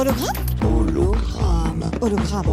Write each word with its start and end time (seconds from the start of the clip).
Hologramme 0.00 0.32
Hologramme. 0.62 1.90
Hologramme. 2.00 2.46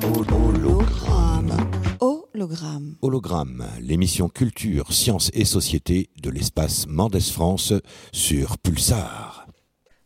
Hologramme. 0.00 1.56
Hologramme. 2.00 2.94
Hologramme, 3.02 3.64
l'émission 3.80 4.28
culture, 4.28 4.92
sciences 4.92 5.32
et 5.34 5.44
société 5.44 6.08
de 6.22 6.30
l'espace 6.30 6.86
Mendes 6.86 7.18
France 7.20 7.72
sur 8.12 8.58
Pulsar. 8.58 9.48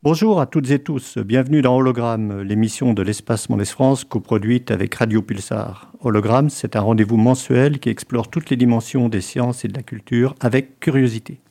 Bonjour 0.03 0.41
à 0.41 0.47
toutes 0.47 0.71
et 0.71 0.79
tous, 0.79 1.19
bienvenue 1.19 1.61
dans 1.61 1.77
Hologramme, 1.77 2.41
l'émission 2.41 2.95
de 2.95 3.03
l'espace 3.03 3.51
Mendes 3.51 3.67
France 3.67 4.05
coproduite 4.05 4.71
avec 4.71 4.95
Radio 4.95 5.21
Pulsar. 5.21 5.93
Hologramme, 6.01 6.49
c'est 6.49 6.75
un 6.75 6.81
rendez-vous 6.81 7.19
mensuel 7.19 7.81
qui 7.81 7.91
explore 7.91 8.31
toutes 8.31 8.49
les 8.49 8.57
dimensions 8.57 9.11
des 9.11 9.21
sciences 9.21 9.67
et 9.67 9.69
de 9.69 9.75
la 9.75 9.83
culture 9.83 10.35
avec 10.41 10.81
curiosité. 10.81 11.43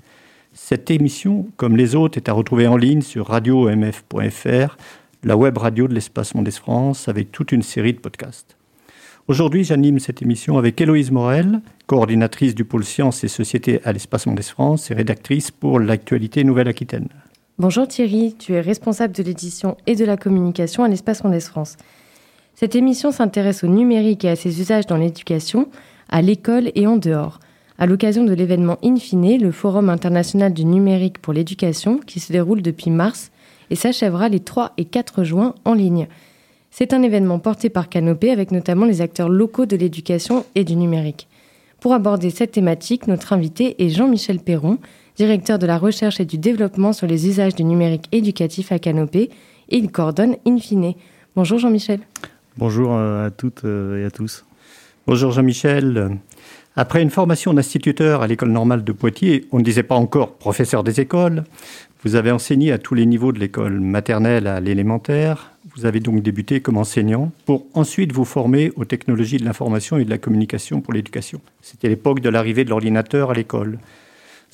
Cette 0.56 0.92
émission, 0.92 1.48
comme 1.58 1.76
les 1.76 1.96
autres, 1.96 2.20
est 2.20 2.30
à 2.30 2.34
retrouver 2.34 2.68
en 2.68 2.78
ligne 2.78 3.02
sur 3.02 3.26
radio-mf.fr, 3.26 4.78
la 5.24 5.36
web 5.36 5.58
radio 5.58 5.88
de 5.88 5.96
l'espace 5.96 6.36
Mendes 6.36 6.52
France, 6.52 7.08
avec 7.08 7.32
toute 7.32 7.52
une 7.52 7.64
série 7.64 7.94
de 7.94 7.98
podcasts. 7.98 8.56
Aujourd'hui, 9.28 9.64
j'anime 9.64 9.98
cette 9.98 10.22
émission 10.22 10.60
avec 10.60 10.80
Héloïse 10.80 11.10
Morel, 11.10 11.62
coordinatrice 11.88 12.54
du 12.54 12.66
pôle 12.66 12.84
sciences 12.84 13.24
et 13.24 13.30
sociétés 13.30 13.82
à 13.84 13.94
l'espace 13.94 14.28
Mendes 14.28 14.44
France 14.44 14.92
et 14.92 14.94
rédactrice 14.94 15.50
pour 15.50 15.80
l'actualité 15.80 16.44
Nouvelle-Aquitaine. 16.44 17.08
Bonjour 17.58 17.88
Thierry, 17.88 18.36
tu 18.38 18.54
es 18.54 18.62
responsable 18.62 19.16
de 19.16 19.24
l'édition 19.24 19.76
et 19.88 19.96
de 19.96 20.06
la 20.06 20.18
communication 20.18 20.84
à 20.84 20.88
l'espace 20.88 21.24
Mendes 21.24 21.42
France. 21.42 21.78
Cette 22.54 22.76
émission 22.76 23.12
s'intéresse 23.12 23.64
au 23.64 23.68
numérique 23.68 24.24
et 24.24 24.30
à 24.30 24.36
ses 24.36 24.62
usages 24.62 24.86
dans 24.86 24.98
l'éducation, 24.98 25.68
à 26.10 26.22
l'école 26.22 26.72
et 26.76 26.86
en 26.86 26.98
dehors 26.98 27.40
à 27.78 27.86
l'occasion 27.86 28.24
de 28.24 28.34
l'événement 28.34 28.78
Infine, 28.84 29.42
le 29.42 29.52
Forum 29.52 29.90
international 29.90 30.54
du 30.54 30.66
numérique 30.66 31.20
pour 31.20 31.34
l'éducation, 31.34 32.00
qui 32.00 32.20
se 32.20 32.32
déroule 32.32 32.62
depuis 32.62 32.92
mars 32.92 33.32
et 33.70 33.76
s'achèvera 33.76 34.30
les 34.30 34.40
3 34.40 34.74
et 34.78 34.86
4 34.86 35.24
juin 35.24 35.56
en 35.66 35.74
ligne. 35.74 36.08
C'est 36.72 36.94
un 36.94 37.04
événement 37.04 37.40
porté 37.40 37.70
par 37.70 37.90
Canopé 37.90 38.32
avec 38.32 38.52
notamment 38.52 38.86
les 38.86 39.02
acteurs 39.02 39.30
locaux 39.30 39.66
de 39.66 39.76
l'éducation 39.76 40.46
et 40.56 40.64
du 40.64 40.76
numérique. 40.76 41.28
Pour 41.80 41.94
aborder 41.94 42.30
cette 42.30 42.54
thématique, 42.54 43.08
notre 43.08 43.34
invité 43.34 43.84
est 43.84 43.90
Jean-Michel 43.90 44.40
Perron, 44.40 44.78
directeur 45.16 45.60
de 45.60 45.66
la 45.66 45.78
recherche 45.78 46.20
et 46.20 46.26
du 46.26 46.38
développement 46.38 46.94
sur 46.94 47.08
les 47.08 47.28
usages 47.28 47.56
du 47.56 47.64
numérique 47.64 48.08
éducatif 48.12 48.72
à 48.72 48.80
Canopé, 48.80 49.30
et 49.70 49.78
il 49.78 49.92
coordonne 49.92 50.38
Infine. 50.48 50.94
Bonjour 51.36 51.60
Jean-Michel. 51.60 52.00
Bonjour 52.58 52.94
euh, 52.94 53.28
à 53.28 53.32
toutes 53.32 53.66
euh, 53.66 54.02
et 54.02 54.06
à 54.06 54.12
tous. 54.12 54.46
Bonjour 55.08 55.32
Jean-Michel. 55.32 56.20
Après 56.76 57.04
une 57.04 57.12
formation 57.12 57.54
d'instituteur 57.54 58.24
à 58.24 58.28
l'école 58.28 58.50
normale 58.50 58.84
de 58.84 58.92
Poitiers, 58.92 59.46
on 59.52 59.60
ne 59.60 59.64
disait 59.64 59.84
pas 59.84 59.94
encore 59.94 60.34
professeur 60.38 60.84
des 60.84 61.00
écoles. 61.00 61.44
Vous 62.04 62.16
avez 62.16 62.32
enseigné 62.32 62.72
à 62.72 62.80
tous 62.80 62.96
les 62.96 63.06
niveaux 63.06 63.32
de 63.32 63.40
l'école 63.40 63.80
maternelle 63.80 64.48
à 64.48 64.60
l'élémentaire. 64.60 65.52
Vous 65.76 65.86
avez 65.86 66.00
donc 66.00 66.24
débuté 66.24 66.62
comme 66.62 66.78
enseignant 66.78 67.32
pour 67.46 67.68
ensuite 67.76 68.12
vous 68.12 68.26
former 68.26 68.72
aux 68.76 68.86
technologies 68.86 69.38
de 69.38 69.46
l'information 69.46 69.98
et 69.98 70.06
de 70.06 70.10
la 70.10 70.18
communication 70.18 70.82
pour 70.82 70.94
l'éducation. 70.94 71.42
C'était 71.62 71.90
l'époque 71.90 72.22
de 72.22 72.30
l'arrivée 72.30 72.64
de 72.66 72.72
l'ordinateur 72.72 73.30
à 73.30 73.34
l'école. 73.36 73.78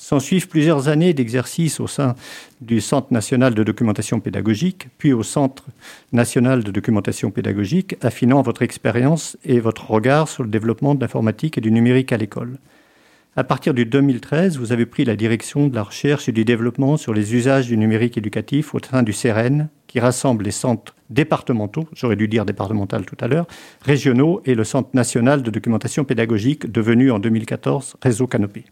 S'en 0.00 0.18
suivent 0.18 0.48
plusieurs 0.48 0.88
années 0.88 1.12
d'exercice 1.12 1.78
au 1.78 1.86
sein 1.86 2.14
du 2.62 2.80
Centre 2.80 3.12
national 3.12 3.54
de 3.54 3.62
documentation 3.62 4.18
pédagogique, 4.18 4.88
puis 4.96 5.12
au 5.12 5.22
Centre 5.22 5.66
national 6.10 6.64
de 6.64 6.70
documentation 6.70 7.30
pédagogique, 7.30 7.96
affinant 8.00 8.40
votre 8.40 8.62
expérience 8.62 9.36
et 9.44 9.60
votre 9.60 9.90
regard 9.90 10.26
sur 10.26 10.42
le 10.42 10.48
développement 10.48 10.94
de 10.94 11.02
l'informatique 11.02 11.58
et 11.58 11.60
du 11.60 11.70
numérique 11.70 12.12
à 12.12 12.16
l'école. 12.16 12.56
À 13.36 13.44
partir 13.44 13.74
du 13.74 13.84
2013, 13.84 14.56
vous 14.56 14.72
avez 14.72 14.86
pris 14.86 15.04
la 15.04 15.16
direction 15.16 15.68
de 15.68 15.74
la 15.74 15.82
recherche 15.82 16.30
et 16.30 16.32
du 16.32 16.46
développement 16.46 16.96
sur 16.96 17.12
les 17.12 17.34
usages 17.34 17.66
du 17.66 17.76
numérique 17.76 18.16
éducatif 18.16 18.74
au 18.74 18.78
sein 18.78 19.02
du 19.02 19.12
CEREN, 19.12 19.68
qui 19.86 20.00
rassemble 20.00 20.44
les 20.44 20.50
centres 20.50 20.94
départementaux, 21.10 21.86
j'aurais 21.92 22.16
dû 22.16 22.26
dire 22.26 22.46
départemental 22.46 23.04
tout 23.04 23.18
à 23.20 23.28
l'heure, 23.28 23.46
régionaux 23.82 24.40
et 24.46 24.54
le 24.54 24.64
Centre 24.64 24.88
national 24.94 25.42
de 25.42 25.50
documentation 25.50 26.04
pédagogique, 26.04 26.72
devenu 26.72 27.10
en 27.10 27.18
2014 27.18 27.96
Réseau 28.00 28.26
Canopé. 28.26 28.64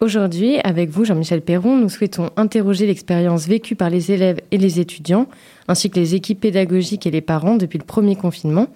Aujourd'hui, 0.00 0.58
avec 0.64 0.90
vous, 0.90 1.04
Jean-Michel 1.04 1.40
Perron, 1.40 1.76
nous 1.76 1.88
souhaitons 1.88 2.30
interroger 2.36 2.86
l'expérience 2.86 3.46
vécue 3.46 3.76
par 3.76 3.90
les 3.90 4.10
élèves 4.10 4.40
et 4.50 4.58
les 4.58 4.80
étudiants, 4.80 5.28
ainsi 5.68 5.88
que 5.88 6.00
les 6.00 6.16
équipes 6.16 6.40
pédagogiques 6.40 7.06
et 7.06 7.12
les 7.12 7.20
parents 7.20 7.56
depuis 7.56 7.78
le 7.78 7.84
premier 7.84 8.16
confinement, 8.16 8.66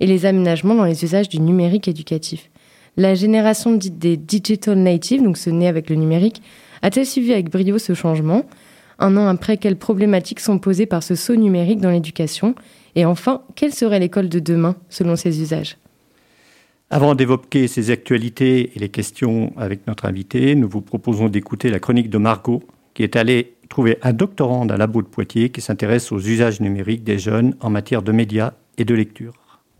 et 0.00 0.06
les 0.06 0.26
aménagements 0.26 0.74
dans 0.74 0.84
les 0.84 1.04
usages 1.04 1.28
du 1.28 1.40
numérique 1.40 1.86
éducatif. 1.86 2.50
La 2.96 3.14
génération 3.14 3.72
dite 3.72 3.98
des 3.98 4.16
digital 4.16 4.76
natives, 4.76 5.22
donc 5.22 5.36
ce 5.36 5.48
né 5.48 5.68
avec 5.68 5.88
le 5.90 5.96
numérique, 5.96 6.42
a-t-elle 6.82 7.06
suivi 7.06 7.32
avec 7.32 7.50
brio 7.50 7.78
ce 7.78 7.94
changement? 7.94 8.44
Un 8.98 9.16
an 9.16 9.28
après, 9.28 9.56
quelles 9.56 9.78
problématiques 9.78 10.40
sont 10.40 10.58
posées 10.58 10.86
par 10.86 11.04
ce 11.04 11.14
saut 11.14 11.36
numérique 11.36 11.80
dans 11.80 11.90
l'éducation? 11.90 12.56
Et 12.96 13.04
enfin, 13.04 13.42
quelle 13.54 13.72
serait 13.72 14.00
l'école 14.00 14.28
de 14.28 14.40
demain 14.40 14.74
selon 14.90 15.14
ces 15.14 15.40
usages? 15.40 15.76
Avant 16.94 17.16
d'évoquer 17.16 17.66
ces 17.66 17.90
actualités 17.90 18.70
et 18.76 18.78
les 18.78 18.88
questions 18.88 19.52
avec 19.56 19.88
notre 19.88 20.04
invité, 20.04 20.54
nous 20.54 20.68
vous 20.68 20.80
proposons 20.80 21.28
d'écouter 21.28 21.68
la 21.68 21.80
chronique 21.80 22.08
de 22.08 22.18
Margot, 22.18 22.62
qui 22.94 23.02
est 23.02 23.16
allée 23.16 23.56
trouver 23.68 23.98
un 24.02 24.12
doctorant 24.12 24.64
à 24.68 24.76
labo 24.76 25.02
de 25.02 25.08
Poitiers 25.08 25.50
qui 25.50 25.60
s'intéresse 25.60 26.12
aux 26.12 26.20
usages 26.20 26.60
numériques 26.60 27.02
des 27.02 27.18
jeunes 27.18 27.56
en 27.58 27.68
matière 27.68 28.02
de 28.02 28.12
médias 28.12 28.52
et 28.78 28.84
de 28.84 28.94
lecture. 28.94 29.32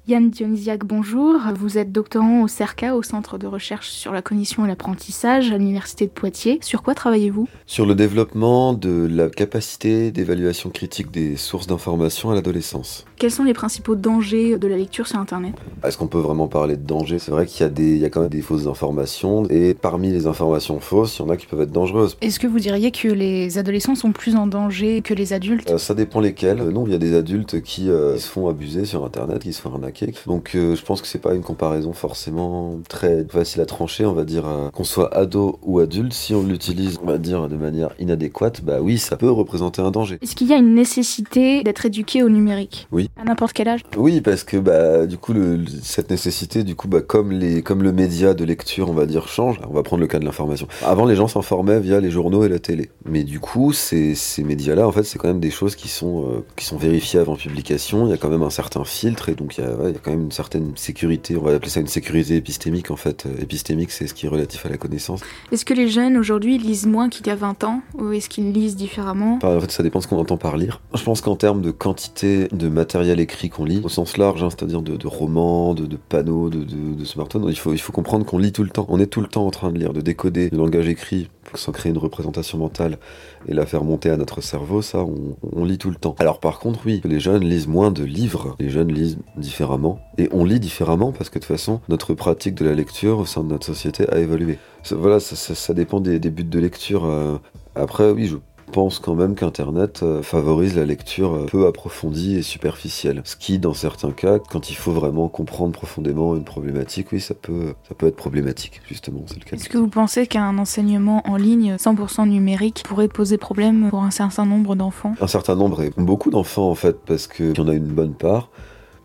Yann 0.06 0.28
Dionysiac, 0.28 0.84
bonjour. 0.84 1.36
Vous 1.58 1.78
êtes 1.78 1.90
doctorant 1.90 2.42
au 2.42 2.48
CERCA, 2.48 2.94
au 2.94 3.02
Centre 3.02 3.38
de 3.38 3.46
recherche 3.46 3.88
sur 3.88 4.12
la 4.12 4.20
cognition 4.20 4.66
et 4.66 4.68
l'apprentissage 4.68 5.50
à 5.50 5.56
l'Université 5.56 6.04
de 6.04 6.10
Poitiers. 6.10 6.58
Sur 6.60 6.82
quoi 6.82 6.94
travaillez-vous? 6.94 7.48
Sur 7.64 7.86
le 7.86 7.94
développement 7.94 8.74
de 8.74 9.08
la 9.10 9.30
capacité 9.30 10.10
d'évaluation 10.10 10.68
critique 10.68 11.10
des 11.10 11.36
sources 11.36 11.66
d'information 11.66 12.30
à 12.30 12.34
l'adolescence. 12.34 13.06
Quels 13.16 13.30
sont 13.30 13.44
les 13.44 13.54
principaux 13.54 13.94
dangers 13.94 14.58
de 14.58 14.68
la 14.68 14.76
lecture 14.76 15.06
sur 15.06 15.18
Internet? 15.18 15.54
Est-ce 15.82 15.96
qu'on 15.96 16.06
peut 16.06 16.18
vraiment 16.18 16.48
parler 16.48 16.76
de 16.76 16.84
danger 16.86 17.18
C'est 17.18 17.30
vrai 17.30 17.46
qu'il 17.46 17.62
y, 17.62 17.66
a 17.66 17.70
des, 17.70 17.92
il 17.92 17.98
y 17.98 18.04
a 18.04 18.10
quand 18.10 18.20
même 18.20 18.28
des 18.28 18.42
fausses 18.42 18.66
informations, 18.66 19.48
et 19.48 19.72
parmi 19.72 20.10
les 20.10 20.26
informations 20.26 20.80
fausses, 20.80 21.16
il 21.18 21.22
y 21.22 21.24
en 21.24 21.30
a 21.30 21.38
qui 21.38 21.46
peuvent 21.46 21.62
être 21.62 21.72
dangereuses. 21.72 22.18
Est-ce 22.20 22.38
que 22.38 22.46
vous 22.46 22.60
diriez 22.60 22.90
que 22.90 23.08
les 23.08 23.56
adolescents 23.56 23.94
sont 23.94 24.12
plus 24.12 24.36
en 24.36 24.46
danger 24.46 25.00
que 25.00 25.14
les 25.14 25.32
adultes? 25.32 25.70
Euh, 25.70 25.78
Ça 25.78 25.94
dépend 25.94 26.20
lesquels. 26.20 26.60
Euh, 26.60 26.70
non, 26.70 26.84
il 26.84 26.92
y 26.92 26.94
a 26.94 26.98
des 26.98 27.16
adultes 27.16 27.62
qui 27.62 27.88
euh, 27.88 28.18
se 28.18 28.28
font 28.28 28.48
abuser 28.48 28.84
sur 28.84 29.02
Internet, 29.02 29.38
qui 29.42 29.54
se 29.54 29.62
font 29.62 29.72
arnaquer 29.72 29.93
donc 30.26 30.52
euh, 30.54 30.74
je 30.74 30.82
pense 30.82 31.00
que 31.00 31.08
c'est 31.08 31.18
pas 31.18 31.34
une 31.34 31.42
comparaison 31.42 31.92
forcément 31.92 32.78
très 32.88 33.24
facile 33.28 33.60
à 33.60 33.66
trancher, 33.66 34.06
on 34.06 34.12
va 34.12 34.24
dire 34.24 34.46
euh, 34.46 34.70
qu'on 34.70 34.84
soit 34.84 35.14
ado 35.14 35.58
ou 35.62 35.78
adulte, 35.78 36.12
si 36.12 36.34
on 36.34 36.42
l'utilise, 36.42 36.98
on 37.02 37.06
va 37.06 37.18
dire 37.18 37.48
de 37.48 37.56
manière 37.56 37.90
inadéquate, 37.98 38.62
bah 38.62 38.78
oui, 38.80 38.98
ça 38.98 39.16
peut 39.16 39.30
représenter 39.30 39.82
un 39.82 39.90
danger. 39.90 40.18
Est-ce 40.22 40.34
qu'il 40.34 40.48
y 40.48 40.52
a 40.52 40.56
une 40.56 40.74
nécessité 40.74 41.62
d'être 41.62 41.86
éduqué 41.86 42.22
au 42.22 42.28
numérique 42.28 42.88
Oui. 42.92 43.10
À 43.20 43.24
n'importe 43.24 43.52
quel 43.52 43.68
âge? 43.68 43.82
Oui, 43.96 44.20
parce 44.20 44.44
que 44.44 44.56
bah 44.56 45.06
du 45.06 45.18
coup 45.18 45.32
le, 45.32 45.60
cette 45.82 46.10
nécessité, 46.10 46.64
du 46.64 46.74
coup 46.74 46.88
bah 46.88 47.00
comme 47.00 47.30
les 47.30 47.62
comme 47.62 47.82
le 47.82 47.92
média 47.92 48.34
de 48.34 48.44
lecture, 48.44 48.90
on 48.90 48.94
va 48.94 49.06
dire 49.06 49.28
change. 49.28 49.60
On 49.68 49.72
va 49.72 49.82
prendre 49.82 50.00
le 50.00 50.06
cas 50.06 50.18
de 50.18 50.24
l'information. 50.24 50.66
Avant 50.84 51.06
les 51.06 51.16
gens 51.16 51.28
s'informaient 51.28 51.80
via 51.80 52.00
les 52.00 52.10
journaux 52.10 52.44
et 52.44 52.48
la 52.48 52.58
télé, 52.58 52.90
mais 53.04 53.24
du 53.24 53.40
coup 53.40 53.72
ces, 53.72 54.14
ces 54.14 54.42
médias-là, 54.42 54.86
en 54.86 54.92
fait, 54.92 55.04
c'est 55.04 55.18
quand 55.18 55.28
même 55.28 55.40
des 55.40 55.50
choses 55.50 55.76
qui 55.76 55.88
sont 55.88 56.24
euh, 56.28 56.44
qui 56.56 56.64
sont 56.64 56.76
vérifiées 56.76 57.20
avant 57.20 57.36
publication. 57.36 58.06
Il 58.06 58.10
y 58.10 58.12
a 58.12 58.16
quand 58.16 58.28
même 58.28 58.42
un 58.42 58.50
certain 58.50 58.84
filtre 58.84 59.28
et 59.28 59.34
donc 59.34 59.58
il 59.58 59.64
y 59.64 59.64
a 59.64 59.83
il 59.88 59.94
y 59.94 59.96
a 59.96 60.00
quand 60.00 60.10
même 60.10 60.24
une 60.24 60.32
certaine 60.32 60.72
sécurité, 60.76 61.36
on 61.36 61.42
va 61.42 61.54
appeler 61.54 61.70
ça 61.70 61.80
une 61.80 61.86
sécurité 61.86 62.36
épistémique 62.36 62.90
en 62.90 62.96
fait. 62.96 63.26
Euh, 63.26 63.42
épistémique, 63.42 63.90
c'est 63.90 64.06
ce 64.06 64.14
qui 64.14 64.26
est 64.26 64.28
relatif 64.28 64.64
à 64.66 64.68
la 64.68 64.76
connaissance. 64.76 65.20
Est-ce 65.52 65.64
que 65.64 65.74
les 65.74 65.88
jeunes 65.88 66.16
aujourd'hui 66.16 66.58
lisent 66.58 66.86
moins 66.86 67.08
qu'il 67.08 67.26
y 67.26 67.30
a 67.30 67.36
20 67.36 67.64
ans 67.64 67.82
ou 67.94 68.12
est-ce 68.12 68.28
qu'ils 68.28 68.52
lisent 68.52 68.76
différemment? 68.76 69.38
En 69.42 69.60
fait, 69.60 69.70
ça 69.70 69.82
dépend 69.82 69.98
de 69.98 70.04
ce 70.04 70.08
qu'on 70.08 70.18
entend 70.18 70.36
par 70.36 70.56
lire. 70.56 70.80
Je 70.94 71.02
pense 71.02 71.20
qu'en 71.20 71.36
termes 71.36 71.62
de 71.62 71.70
quantité 71.70 72.48
de 72.52 72.68
matériel 72.68 73.20
écrit 73.20 73.50
qu'on 73.50 73.64
lit, 73.64 73.80
au 73.84 73.88
sens 73.88 74.16
large, 74.16 74.42
hein, 74.42 74.48
c'est-à-dire 74.50 74.82
de, 74.82 75.06
romans, 75.06 75.74
de, 75.74 75.96
panneaux, 75.96 76.50
de, 76.50 76.64
de, 76.64 77.04
smartphones, 77.04 77.46
il 77.48 77.58
faut, 77.58 77.72
il 77.72 77.80
faut 77.80 77.92
comprendre 77.92 78.24
qu'on 78.24 78.38
lit 78.38 78.52
tout 78.52 78.64
le 78.64 78.70
temps. 78.70 78.86
On 78.88 79.00
est 79.00 79.06
tout 79.06 79.20
le 79.20 79.26
temps 79.26 79.46
en 79.46 79.50
train 79.50 79.70
de 79.70 79.78
lire, 79.78 79.92
de 79.92 80.00
décoder 80.00 80.48
le 80.50 80.58
langage 80.58 80.88
écrit 80.88 81.28
s'en 81.54 81.72
créer 81.72 81.90
une 81.90 81.98
représentation 81.98 82.58
mentale 82.58 82.98
et 83.46 83.54
la 83.54 83.66
faire 83.66 83.84
monter 83.84 84.10
à 84.10 84.16
notre 84.16 84.40
cerveau, 84.40 84.82
ça, 84.82 85.04
on, 85.52 85.64
lit 85.64 85.78
tout 85.78 85.90
le 85.90 85.96
temps. 85.96 86.14
Alors 86.18 86.40
par 86.40 86.58
contre, 86.58 86.80
oui, 86.84 87.00
les 87.04 87.20
jeunes 87.20 87.44
lisent 87.44 87.66
moins 87.66 87.90
de 87.90 88.04
livres, 88.04 88.56
les 88.58 88.70
jeunes 88.70 88.92
lisent 88.92 89.18
différemment, 89.36 90.00
et 90.18 90.28
on 90.32 90.44
lit 90.44 90.60
différemment 90.60 91.12
parce 91.12 91.30
que 91.30 91.38
de 91.38 91.44
toute 91.44 91.56
façon, 91.56 91.80
notre 91.88 92.14
pratique 92.14 92.54
de 92.54 92.64
la 92.64 92.74
lecture 92.74 93.18
au 93.18 93.26
sein 93.26 93.42
de 93.42 93.48
notre 93.48 93.66
société 93.66 94.08
a 94.10 94.18
évolué. 94.18 94.58
voilà, 94.90 95.20
ça, 95.20 95.74
dépend 95.74 96.00
des, 96.00 96.18
buts 96.18 96.44
de 96.44 96.58
lecture. 96.58 97.04
Euh. 97.04 97.38
après, 97.74 98.10
oui, 98.10 98.26
je 98.26 98.36
pense 98.74 98.98
quand 98.98 99.14
même 99.14 99.36
qu'Internet 99.36 100.02
euh, 100.02 100.20
favorise 100.20 100.74
la 100.74 100.84
lecture 100.84 101.32
euh, 101.34 101.46
peu 101.46 101.68
approfondie 101.68 102.34
et 102.34 102.42
superficielle. 102.42 103.22
Ce 103.24 103.36
qui, 103.36 103.60
dans 103.60 103.72
certains 103.72 104.10
cas, 104.10 104.40
quand 104.40 104.68
il 104.68 104.74
faut 104.74 104.90
vraiment 104.90 105.28
comprendre 105.28 105.72
profondément 105.72 106.34
une 106.34 106.42
problématique, 106.42 107.12
oui, 107.12 107.20
ça 107.20 107.34
peut, 107.34 107.74
ça 107.88 107.94
peut 107.94 108.08
être 108.08 108.16
problématique, 108.16 108.80
justement, 108.88 109.20
c'est 109.26 109.38
le 109.38 109.44
cas. 109.44 109.56
Est-ce 109.56 109.68
que 109.68 109.78
vous 109.78 109.86
pensez 109.86 110.26
qu'un 110.26 110.58
enseignement 110.58 111.22
en 111.24 111.36
ligne 111.36 111.76
100% 111.76 112.28
numérique 112.28 112.82
pourrait 112.84 113.06
poser 113.06 113.38
problème 113.38 113.90
pour 113.90 114.02
un 114.02 114.10
certain 114.10 114.44
nombre 114.44 114.74
d'enfants? 114.74 115.14
Un 115.20 115.28
certain 115.28 115.54
nombre 115.54 115.80
et 115.82 115.92
beaucoup 115.96 116.30
d'enfants, 116.30 116.68
en 116.68 116.74
fait, 116.74 116.96
parce 117.06 117.28
qu'il 117.28 117.56
y 117.56 117.60
en 117.60 117.68
a 117.68 117.74
une 117.74 117.86
bonne 117.86 118.14
part 118.14 118.50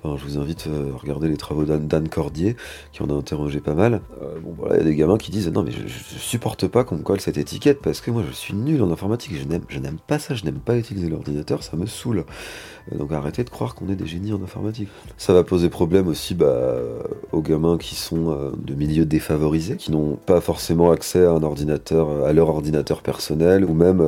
je 0.03 0.23
vous 0.23 0.37
invite 0.37 0.67
à 0.67 0.97
regarder 0.97 1.27
les 1.27 1.37
travaux 1.37 1.65
d'Anne 1.65 2.09
Cordier, 2.09 2.55
qui 2.91 3.03
en 3.03 3.09
a 3.09 3.13
interrogé 3.13 3.59
pas 3.59 3.73
mal. 3.73 4.01
bon, 4.43 4.53
voilà, 4.57 4.75
il 4.75 4.79
y 4.79 4.81
a 4.81 4.85
des 4.85 4.95
gamins 4.95 5.17
qui 5.17 5.31
disent 5.31 5.51
Non, 5.51 5.63
mais 5.63 5.71
je, 5.71 5.87
supporte 5.87 6.67
pas 6.67 6.83
qu'on 6.83 6.95
me 6.95 7.03
colle 7.03 7.19
cette 7.19 7.37
étiquette 7.37 7.79
parce 7.81 8.01
que 8.01 8.11
moi 8.11 8.23
je 8.27 8.33
suis 8.33 8.53
nul 8.53 8.81
en 8.81 8.91
informatique, 8.91 9.33
je 9.35 9.79
n'aime 9.79 9.97
pas 10.05 10.19
ça, 10.19 10.35
je 10.35 10.45
n'aime 10.45 10.59
pas 10.59 10.77
utiliser 10.77 11.09
l'ordinateur, 11.09 11.63
ça 11.63 11.75
me 11.75 11.85
saoule. 11.85 12.25
Donc 12.95 13.11
arrêtez 13.11 13.43
de 13.43 13.49
croire 13.49 13.75
qu'on 13.75 13.89
est 13.89 13.95
des 13.95 14.07
génies 14.07 14.33
en 14.33 14.41
informatique. 14.41 14.89
Ça 15.17 15.33
va 15.33 15.43
poser 15.43 15.69
problème 15.69 16.07
aussi 16.07 16.33
bah, 16.33 16.75
aux 17.31 17.41
gamins 17.41 17.77
qui 17.77 17.95
sont 17.95 18.53
de 18.57 18.73
milieux 18.73 19.05
défavorisés, 19.05 19.75
qui 19.75 19.91
n'ont 19.91 20.15
pas 20.15 20.41
forcément 20.41 20.91
accès 20.91 21.25
à 21.25 22.33
leur 22.33 22.49
ordinateur 22.49 23.01
personnel, 23.01 23.65
ou 23.65 23.73
même 23.73 24.01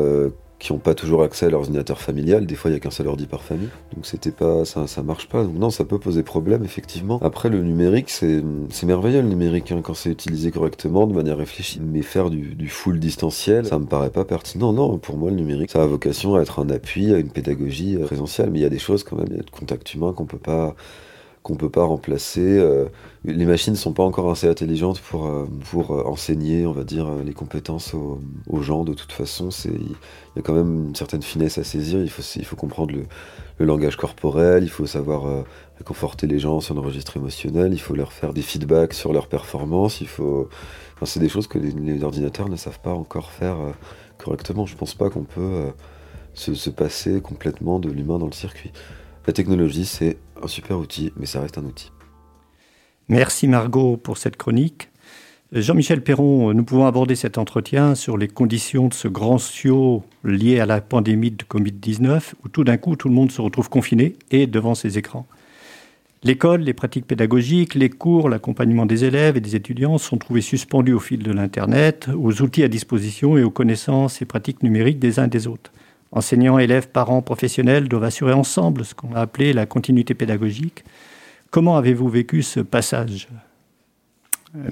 qui 0.62 0.72
n'ont 0.72 0.80
pas 0.80 0.94
toujours 0.94 1.24
accès 1.24 1.48
à 1.48 1.50
l'ordinateur 1.50 2.00
familial. 2.00 2.46
Des 2.46 2.54
fois, 2.54 2.70
il 2.70 2.76
n'y 2.76 2.78
a 2.78 2.80
qu'un 2.80 2.92
seul 2.92 3.08
ordi 3.08 3.26
par 3.26 3.42
famille. 3.42 3.70
Donc, 3.96 4.06
c'était 4.06 4.30
pas, 4.30 4.64
ça, 4.64 4.86
ça 4.86 5.02
marche 5.02 5.28
pas. 5.28 5.44
Donc, 5.44 5.56
non, 5.56 5.72
ça 5.72 5.86
peut 5.86 5.98
poser 5.98 6.22
problème, 6.22 6.64
effectivement. 6.64 7.20
Après, 7.24 7.50
le 7.50 7.64
numérique, 7.64 8.12
c'est, 8.12 8.44
merveilleux, 8.84 9.24
le 9.24 9.28
numérique, 9.28 9.72
hein, 9.72 9.82
quand 9.84 9.96
c'est 9.96 10.12
utilisé 10.12 10.52
correctement, 10.52 11.08
de 11.08 11.14
manière 11.14 11.38
réfléchie. 11.38 11.82
Mais 11.82 12.04
faire 12.04 12.30
du, 12.30 12.54
du, 12.54 12.70
full 12.70 13.00
distanciel, 13.00 13.66
ça 13.66 13.80
me 13.80 13.86
paraît 13.86 14.12
pas 14.12 14.24
pertinent. 14.24 14.72
Non, 14.72 15.00
pour 15.00 15.18
moi, 15.18 15.32
le 15.32 15.36
numérique, 15.36 15.72
ça 15.72 15.82
a 15.82 15.88
vocation 15.88 16.36
à 16.36 16.42
être 16.42 16.60
un 16.60 16.70
appui 16.70 17.12
à 17.12 17.18
une 17.18 17.32
pédagogie 17.32 17.96
euh, 17.96 18.06
présentielle. 18.06 18.52
Mais 18.52 18.60
il 18.60 18.62
y 18.62 18.66
a 18.66 18.70
des 18.70 18.78
choses, 18.78 19.04
quand 19.04 19.16
même, 19.16 19.30
il 19.32 19.38
y 19.38 19.40
a 19.40 19.44
de 19.44 19.50
contact 19.50 19.92
humain 19.96 20.14
qu'on 20.14 20.26
peut 20.26 20.38
pas, 20.38 20.76
qu'on 21.44 21.56
peut 21.56 21.70
pas 21.70 21.84
remplacer. 21.84 22.42
Euh, 22.60 22.86
les 23.26 23.46
machines 23.46 23.74
ne 23.74 23.78
sont 23.78 23.94
pas 23.94 24.04
encore 24.04 24.30
assez 24.30 24.48
intelligentes 24.48 25.00
pour, 25.00 25.26
euh, 25.26 25.48
euh, 25.74 26.04
enseigner, 26.06 26.66
on 26.68 26.72
va 26.72 26.84
dire, 26.84 27.10
les 27.26 27.34
compétences 27.34 27.94
aux, 27.94 28.62
gens. 28.62 28.84
De 28.84 28.94
toute 28.94 29.12
façon, 29.12 29.50
il 29.66 29.96
y 30.36 30.40
a 30.40 30.42
quand 30.42 30.54
même 30.54 30.88
une 30.90 30.96
certaine 30.96 31.24
finesse 31.24 31.58
à 31.58 31.64
saisir. 31.64 32.00
Il 32.02 32.10
faut, 32.46 32.56
comprendre 32.56 32.94
le, 32.94 33.66
langage 33.66 33.96
corporel, 33.96 34.64
il 34.64 34.70
faut 34.70 34.86
savoir 34.86 35.46
réconforter 35.78 36.26
les 36.28 36.40
gens 36.40 36.62
sur 36.62 36.74
le 36.74 36.82
registre 36.82 37.18
émotionnel, 37.18 37.74
il 37.74 37.80
faut 37.80 37.94
leur 37.94 38.12
faire 38.12 38.34
des 38.34 38.42
feedbacks 38.42 38.94
sur 38.94 39.14
leur 39.14 39.28
performance. 39.28 40.02
Il 40.02 40.08
faut, 40.08 40.50
enfin, 40.96 41.06
c'est 41.06 41.20
des 41.20 41.30
choses 41.30 41.48
que 41.48 41.60
les, 41.60 42.04
ordinateurs 42.04 42.50
ne 42.50 42.56
savent 42.56 42.80
pas 42.80 42.94
encore 42.94 43.32
faire 43.32 43.58
correctement. 44.18 44.66
Je 44.66 44.76
pense 44.76 44.96
pas 44.96 45.10
qu'on 45.10 45.24
peut 45.24 45.72
se 46.34 46.70
passer 46.70 47.22
complètement 47.22 47.80
de 47.80 47.90
l'humain 47.90 48.20
dans 48.20 48.28
le 48.28 48.32
circuit. 48.32 48.72
La 49.28 49.34
technologie, 49.34 49.86
c'est 49.86 50.18
un 50.42 50.48
super 50.48 50.80
outil, 50.80 51.14
mais 51.16 51.26
ça 51.26 51.42
reste 51.42 51.58
un 51.58 51.66
outil. 51.66 51.92
Merci 53.08 53.48
Margot 53.48 53.98
pour 53.98 54.18
cette 54.18 54.36
chronique. 54.36 54.90
Jean-Michel 55.52 56.02
Perron, 56.02 56.54
nous 56.54 56.64
pouvons 56.64 56.86
aborder 56.86 57.16
cet 57.16 57.38
entretien 57.38 57.94
sur 57.94 58.18
les 58.18 58.30
conditions 58.30 58.88
de 58.88 58.94
ce 58.94 59.10
grand 59.10 59.38
ciot 59.38 60.02
lié 60.24 60.62
à 60.62 60.66
la 60.66 60.80
pandémie 60.80 61.32
de 61.32 61.44
Covid-19, 61.44 62.34
où 62.44 62.48
tout 62.48 62.64
d'un 62.64 62.78
coup 62.78 62.96
tout 62.96 63.10
le 63.10 63.14
monde 63.14 63.32
se 63.32 63.42
retrouve 63.42 63.70
confiné 63.70 64.16
et 64.32 64.48
devant 64.48 64.76
ses 64.76 64.98
écrans. 64.98 65.28
L'école, 66.24 66.62
les 66.62 66.74
pratiques 66.74 67.06
pédagogiques, 67.06 67.76
les 67.76 67.90
cours, 67.90 68.30
l'accompagnement 68.30 68.86
des 68.86 69.04
élèves 69.04 69.36
et 69.38 69.42
des 69.42 69.56
étudiants 69.56 69.98
sont 69.98 70.18
trouvés 70.18 70.42
suspendus 70.42 70.94
au 70.94 71.00
fil 71.00 71.22
de 71.22 71.32
l'Internet, 71.32 72.10
aux 72.16 72.42
outils 72.42 72.64
à 72.64 72.70
disposition 72.70 73.38
et 73.38 73.44
aux 73.44 73.52
connaissances 73.52 74.22
et 74.22 74.26
pratiques 74.26 74.64
numériques 74.64 75.00
des 75.00 75.20
uns 75.20 75.26
et 75.26 75.30
des 75.30 75.48
autres. 75.48 75.74
Enseignants, 76.12 76.60
élèves, 76.60 76.90
parents, 76.90 77.22
professionnels 77.22 77.88
doivent 77.88 78.04
assurer 78.04 78.34
ensemble 78.34 78.84
ce 78.84 78.94
qu'on 78.94 79.14
a 79.16 79.22
appelé 79.22 79.54
la 79.54 79.66
continuité 79.66 80.14
pédagogique. 80.14 80.84
Comment 81.52 81.78
avez-vous 81.78 82.10
vécu 82.10 82.44
ce 82.44 82.60
passage? 82.60 83.30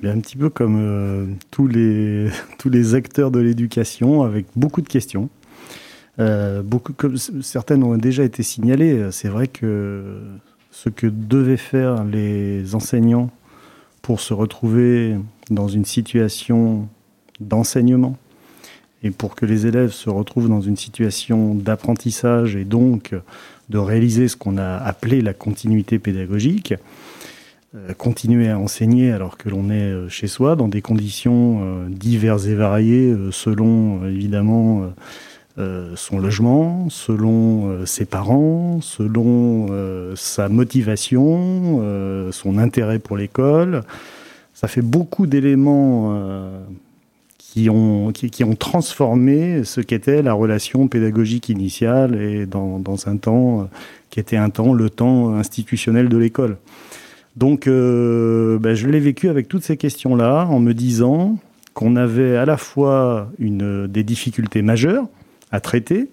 Eh 0.04 0.08
Un 0.08 0.20
petit 0.20 0.36
peu 0.36 0.50
comme 0.50 0.78
euh, 0.78 1.26
tous, 1.52 1.68
les, 1.68 2.30
tous 2.58 2.70
les 2.70 2.96
acteurs 2.96 3.32
de 3.32 3.40
l'éducation, 3.40 4.24
avec 4.24 4.48
beaucoup 4.56 4.82
de 4.82 4.90
questions. 4.90 5.30
Euh, 6.20 6.62
beaucoup, 6.62 6.94
certaines 7.42 7.84
ont 7.84 7.96
déjà 7.96 8.24
été 8.24 8.44
signalées, 8.44 9.08
c'est 9.12 9.30
vrai 9.30 9.48
que 9.48 10.20
ce 10.72 10.90
que 10.90 11.08
devaient 11.08 11.56
faire 11.56 12.04
les 12.04 12.76
enseignants 12.76 13.30
pour 14.02 14.20
se 14.20 14.34
retrouver 14.34 15.18
dans 15.50 15.70
une 15.70 15.86
situation 15.86 16.90
d'enseignement, 17.40 18.18
et 19.04 19.12
pour 19.12 19.36
que 19.36 19.46
les 19.46 19.66
élèves 19.66 19.92
se 19.92 20.10
retrouvent 20.10 20.50
dans 20.50 20.62
une 20.62 20.78
situation 20.78 21.56
d'apprentissage 21.56 22.56
et 22.56 22.66
donc 22.66 23.14
de 23.70 23.78
réaliser 23.78 24.28
ce 24.28 24.36
qu'on 24.36 24.58
a 24.58 24.76
appelé 24.76 25.22
la 25.22 25.34
continuité 25.34 26.00
pédagogique, 26.00 26.74
euh, 27.76 27.94
continuer 27.94 28.50
à 28.50 28.58
enseigner 28.58 29.12
alors 29.12 29.38
que 29.38 29.48
l'on 29.48 29.70
est 29.70 29.92
euh, 29.92 30.10
chez 30.10 30.26
soi 30.26 30.56
dans 30.56 30.68
des 30.68 30.82
conditions 30.82 31.60
euh, 31.62 31.88
diverses 31.88 32.48
et 32.48 32.56
variées 32.56 33.16
selon 33.32 34.06
évidemment 34.08 34.92
son 35.96 36.20
logement, 36.20 36.90
selon 36.90 37.86
ses 37.86 38.06
parents, 38.06 38.80
selon 38.82 39.68
sa 40.16 40.48
motivation, 40.48 42.32
son 42.32 42.58
intérêt 42.58 42.98
pour 42.98 43.18
l'école. 43.18 43.84
Ça 44.54 44.70
fait 44.70 44.82
beaucoup 44.82 45.28
d'éléments 45.28 46.18
qui 47.52 47.70
ont, 47.70 48.12
qui, 48.12 48.44
ont 48.44 48.56
transformé 48.56 49.64
ce 49.64 49.82
qu'était 49.82 50.22
la 50.22 50.34
relation 50.34 50.88
pédagogique 50.88 51.50
initiale 51.50 52.22
et 52.22 52.46
dans, 52.46 52.78
dans, 52.78 53.08
un 53.08 53.18
temps 53.18 53.70
qui 54.12 54.20
était 54.20 54.38
un 54.38 54.52
temps, 54.52 54.74
le 54.74 54.90
temps 54.90 55.34
institutionnel 55.34 56.10
de 56.10 56.18
l'école. 56.18 56.58
Donc, 57.36 57.68
euh, 57.68 58.60
ben, 58.60 58.76
je 58.76 58.88
l'ai 58.88 59.00
vécu 59.00 59.30
avec 59.30 59.48
toutes 59.48 59.64
ces 59.64 59.78
questions-là, 59.78 60.46
en 60.48 60.60
me 60.60 60.74
disant 60.74 61.38
qu'on 61.74 61.96
avait 61.96 62.36
à 62.36 62.46
la 62.46 62.58
fois 62.58 63.32
une, 63.40 63.88
des 63.88 64.04
difficultés 64.04 64.62
majeures 64.62 65.08
à 65.52 65.60
traiter. 65.60 66.10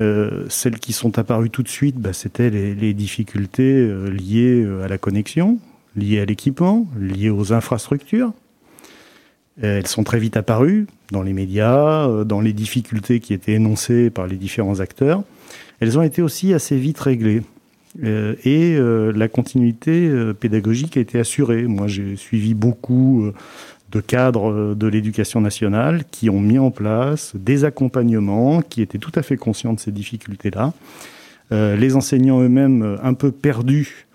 Euh, 0.00 0.46
celles 0.48 0.78
qui 0.78 0.92
sont 0.92 1.18
apparues 1.18 1.50
tout 1.50 1.62
de 1.62 1.68
suite, 1.68 1.96
ben, 1.96 2.12
c'était 2.12 2.50
les, 2.50 2.94
difficultés 2.94 3.74
euh, 3.74 4.08
liées 4.08 4.66
à 4.82 4.88
la 4.88 4.96
connexion, 4.96 5.58
liées 5.96 6.20
à 6.20 6.24
l'équipement, 6.24 6.86
liées 6.98 7.30
aux 7.30 7.52
infrastructures, 7.52 8.32
elles 9.60 9.86
sont 9.86 10.04
très 10.04 10.18
vite 10.18 10.36
apparues 10.36 10.86
dans 11.12 11.22
les 11.22 11.32
médias, 11.32 12.08
euh, 12.08 12.24
dans 12.24 12.40
les 12.40 12.52
difficultés 12.52 13.20
qui 13.20 13.34
étaient 13.34 13.52
énoncées 13.52 14.10
par 14.10 14.26
les 14.26 14.36
différents 14.36 14.80
acteurs. 14.80 15.22
Elles 15.80 15.98
ont 15.98 16.02
été 16.02 16.22
aussi 16.22 16.52
assez 16.54 16.76
vite 16.76 16.98
réglées. 16.98 17.42
Euh, 18.04 18.34
et 18.44 18.76
euh, 18.76 19.12
la 19.12 19.28
continuité 19.28 20.10
pédagogique 20.38 20.96
a 20.96 21.00
été 21.00 21.18
assurée. 21.18 21.62
Moi, 21.62 21.86
j'ai 21.86 22.16
suivi 22.16 22.54
beaucoup 22.54 23.30
de 23.90 24.00
cadres 24.00 24.74
de 24.74 24.86
l'éducation 24.86 25.40
nationale 25.40 26.04
qui 26.10 26.28
ont 26.28 26.40
mis 26.40 26.58
en 26.58 26.70
place 26.70 27.32
des 27.34 27.64
accompagnements, 27.64 28.60
qui 28.60 28.82
étaient 28.82 28.98
tout 28.98 29.12
à 29.14 29.22
fait 29.22 29.36
conscients 29.36 29.72
de 29.72 29.80
ces 29.80 29.92
difficultés-là. 29.92 30.74
les 31.50 31.96
enseignants 31.96 32.42
eux-mêmes, 32.42 32.98
un 33.02 33.14
peu 33.14 33.32
perdus 33.32 34.07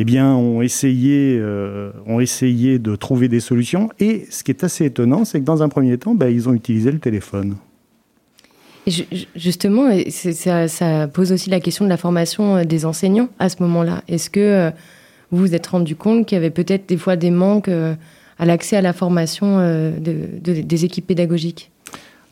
eh 0.00 0.04
bien, 0.04 0.32
ont 0.32 0.62
essayé, 0.62 1.36
euh, 1.40 1.90
ont 2.06 2.20
essayé 2.20 2.78
de 2.78 2.94
trouver 2.94 3.26
des 3.26 3.40
solutions. 3.40 3.90
Et 3.98 4.26
ce 4.30 4.44
qui 4.44 4.52
est 4.52 4.62
assez 4.62 4.84
étonnant, 4.84 5.24
c'est 5.24 5.40
que 5.40 5.44
dans 5.44 5.60
un 5.64 5.68
premier 5.68 5.98
temps, 5.98 6.14
bah, 6.14 6.30
ils 6.30 6.48
ont 6.48 6.54
utilisé 6.54 6.92
le 6.92 7.00
téléphone. 7.00 7.56
justement, 9.34 9.90
ça, 10.08 11.08
pose 11.08 11.32
aussi 11.32 11.50
la 11.50 11.58
question 11.58 11.84
de 11.84 11.90
la 11.90 11.96
formation 11.96 12.58
euh, 12.58 12.64
des 12.64 12.84
enseignants 12.84 13.28
à 13.40 13.48
ce 13.48 13.60
moment-là. 13.64 14.04
Est-ce 14.06 14.30
que 14.30 14.38
euh, 14.38 14.70
vous 15.32 15.38
vous 15.38 15.54
êtes 15.56 15.66
rendu 15.66 15.96
compte 15.96 16.26
qu'il 16.26 16.36
y 16.36 16.38
avait 16.38 16.50
peut-être 16.50 16.88
des 16.88 16.96
fois 16.96 17.16
des 17.16 17.32
manques 17.32 17.68
à 17.68 18.46
l'accès 18.46 18.76
à 18.76 18.80
la 18.80 18.92
formation 18.92 19.58
des 19.98 20.84
équipes 20.84 21.08
pédagogiques? 21.08 21.72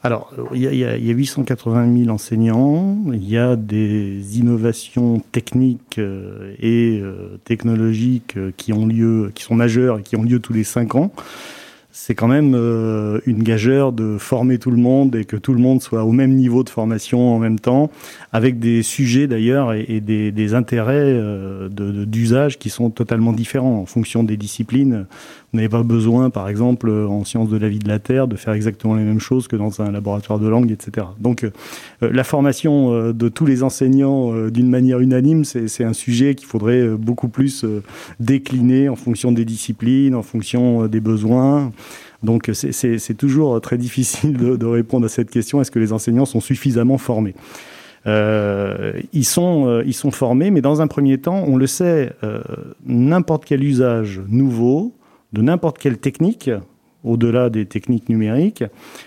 Alors, 0.07 0.33
il 0.55 0.63
y, 0.63 0.85
a, 0.85 0.97
880 0.97 2.05
000 2.05 2.11
enseignants, 2.11 2.97
il 3.13 3.29
y 3.29 3.37
a 3.37 3.57
des 3.57 4.39
innovations 4.39 5.21
techniques 5.33 5.99
euh, 5.99 6.55
et 6.61 7.01
euh, 7.03 7.41
technologiques 7.43 8.37
euh, 8.37 8.53
qui 8.57 8.73
ont 8.73 8.87
lieu, 8.87 9.33
qui 9.35 9.43
sont 9.43 9.57
majeures 9.57 9.99
et 9.99 10.03
qui 10.03 10.15
ont 10.15 10.23
lieu 10.23 10.39
tous 10.39 10.53
les 10.53 10.63
cinq 10.63 10.95
ans 10.95 11.11
c'est 11.99 12.15
quand 12.15 12.29
même 12.29 12.55
une 13.25 13.43
gageure 13.43 13.91
de 13.91 14.19
former 14.19 14.59
tout 14.59 14.71
le 14.71 14.77
monde 14.77 15.17
et 15.17 15.25
que 15.25 15.35
tout 15.35 15.55
le 15.55 15.61
monde 15.61 15.81
soit 15.81 16.05
au 16.05 16.13
même 16.13 16.35
niveau 16.35 16.63
de 16.63 16.69
formation 16.69 17.35
en 17.35 17.39
même 17.39 17.59
temps, 17.59 17.91
avec 18.35 18.59
des 18.59 18.83
sujets 18.83 19.27
d'ailleurs 19.27 19.73
et, 19.73 20.03
des, 20.03 20.55
intérêts 20.55 21.19
d'usage 21.71 22.59
qui 22.59 22.69
sont 22.69 22.91
totalement 22.91 23.33
différents 23.33 23.79
en 23.81 23.87
fonction 23.87 24.25
des 24.25 24.37
disciplines. 24.37 25.07
N'avez 25.57 25.69
pas 25.69 25.83
besoin, 25.83 26.31
par 26.31 26.49
exemple, 26.49 26.91
en 26.91 27.25
sciences 27.25 27.49
de 27.49 27.57
la 27.57 27.69
vie 27.69 27.79
de 27.79 27.89
la 27.89 27.99
Terre, 27.99 28.29
de 28.29 28.37
faire 28.37 28.55
exactement 28.55 28.95
les 28.95 29.03
mêmes 29.03 29.21
choses 29.21 29.49
que 29.49 29.57
dans 29.57 29.81
un 29.81 29.91
laboratoire 29.91 30.39
de 30.39 30.47
langue, 30.47 30.71
etc. 30.71 31.07
Donc 31.19 31.45
euh, 31.45 31.51
la 32.01 32.25
formation 32.25 33.13
de 33.13 33.29
tous 33.29 33.47
les 33.47 33.63
enseignants 33.63 34.49
d'une 34.49 34.69
manière 34.69 35.01
unanime, 35.01 35.45
c'est 35.45 35.85
un 35.85 35.93
sujet 35.93 36.35
qu'il 36.35 36.47
faudrait 36.47 36.89
beaucoup 36.89 37.29
plus 37.29 37.65
décliner 38.21 38.89
en 38.89 38.97
fonction 38.97 39.33
des 39.33 39.45
disciplines, 39.45 40.15
en 40.15 40.23
fonction 40.23 40.87
des 40.87 41.01
besoins. 41.01 41.73
Donc 42.23 42.51
c'est 42.53 43.17
toujours 43.17 43.61
très 43.61 43.79
difficile 43.79 44.37
de, 44.37 44.67
répondre 44.67 45.07
à 45.07 45.09
cette 45.09 45.31
question. 45.31 45.61
Est-ce 45.61 45.71
que 45.71 45.79
les 45.79 45.93
enseignants 45.93 46.27
sont 46.27 46.41
suffisamment 46.41 46.99
formés? 46.99 47.35
Euh, 48.07 48.93
ils, 49.13 49.25
sont, 49.25 49.67
euh, 49.67 49.83
ils 49.85 49.95
sont 49.95 50.11
formés, 50.11 50.51
mais 50.51 50.61
dans 50.61 50.81
un 50.81 50.87
premier 50.87 51.19
temps, 51.19 51.45
on 51.47 51.57
le 51.57 51.67
sait, 51.67 52.13
euh, 52.23 52.41
n'importe 52.87 53.45
quel 53.45 53.65
usage 53.65 54.21
nouveau, 54.29 54.93
de 55.33 55.43
n'importe 55.43 55.79
quelle 55.79 55.99
technique, 55.99 56.51
au-delà 57.05 57.51
des 57.51 57.67
techniques 57.67 58.09
numériques, 58.09 58.65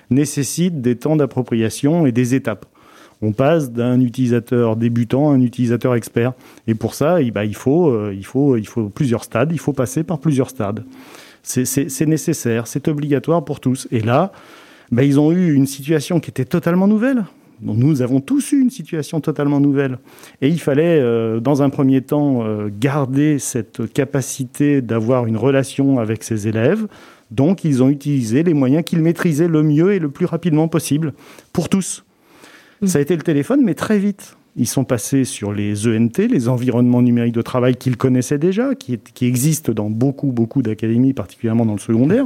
nécessite 0.10 0.82
des 0.82 0.96
temps 0.96 1.16
d'appropriation 1.16 2.06
et 2.06 2.12
des 2.12 2.36
étapes. 2.36 2.66
On 3.22 3.34
passe 3.34 3.72
d'un 3.72 4.00
utilisateur 4.00 4.78
débutant 4.78 5.30
à 5.30 5.34
un 5.34 5.42
utilisateur 5.42 5.96
expert. 5.96 6.34
Et 6.68 6.76
pour 6.76 6.94
ça, 6.94 7.22
eh 7.22 7.32
ben, 7.32 7.44
il, 7.44 7.56
faut, 7.56 7.90
euh, 7.90 8.16
il 8.16 8.26
faut 8.26 8.90
plusieurs 8.90 9.26
stades, 9.26 9.52
il 9.52 9.60
faut 9.60 9.74
passer 9.74 10.04
par 10.04 10.20
plusieurs 10.20 10.50
stades. 10.50 10.86
C'est 11.44 12.06
nécessaire, 12.06 12.68
c'est 12.68 12.88
obligatoire 12.88 13.44
pour 13.44 13.60
tous. 13.60 13.88
Et 13.92 14.02
là, 14.02 14.32
ben, 14.92 15.04
ils 15.04 15.20
ont 15.20 15.32
eu 15.32 15.54
une 15.54 15.68
situation 15.68 16.20
qui 16.20 16.30
était 16.30 16.46
totalement 16.46 16.88
nouvelle. 16.88 17.26
Nous 17.62 18.02
avons 18.02 18.22
tous 18.22 18.54
eu 18.54 18.62
une 18.62 18.70
situation 18.70 19.20
totalement 19.20 19.60
nouvelle. 19.60 20.00
Et 20.42 20.48
il 20.48 20.60
fallait, 20.60 21.00
euh, 21.00 21.40
dans 21.40 21.62
un 21.62 21.70
premier 21.70 22.02
temps, 22.02 22.44
euh, 22.44 22.70
garder 22.72 23.40
cette 23.40 23.92
capacité 23.92 24.82
d'avoir 24.82 25.26
une 25.26 25.38
relation 25.38 26.00
avec 26.00 26.24
ses 26.24 26.48
élèves. 26.48 26.88
Donc, 27.32 27.64
ils 27.64 27.84
ont 27.84 27.90
utilisé 27.90 28.44
les 28.44 28.54
moyens 28.54 28.84
qu'ils 28.84 29.02
maîtrisaient 29.02 29.48
le 29.48 29.62
mieux 29.62 29.94
et 29.94 30.00
le 30.00 30.10
plus 30.10 30.26
rapidement 30.26 30.68
possible 30.68 31.14
pour 31.54 31.70
tous. 31.70 32.06
Mm. 32.82 32.88
Ça 32.88 33.00
a 33.00 33.02
été 33.02 33.16
le 33.16 33.24
téléphone, 33.24 33.62
mais 33.64 33.74
très 33.74 34.00
vite. 34.00 34.38
Ils 34.56 34.68
sont 34.68 34.84
passés 34.84 35.26
sur 35.26 35.54
les 35.54 35.88
ENT, 35.88 36.18
les 36.30 36.50
environnements 36.50 37.02
numériques 37.02 37.36
de 37.36 37.42
travail 37.42 37.76
qu'ils 37.76 37.98
connaissaient 37.98 38.40
déjà, 38.40 38.74
qui, 38.74 38.98
qui 39.14 39.26
existent 39.26 39.74
dans 39.74 39.90
beaucoup, 39.90 40.32
beaucoup 40.32 40.62
d'académies, 40.62 41.14
particulièrement 41.14 41.66
dans 41.66 41.74
le 41.74 41.80
secondaire. 41.80 42.26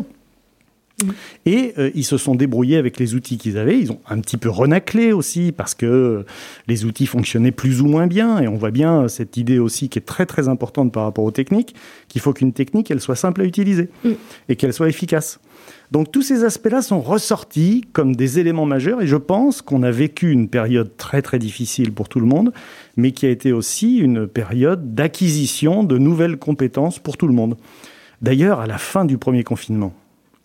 Mm. 1.02 1.10
Et 1.46 1.74
euh, 1.78 1.92
ils 1.96 2.04
se 2.04 2.18
sont 2.18 2.36
débrouillés 2.36 2.78
avec 2.78 3.00
les 3.00 3.16
outils 3.16 3.38
qu'ils 3.38 3.58
avaient. 3.58 3.80
Ils 3.80 3.92
ont 3.92 4.00
un 4.10 4.20
petit 4.20 4.38
peu 4.38 4.50
renaclé 4.50 5.12
aussi 5.12 5.52
parce 5.52 5.76
que 5.76 6.26
les 6.68 6.86
outils 6.86 7.08
fonctionnaient 7.08 7.52
plus 7.52 7.82
ou 7.82 7.88
moins 7.88 8.08
bien. 8.08 8.40
Et 8.40 8.48
on 8.48 8.56
voit 8.56 8.72
bien 8.72 9.08
cette 9.08 9.38
idée 9.38 9.60
aussi 9.60 9.90
qui 9.90 10.00
est 10.00 10.04
très 10.04 10.26
très 10.26 10.48
importante 10.48 10.92
par 10.92 11.04
rapport 11.04 11.26
aux 11.26 11.32
techniques, 11.32 11.76
qu'il 12.08 12.22
faut 12.22 12.34
qu'une 12.34 12.54
technique, 12.54 12.92
elle 12.92 13.02
soit 13.02 13.16
simple 13.16 13.42
à 13.42 13.46
utiliser 13.46 13.90
mm. 14.04 14.12
et 14.50 14.56
qu'elle 14.56 14.74
soit 14.74 14.90
efficace. 14.90 15.40
Donc 15.92 16.12
tous 16.12 16.24
ces 16.24 16.44
aspects-là 16.44 16.82
sont 16.82 17.02
ressortis 17.02 17.86
comme 17.94 18.16
des 18.16 18.40
éléments 18.40 18.66
majeurs 18.66 19.02
et 19.02 19.08
je 19.08 19.16
pense 19.16 19.62
qu'on 19.62 19.84
a 19.84 19.92
vécu 19.92 20.32
une 20.32 20.50
période 20.50 20.98
très 20.98 21.22
très 21.22 21.38
difficile 21.38 21.94
pour 21.94 22.10
tout 22.10 22.20
le 22.20 22.26
monde, 22.26 22.52
mais 22.98 23.12
qui 23.12 23.28
a 23.28 23.30
été 23.30 23.52
aussi 23.52 23.98
une 23.98 24.28
période 24.28 24.96
d'acquisition 24.96 25.84
de 25.84 25.98
nouvelles 25.98 26.38
compétences 26.38 26.98
pour 26.98 27.18
tout 27.18 27.28
le 27.28 27.34
monde. 27.34 27.58
D'ailleurs, 28.22 28.60
à 28.60 28.68
la 28.68 28.78
fin 28.78 29.06
du 29.06 29.18
premier 29.18 29.44
confinement, 29.44 29.94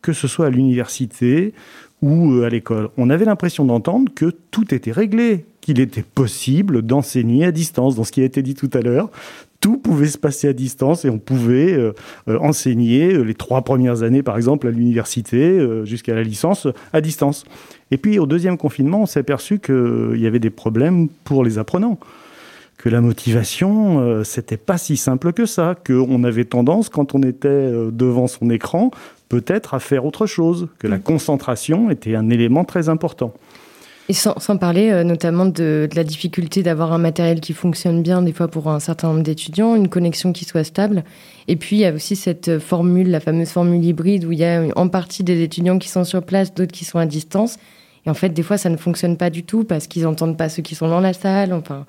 que 0.03 0.13
ce 0.13 0.29
soit 0.29 0.47
à 0.47 0.51
l'université 0.51 1.55
ou 2.03 2.33
euh, 2.33 2.45
à 2.45 2.49
l'école, 2.49 2.91
on 2.97 3.11
avait 3.11 3.25
l'impression 3.25 3.65
d'entendre 3.65 4.13
que 4.15 4.33
tout 4.51 4.73
était 4.75 4.93
réglé, 4.93 5.45
qu'il 5.61 5.81
était 5.81 6.03
possible 6.03 6.83
d'enseigner 6.83 7.45
à 7.45 7.53
distance, 7.53 7.97
dans 7.97 8.05
ce 8.05 8.13
qui 8.13 8.21
a 8.21 8.25
été 8.25 8.43
dit 8.43 8.55
tout 8.55 8.71
à 8.73 8.81
l'heure. 8.81 9.11
Tout 9.61 9.77
pouvait 9.77 10.07
se 10.07 10.19
passer 10.19 10.47
à 10.47 10.53
distance 10.53 11.05
et 11.05 11.11
on 11.11 11.19
pouvait 11.19 11.73
euh, 11.73 11.93
euh, 12.29 12.39
enseigner 12.39 13.25
les 13.25 13.35
trois 13.35 13.63
premières 13.63 14.05
années, 14.05 14.23
par 14.23 14.37
exemple, 14.37 14.69
à 14.69 14.71
l'université, 14.71 15.59
jusqu'à 15.85 16.15
la 16.15 16.23
licence, 16.23 16.69
à 16.93 17.01
distance. 17.01 17.45
Et 17.91 17.97
puis, 17.97 18.21
au 18.21 18.27
deuxième 18.27 18.57
confinement, 18.57 19.03
on 19.03 19.07
s'est 19.07 19.21
aperçu 19.21 19.59
qu'il 19.59 20.19
y 20.19 20.27
avait 20.27 20.39
des 20.39 20.51
problèmes 20.51 21.09
pour 21.25 21.45
les 21.45 21.59
apprenants 21.59 21.99
que 22.77 22.89
la 22.89 23.01
motivation, 23.01 24.23
c'était 24.23 24.57
pas 24.57 24.79
si 24.79 24.97
simple 24.97 25.33
que 25.33 25.47
ça, 25.47 25.75
qu'on 25.85 26.23
avait 26.23 26.45
tendance, 26.45 26.89
quand 26.89 27.17
on 27.17 27.25
était 27.25 27.73
devant 27.91 28.29
son 28.29 28.51
écran, 28.51 28.93
peut-être 29.29 29.75
à 29.75 29.81
faire 29.81 30.05
autre 30.05 30.27
chose, 30.27 30.69
que 30.79 30.87
la 30.87 30.99
concentration 30.99 31.91
était 31.91 32.15
un 32.15 32.31
élément 32.31 32.65
très 32.65 32.89
important. 32.89 33.33
Et 34.11 34.15
sans, 34.15 34.35
parler 34.57 34.91
euh, 34.91 35.05
notamment 35.05 35.45
de, 35.45 35.87
la 35.95 36.03
difficulté 36.03 36.63
d'avoir 36.63 36.95
un 36.95 36.99
matériel 36.99 37.41
qui 37.41 37.53
fonctionne 37.53 38.03
bien, 38.03 38.23
des 38.23 38.33
fois 38.33 38.49
pour 38.49 38.69
un 38.69 38.81
certain 38.81 39.09
nombre 39.09 39.23
d'étudiants, 39.23 39.77
une 39.77 39.89
connexion 39.89 40.33
qui 40.33 40.47
soit 40.47 40.65
stable. 40.65 41.05
Et 41.47 41.57
puis 41.57 41.77
il 41.77 41.81
y 41.81 41.85
a 41.85 41.93
aussi 41.93 42.17
cette 42.17 42.59
formule, 42.59 43.11
la 43.11 43.21
fameuse 43.21 43.51
formule 43.51 43.85
hybride, 43.85 44.25
où 44.25 44.33
il 44.33 44.39
y 44.39 44.45
a 44.47 44.65
en 44.77 44.89
partie 44.89 45.25
des 45.25 45.43
étudiants 45.43 45.79
qui 45.79 45.91
sont 45.91 46.05
sur 46.05 46.23
place, 46.23 46.55
d'autres 46.55 46.73
qui 46.73 46.87
sont 46.87 46.99
à 46.99 47.05
distance. 47.05 47.59
Et 48.07 48.11
en 48.11 48.15
fait, 48.15 48.31
des 48.31 48.43
fois, 48.43 48.57
ça 48.57 48.71
ne 48.71 48.79
fonctionne 48.79 49.19
pas 49.19 49.29
du 49.29 49.43
tout 49.43 49.65
parce 49.65 49.87
qu'ils 49.87 50.05
n'entendent 50.05 50.39
pas 50.39 50.49
ceux 50.49 50.63
qui 50.63 50.75
sont 50.75 50.89
dans 50.89 51.01
la 51.01 51.13
salle, 51.13 51.53
enfin, 51.53 51.85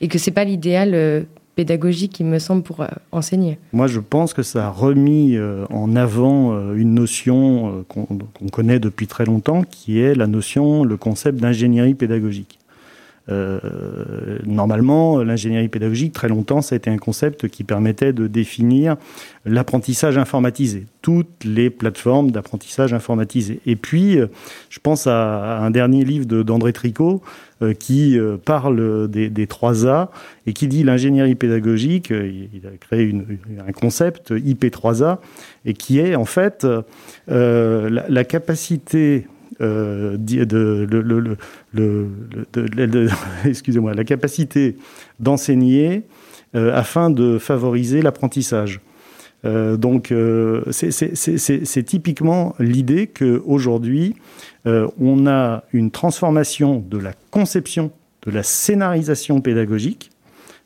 et 0.00 0.08
que 0.08 0.18
c'est 0.18 0.32
pas 0.32 0.42
l'idéal 0.42 0.94
euh, 0.94 1.22
pédagogique, 1.54 2.20
il 2.20 2.26
me 2.26 2.38
semble, 2.38 2.62
pour 2.62 2.80
euh, 2.80 2.86
enseigner. 3.10 3.58
Moi, 3.72 3.86
je 3.86 4.00
pense 4.00 4.34
que 4.34 4.42
ça 4.42 4.66
a 4.66 4.70
remis 4.70 5.36
euh, 5.36 5.64
en 5.70 5.96
avant 5.96 6.52
euh, 6.52 6.74
une 6.74 6.94
notion 6.94 7.84
qu'on 7.88 8.06
connaît 8.50 8.78
depuis 8.78 9.06
très 9.06 9.24
longtemps, 9.24 9.62
qui 9.62 10.00
est 10.00 10.14
la 10.14 10.26
notion, 10.26 10.84
le 10.84 10.96
concept 10.96 11.38
d'ingénierie 11.38 11.94
pédagogique. 11.94 12.58
Euh, 13.28 14.38
normalement, 14.44 15.22
l'ingénierie 15.22 15.68
pédagogique, 15.68 16.12
très 16.12 16.28
longtemps, 16.28 16.60
ça 16.60 16.74
a 16.74 16.76
été 16.76 16.90
un 16.90 16.98
concept 16.98 17.48
qui 17.48 17.62
permettait 17.62 18.12
de 18.12 18.26
définir 18.26 18.96
l'apprentissage 19.44 20.18
informatisé, 20.18 20.86
toutes 21.02 21.44
les 21.44 21.70
plateformes 21.70 22.32
d'apprentissage 22.32 22.92
informatisé. 22.92 23.60
Et 23.64 23.76
puis, 23.76 24.18
euh, 24.18 24.26
je 24.70 24.80
pense 24.80 25.06
à, 25.06 25.58
un 25.58 25.70
dernier 25.70 26.04
livre 26.04 26.26
d'André 26.42 26.72
Tricot 26.72 27.22
euh, 27.62 27.74
qui 27.74 28.18
parle 28.44 29.08
des, 29.08 29.46
trois 29.46 29.86
A 29.86 30.10
et 30.46 30.52
qui 30.52 30.66
dit 30.66 30.82
l'ingénierie 30.82 31.36
pédagogique, 31.36 32.10
il 32.10 32.66
a 32.66 32.76
créé 32.80 33.14
un 33.66 33.72
concept 33.72 34.32
IP3A, 34.32 35.18
et 35.64 35.74
qui 35.74 36.00
est 36.00 36.16
en 36.16 36.24
fait 36.24 36.66
la, 37.28 38.24
capacité 38.24 39.26
euh, 39.62 40.16
de, 40.16 40.88
la 43.94 44.04
capacité 44.04 44.76
d'enseigner 45.20 46.02
euh, 46.54 46.74
afin 46.74 47.10
de 47.10 47.38
favoriser 47.38 48.02
l'apprentissage. 48.02 48.80
Euh, 49.44 49.76
donc, 49.76 50.12
c'est 50.70 51.82
typiquement 51.84 52.54
l'idée 52.58 53.06
qu'aujourd'hui, 53.06 54.14
on 54.64 55.26
a 55.26 55.64
une 55.72 55.90
transformation 55.90 56.84
de 56.88 56.98
la 56.98 57.12
conception, 57.30 57.92
de 58.26 58.30
la 58.30 58.42
scénarisation 58.42 59.40
pédagogique, 59.40 60.10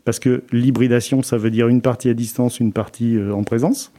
parce 0.04 0.18
que 0.18 0.42
l'hybridation, 0.52 1.22
ça 1.22 1.36
veut 1.36 1.50
dire 1.50 1.68
une 1.68 1.82
partie 1.82 2.08
à 2.08 2.14
distance, 2.14 2.60
une 2.60 2.72
partie 2.72 3.18
en 3.32 3.42
présence. 3.44 3.92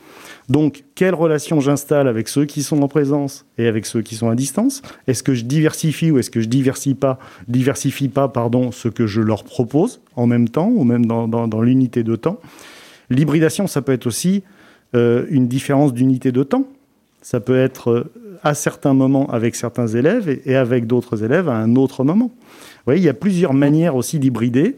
Donc, 0.49 0.85
quelle 0.95 1.13
relation 1.13 1.59
j'installe 1.59 2.07
avec 2.07 2.29
ceux 2.29 2.45
qui 2.45 2.63
sont 2.63 2.81
en 2.81 2.87
présence 2.87 3.45
et 3.57 3.67
avec 3.67 3.85
ceux 3.85 4.01
qui 4.01 4.15
sont 4.15 4.29
à 4.29 4.35
distance? 4.35 4.81
Est-ce 5.07 5.21
que 5.21 5.33
je 5.33 5.43
diversifie 5.43 6.09
ou 6.09 6.19
est-ce 6.19 6.29
que 6.29 6.39
je 6.39 6.47
diversifie 6.47 6.95
pas, 6.95 7.19
diversifie 7.47 8.07
pas 8.07 8.29
pardon, 8.29 8.71
ce 8.71 8.87
que 8.87 9.07
je 9.07 9.19
leur 9.19 9.43
propose 9.43 9.99
en 10.15 10.25
même 10.25 10.47
temps 10.47 10.71
ou 10.73 10.85
même 10.85 11.05
dans, 11.05 11.61
l'unité 11.61 12.03
de 12.03 12.15
temps? 12.15 12.39
L'hybridation, 13.09 13.67
ça 13.67 13.81
peut 13.81 13.91
être 13.91 14.07
aussi 14.07 14.43
euh, 14.95 15.25
une 15.29 15.47
différence 15.47 15.93
d'unité 15.93 16.31
de 16.31 16.43
temps. 16.43 16.65
Ça 17.21 17.41
peut 17.41 17.57
être 17.57 17.91
euh, 17.91 18.11
à 18.41 18.53
certains 18.53 18.93
moments 18.93 19.29
avec 19.29 19.55
certains 19.55 19.87
élèves 19.87 20.29
et, 20.29 20.41
et 20.45 20.55
avec 20.55 20.87
d'autres 20.87 21.23
élèves 21.25 21.49
à 21.49 21.57
un 21.57 21.75
autre 21.75 22.05
moment. 22.05 22.27
Vous 22.27 22.83
voyez, 22.93 23.01
il 23.01 23.05
y 23.05 23.09
a 23.09 23.13
plusieurs 23.13 23.53
manières 23.53 23.97
aussi 23.97 24.17
d'hybrider. 24.17 24.77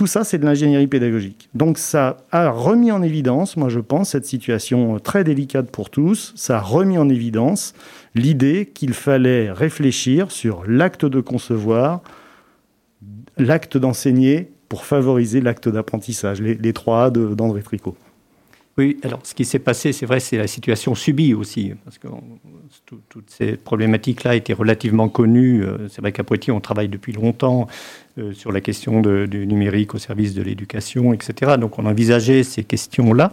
Tout 0.00 0.06
ça, 0.06 0.24
c'est 0.24 0.38
de 0.38 0.46
l'ingénierie 0.46 0.86
pédagogique. 0.86 1.50
Donc 1.52 1.76
ça 1.76 2.16
a 2.32 2.48
remis 2.48 2.90
en 2.90 3.02
évidence, 3.02 3.58
moi 3.58 3.68
je 3.68 3.80
pense, 3.80 4.12
cette 4.12 4.24
situation 4.24 4.98
très 4.98 5.24
délicate 5.24 5.70
pour 5.70 5.90
tous, 5.90 6.32
ça 6.36 6.56
a 6.56 6.60
remis 6.62 6.96
en 6.96 7.10
évidence 7.10 7.74
l'idée 8.14 8.70
qu'il 8.72 8.94
fallait 8.94 9.52
réfléchir 9.52 10.30
sur 10.30 10.64
l'acte 10.66 11.04
de 11.04 11.20
concevoir, 11.20 12.00
l'acte 13.36 13.76
d'enseigner 13.76 14.50
pour 14.70 14.86
favoriser 14.86 15.42
l'acte 15.42 15.68
d'apprentissage, 15.68 16.40
les, 16.40 16.72
trois 16.72 17.04
A 17.04 17.10
d'André 17.10 17.62
Tricot. 17.62 17.94
Oui, 18.78 18.98
alors 19.02 19.20
ce 19.24 19.34
qui 19.34 19.44
s'est 19.44 19.58
passé, 19.58 19.92
c'est 19.92 20.06
vrai, 20.06 20.20
c'est 20.20 20.38
la 20.38 20.46
situation 20.46 20.94
subie 20.94 21.34
aussi, 21.34 21.72
parce 21.84 21.98
que 21.98 22.08
toutes 23.08 23.30
ces 23.30 23.56
problématiques-là 23.56 24.36
étaient 24.36 24.52
relativement 24.52 25.08
connues. 25.08 25.64
Euh, 25.64 25.88
c'est 25.88 26.00
vrai 26.00 26.12
qu'à 26.12 26.22
Poitiers, 26.22 26.52
on 26.52 26.60
travaille 26.60 26.88
depuis 26.88 27.12
longtemps 27.12 27.66
euh, 28.18 28.32
sur 28.32 28.52
la 28.52 28.60
question 28.60 29.00
du 29.02 29.46
numérique 29.46 29.94
au 29.94 29.98
service 29.98 30.34
de 30.34 30.42
l'éducation, 30.42 31.12
etc. 31.12 31.56
Donc 31.58 31.78
on 31.78 31.86
envisageait 31.86 32.42
ces 32.42 32.62
questions-là. 32.62 33.32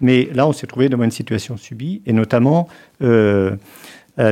Mais 0.00 0.28
là, 0.32 0.46
on 0.46 0.52
s'est 0.52 0.66
trouvé 0.66 0.88
devant 0.88 1.04
une 1.04 1.10
situation 1.10 1.56
subie, 1.56 2.02
et 2.06 2.12
notamment 2.12 2.68
euh, 3.02 3.56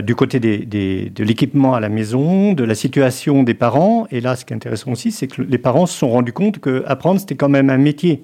du 0.02 0.14
côté 0.14 0.40
de 0.40 1.24
l'équipement 1.24 1.74
à 1.74 1.80
la 1.80 1.88
maison, 1.88 2.52
de 2.52 2.64
la 2.64 2.74
situation 2.74 3.42
des 3.42 3.54
parents. 3.54 4.06
Et 4.10 4.20
là, 4.20 4.36
ce 4.36 4.44
qui 4.44 4.52
est 4.52 4.56
intéressant 4.56 4.92
aussi, 4.92 5.10
c'est 5.10 5.26
que 5.26 5.42
les 5.42 5.58
parents 5.58 5.86
se 5.86 5.96
sont 5.96 6.10
rendus 6.10 6.32
compte 6.32 6.60
qu'apprendre, 6.60 7.20
c'était 7.20 7.36
quand 7.36 7.48
même 7.48 7.70
un 7.70 7.78
métier 7.78 8.22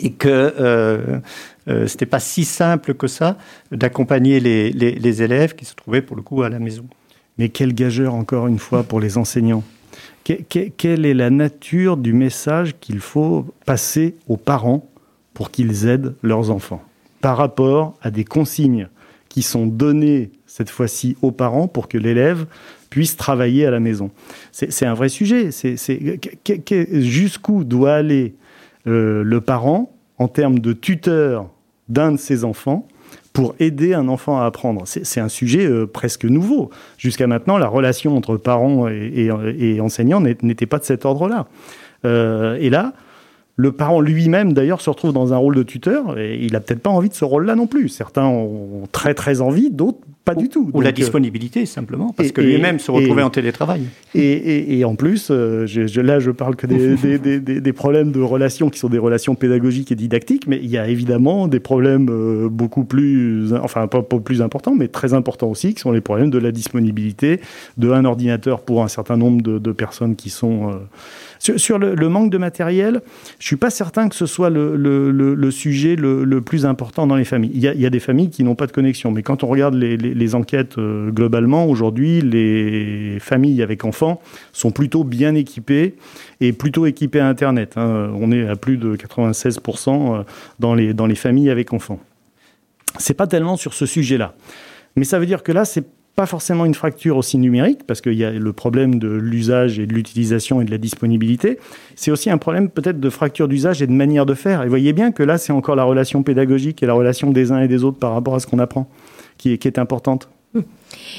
et 0.00 0.12
que 0.12 0.28
euh, 0.28 1.20
euh, 1.68 1.86
pas 2.10 2.20
si 2.20 2.44
simple 2.44 2.94
que 2.94 3.06
ça 3.06 3.36
d'accompagner 3.70 4.40
les, 4.40 4.72
les, 4.72 5.22
élèves 5.22 5.54
qui 5.54 5.64
se 5.64 5.74
trouvaient 5.74 6.02
pour 6.02 6.16
le 6.16 6.22
coup 6.22 6.42
à 6.42 6.48
la 6.48 6.58
maison. 6.58 6.86
Mais 7.38 7.48
quel 7.48 7.74
gageur 7.74 8.14
encore 8.14 8.46
une 8.46 8.58
fois 8.58 8.82
pour 8.82 9.00
les 9.00 9.18
enseignants 9.18 9.62
Quelle 10.24 11.06
est 11.06 11.14
la 11.14 11.30
nature 11.30 11.96
du 11.96 12.12
message 12.12 12.74
qu'il 12.80 13.00
faut 13.00 13.46
passer 13.66 14.16
aux 14.26 14.36
parents 14.36 14.88
pour 15.34 15.50
qu'ils 15.50 15.86
aident 15.86 16.14
leurs 16.22 16.50
enfants 16.50 16.82
par 17.20 17.36
rapport 17.36 17.94
à 18.02 18.10
des 18.10 18.24
consignes 18.24 18.88
qui 19.28 19.42
sont 19.42 19.66
données 19.66 20.30
cette 20.46 20.70
fois-ci 20.70 21.16
aux 21.22 21.30
parents 21.30 21.68
pour 21.68 21.86
que 21.86 21.98
l'élève 21.98 22.46
puisse 22.88 23.16
travailler 23.16 23.66
à 23.66 23.70
la 23.70 23.80
maison? 23.80 24.10
C'est 24.50 24.86
un 24.86 24.94
vrai 24.94 25.08
sujet. 25.08 25.50
Jusqu'où 26.92 27.64
doit 27.64 27.94
aller 27.94 28.34
euh, 28.86 29.22
le 29.22 29.40
parent 29.40 29.92
en 30.18 30.28
termes 30.28 30.58
de 30.58 30.72
tuteur 30.72 31.48
d'un 31.88 32.12
de 32.12 32.16
ses 32.16 32.44
enfants 32.44 32.86
pour 33.32 33.54
aider 33.60 33.94
un 33.94 34.08
enfant 34.08 34.40
à 34.40 34.44
apprendre. 34.44 34.82
C'est 34.86 35.20
un 35.20 35.28
sujet 35.28 35.66
euh, 35.66 35.86
presque 35.86 36.24
nouveau. 36.24 36.70
Jusqu'à 36.98 37.26
maintenant, 37.26 37.58
la 37.58 37.68
relation 37.68 38.16
entre 38.16 38.36
parents 38.36 38.88
et, 38.88 39.80
enseignants 39.80 40.20
n'était 40.20 40.66
pas 40.66 40.78
de 40.78 40.84
cet 40.84 41.04
ordre-là. 41.04 41.46
Euh, 42.04 42.56
et 42.60 42.70
là, 42.70 42.92
le 43.56 43.72
parent 43.72 44.00
lui-même, 44.00 44.52
d'ailleurs, 44.52 44.80
se 44.80 44.90
retrouve 44.90 45.12
dans 45.12 45.32
un 45.34 45.36
rôle 45.36 45.54
de 45.54 45.62
tuteur 45.62 46.18
et 46.18 46.38
il 46.40 46.56
a 46.56 46.60
peut-être 46.60 46.80
pas 46.80 46.90
envie 46.90 47.08
de 47.08 47.14
ce 47.14 47.24
rôle-là 47.24 47.54
non 47.54 47.66
plus. 47.66 47.88
Certains 47.88 48.24
ont 48.24 48.88
très 48.90 49.14
très 49.14 49.40
envie, 49.40 49.70
d'autres 49.70 49.98
pas 50.34 50.40
du 50.40 50.48
tout. 50.48 50.70
Ou 50.72 50.80
la 50.80 50.90
euh, 50.90 50.92
disponibilité, 50.92 51.66
simplement, 51.66 52.12
parce 52.16 52.32
que 52.32 52.40
lui-même 52.40 52.78
se 52.78 52.90
retrouvait 52.90 53.22
en 53.22 53.30
télétravail. 53.30 53.82
Et, 54.14 54.84
en 54.84 54.94
plus, 54.94 55.28
euh, 55.30 55.66
je, 55.66 56.00
là, 56.00 56.18
je 56.18 56.30
parle 56.30 56.56
que 56.56 56.66
des, 57.18 57.40
des, 57.40 57.72
problèmes 57.72 58.12
de 58.12 58.20
relations 58.20 58.70
qui 58.70 58.78
sont 58.78 58.88
des 58.88 58.98
relations 58.98 59.34
pédagogiques 59.34 59.92
et 59.92 59.94
didactiques, 59.94 60.46
mais 60.46 60.58
il 60.62 60.70
y 60.70 60.78
a 60.78 60.88
évidemment 60.88 61.48
des 61.48 61.60
problèmes 61.60 62.08
euh, 62.10 62.48
beaucoup 62.48 62.84
plus, 62.84 63.52
enfin 63.54 63.86
pas, 63.86 64.02
plus 64.02 64.42
importants, 64.42 64.74
mais 64.74 64.88
très 64.88 65.14
importants 65.14 65.48
aussi, 65.48 65.74
qui 65.74 65.80
sont 65.80 65.92
les 65.92 66.00
problèmes 66.00 66.30
de 66.30 66.38
la 66.38 66.52
disponibilité 66.52 67.40
de 67.76 67.90
un 67.90 68.04
ordinateur 68.04 68.60
pour 68.60 68.82
un 68.82 68.88
certain 68.88 69.16
nombre 69.16 69.42
de, 69.42 69.72
personnes 69.72 70.16
qui 70.16 70.30
sont 70.30 70.72
sur, 71.40 71.78
le, 71.78 72.08
manque 72.08 72.30
de 72.30 72.38
matériel, 72.38 73.00
je 73.38 73.46
suis 73.46 73.56
pas 73.56 73.70
certain 73.70 74.08
que 74.08 74.14
ce 74.14 74.26
soit 74.26 74.50
le, 74.50 75.50
sujet 75.50 75.96
le, 75.96 76.40
plus 76.40 76.66
important 76.66 77.06
dans 77.06 77.16
les 77.16 77.24
familles. 77.24 77.50
Il 77.54 77.60
y 77.60 77.86
a, 77.86 77.90
des 77.90 78.00
familles 78.00 78.30
qui 78.30 78.44
n'ont 78.44 78.54
pas 78.54 78.66
de 78.66 78.72
connexion, 78.72 79.10
mais 79.10 79.22
quand 79.22 79.42
on 79.42 79.48
regarde 79.48 79.74
les, 79.74 80.34
enquêtes 80.34 80.78
euh, 80.78 81.10
globalement, 81.10 81.66
aujourd'hui, 81.66 82.20
les 82.20 83.18
familles 83.20 83.62
avec 83.62 83.84
enfants 83.84 84.20
sont 84.52 84.70
plutôt 84.70 85.02
bien 85.02 85.34
équipées 85.34 85.96
et 86.40 86.52
plutôt 86.52 86.86
équipées 86.86 87.20
à 87.20 87.26
Internet. 87.26 87.72
Hein. 87.76 88.12
On 88.14 88.30
est 88.30 88.46
à 88.46 88.54
plus 88.54 88.76
de 88.76 88.94
96% 88.94 89.88
euh, 90.20 90.22
dans 90.60 90.74
les, 90.74 90.94
dans 90.94 91.06
les 91.06 91.14
familles 91.14 91.50
avec 91.50 91.72
enfants. 91.72 91.98
C'est 92.98 93.14
pas 93.14 93.26
tellement 93.26 93.56
sur 93.56 93.74
ce 93.74 93.86
sujet-là. 93.86 94.34
Mais 94.96 95.04
ça 95.04 95.18
veut 95.18 95.26
dire 95.26 95.42
que 95.42 95.52
là, 95.52 95.64
c'est 95.64 95.84
pas 96.16 96.26
forcément 96.26 96.64
une 96.64 96.74
fracture 96.74 97.16
aussi 97.16 97.38
numérique, 97.38 97.86
parce 97.86 98.00
qu'il 98.00 98.14
y 98.14 98.24
a 98.24 98.30
le 98.30 98.52
problème 98.52 98.98
de 98.98 99.08
l'usage 99.08 99.78
et 99.78 99.86
de 99.86 99.92
l'utilisation 99.94 100.60
et 100.60 100.64
de 100.64 100.70
la 100.70 100.78
disponibilité. 100.78 101.58
C'est 101.94 102.10
aussi 102.10 102.30
un 102.30 102.38
problème 102.38 102.68
peut-être 102.68 103.00
de 103.00 103.10
fracture 103.10 103.48
d'usage 103.48 103.80
et 103.80 103.86
de 103.86 103.92
manière 103.92 104.26
de 104.26 104.34
faire. 104.34 104.62
Et 104.62 104.68
voyez 104.68 104.92
bien 104.92 105.12
que 105.12 105.22
là, 105.22 105.38
c'est 105.38 105.52
encore 105.52 105.76
la 105.76 105.84
relation 105.84 106.22
pédagogique 106.22 106.82
et 106.82 106.86
la 106.86 106.94
relation 106.94 107.30
des 107.30 107.52
uns 107.52 107.60
et 107.60 107.68
des 107.68 107.84
autres 107.84 107.98
par 107.98 108.12
rapport 108.12 108.34
à 108.34 108.40
ce 108.40 108.46
qu'on 108.46 108.58
apprend 108.58 108.90
qui 109.38 109.52
est, 109.52 109.58
qui 109.58 109.68
est 109.68 109.78
importante. 109.78 110.28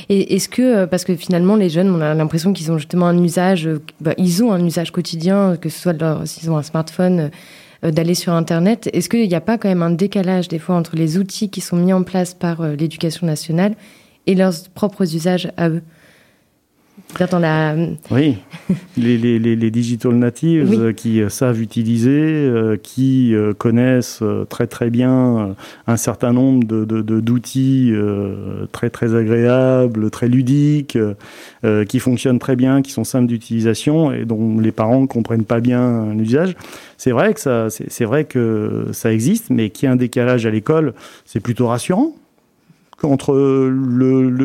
Et 0.10 0.36
est-ce 0.36 0.50
que, 0.50 0.62
euh, 0.62 0.88
parce 0.88 1.04
que 1.04 1.16
finalement, 1.16 1.56
les 1.56 1.70
jeunes, 1.70 1.90
on 1.90 2.02
a 2.02 2.14
l'impression 2.14 2.54
qu'ils 2.54 2.72
ont 2.72 2.78
justement 2.78 3.08
un 3.08 3.24
usage, 3.24 3.68
euh, 3.68 3.82
bah, 4.02 4.14
ils 4.18 4.44
ont 4.44 4.52
un 4.52 4.64
usage 4.64 4.92
quotidien, 4.92 5.56
que 5.60 5.70
ce 5.70 5.80
soit 5.80 5.96
s'ils 6.26 6.52
ont 6.52 6.58
un 6.58 6.64
smartphone, 6.64 7.32
euh, 7.84 7.92
d'aller 7.92 8.14
sur 8.14 8.34
Internet. 8.34 8.90
Est-ce 8.94 9.10
qu'il 9.10 9.28
n'y 9.28 9.36
a 9.36 9.42
pas 9.42 9.58
quand 9.58 9.70
même 9.70 9.82
un 9.82 9.92
décalage 9.92 10.48
des 10.50 10.60
fois 10.60 10.76
entre 10.76 10.96
les 10.96 11.18
outils 11.18 11.50
qui 11.50 11.62
sont 11.62 11.78
mis 11.78 11.94
en 11.94 12.04
place 12.04 12.34
par 12.34 12.62
l'éducation 12.68 13.26
nationale 13.26 13.76
et 14.28 14.36
leurs 14.36 14.54
propres 14.74 15.16
usages 15.16 15.52
à 15.58 15.70
eux. 15.70 15.82
Dans 17.30 17.40
la... 17.40 17.76
Oui, 18.10 18.38
les, 18.98 19.18
les, 19.18 19.38
les, 19.38 19.72
digital 19.72 20.14
natives 20.14 20.74
euh, 20.74 20.94
qui 20.94 21.22
euh, 21.22 21.30
savent 21.30 21.62
utiliser, 21.62 22.10
euh, 22.10 22.78
qui 22.82 23.36
connaissent 23.58 24.24
très 24.50 24.66
très 24.66 24.90
bien 24.90 25.56
un 25.88 25.98
certain 25.98 26.34
nombre 26.34 26.66
d'outils 26.66 27.92
de, 27.92 27.96
de, 27.96 28.68
très 28.72 28.90
très 28.90 29.14
agréables, 29.14 30.10
très 30.10 30.28
ludiques, 30.28 30.98
qui 31.88 32.00
fonctionnent 32.00 32.40
très 32.40 32.56
bien, 32.56 32.82
qui 32.82 32.92
sont 32.92 33.04
simples 33.04 33.28
d'utilisation 33.28 34.12
et 34.12 34.26
dont 34.26 34.60
les 34.60 34.72
parents 34.72 35.02
ne 35.02 35.08
comprennent 35.08 35.46
pas 35.46 35.60
bien 35.60 36.14
l'usage. 36.14 36.56
C'est 36.98 37.12
vrai 37.12 37.34
que 37.34 37.40
ça, 37.40 37.68
c'est 37.70 38.06
vrai 38.06 38.26
que 38.26 38.88
ça 38.94 39.12
existe, 39.12 39.50
mais 39.50 39.70
qu'il 39.70 39.88
y 39.88 39.90
ait 39.90 39.94
un 39.94 39.98
décalage 39.98 40.46
à 40.46 40.50
l'école, 40.50 40.94
c'est 41.26 41.40
plutôt 41.40 41.68
rassurant 41.68 42.16
entre 43.06 43.36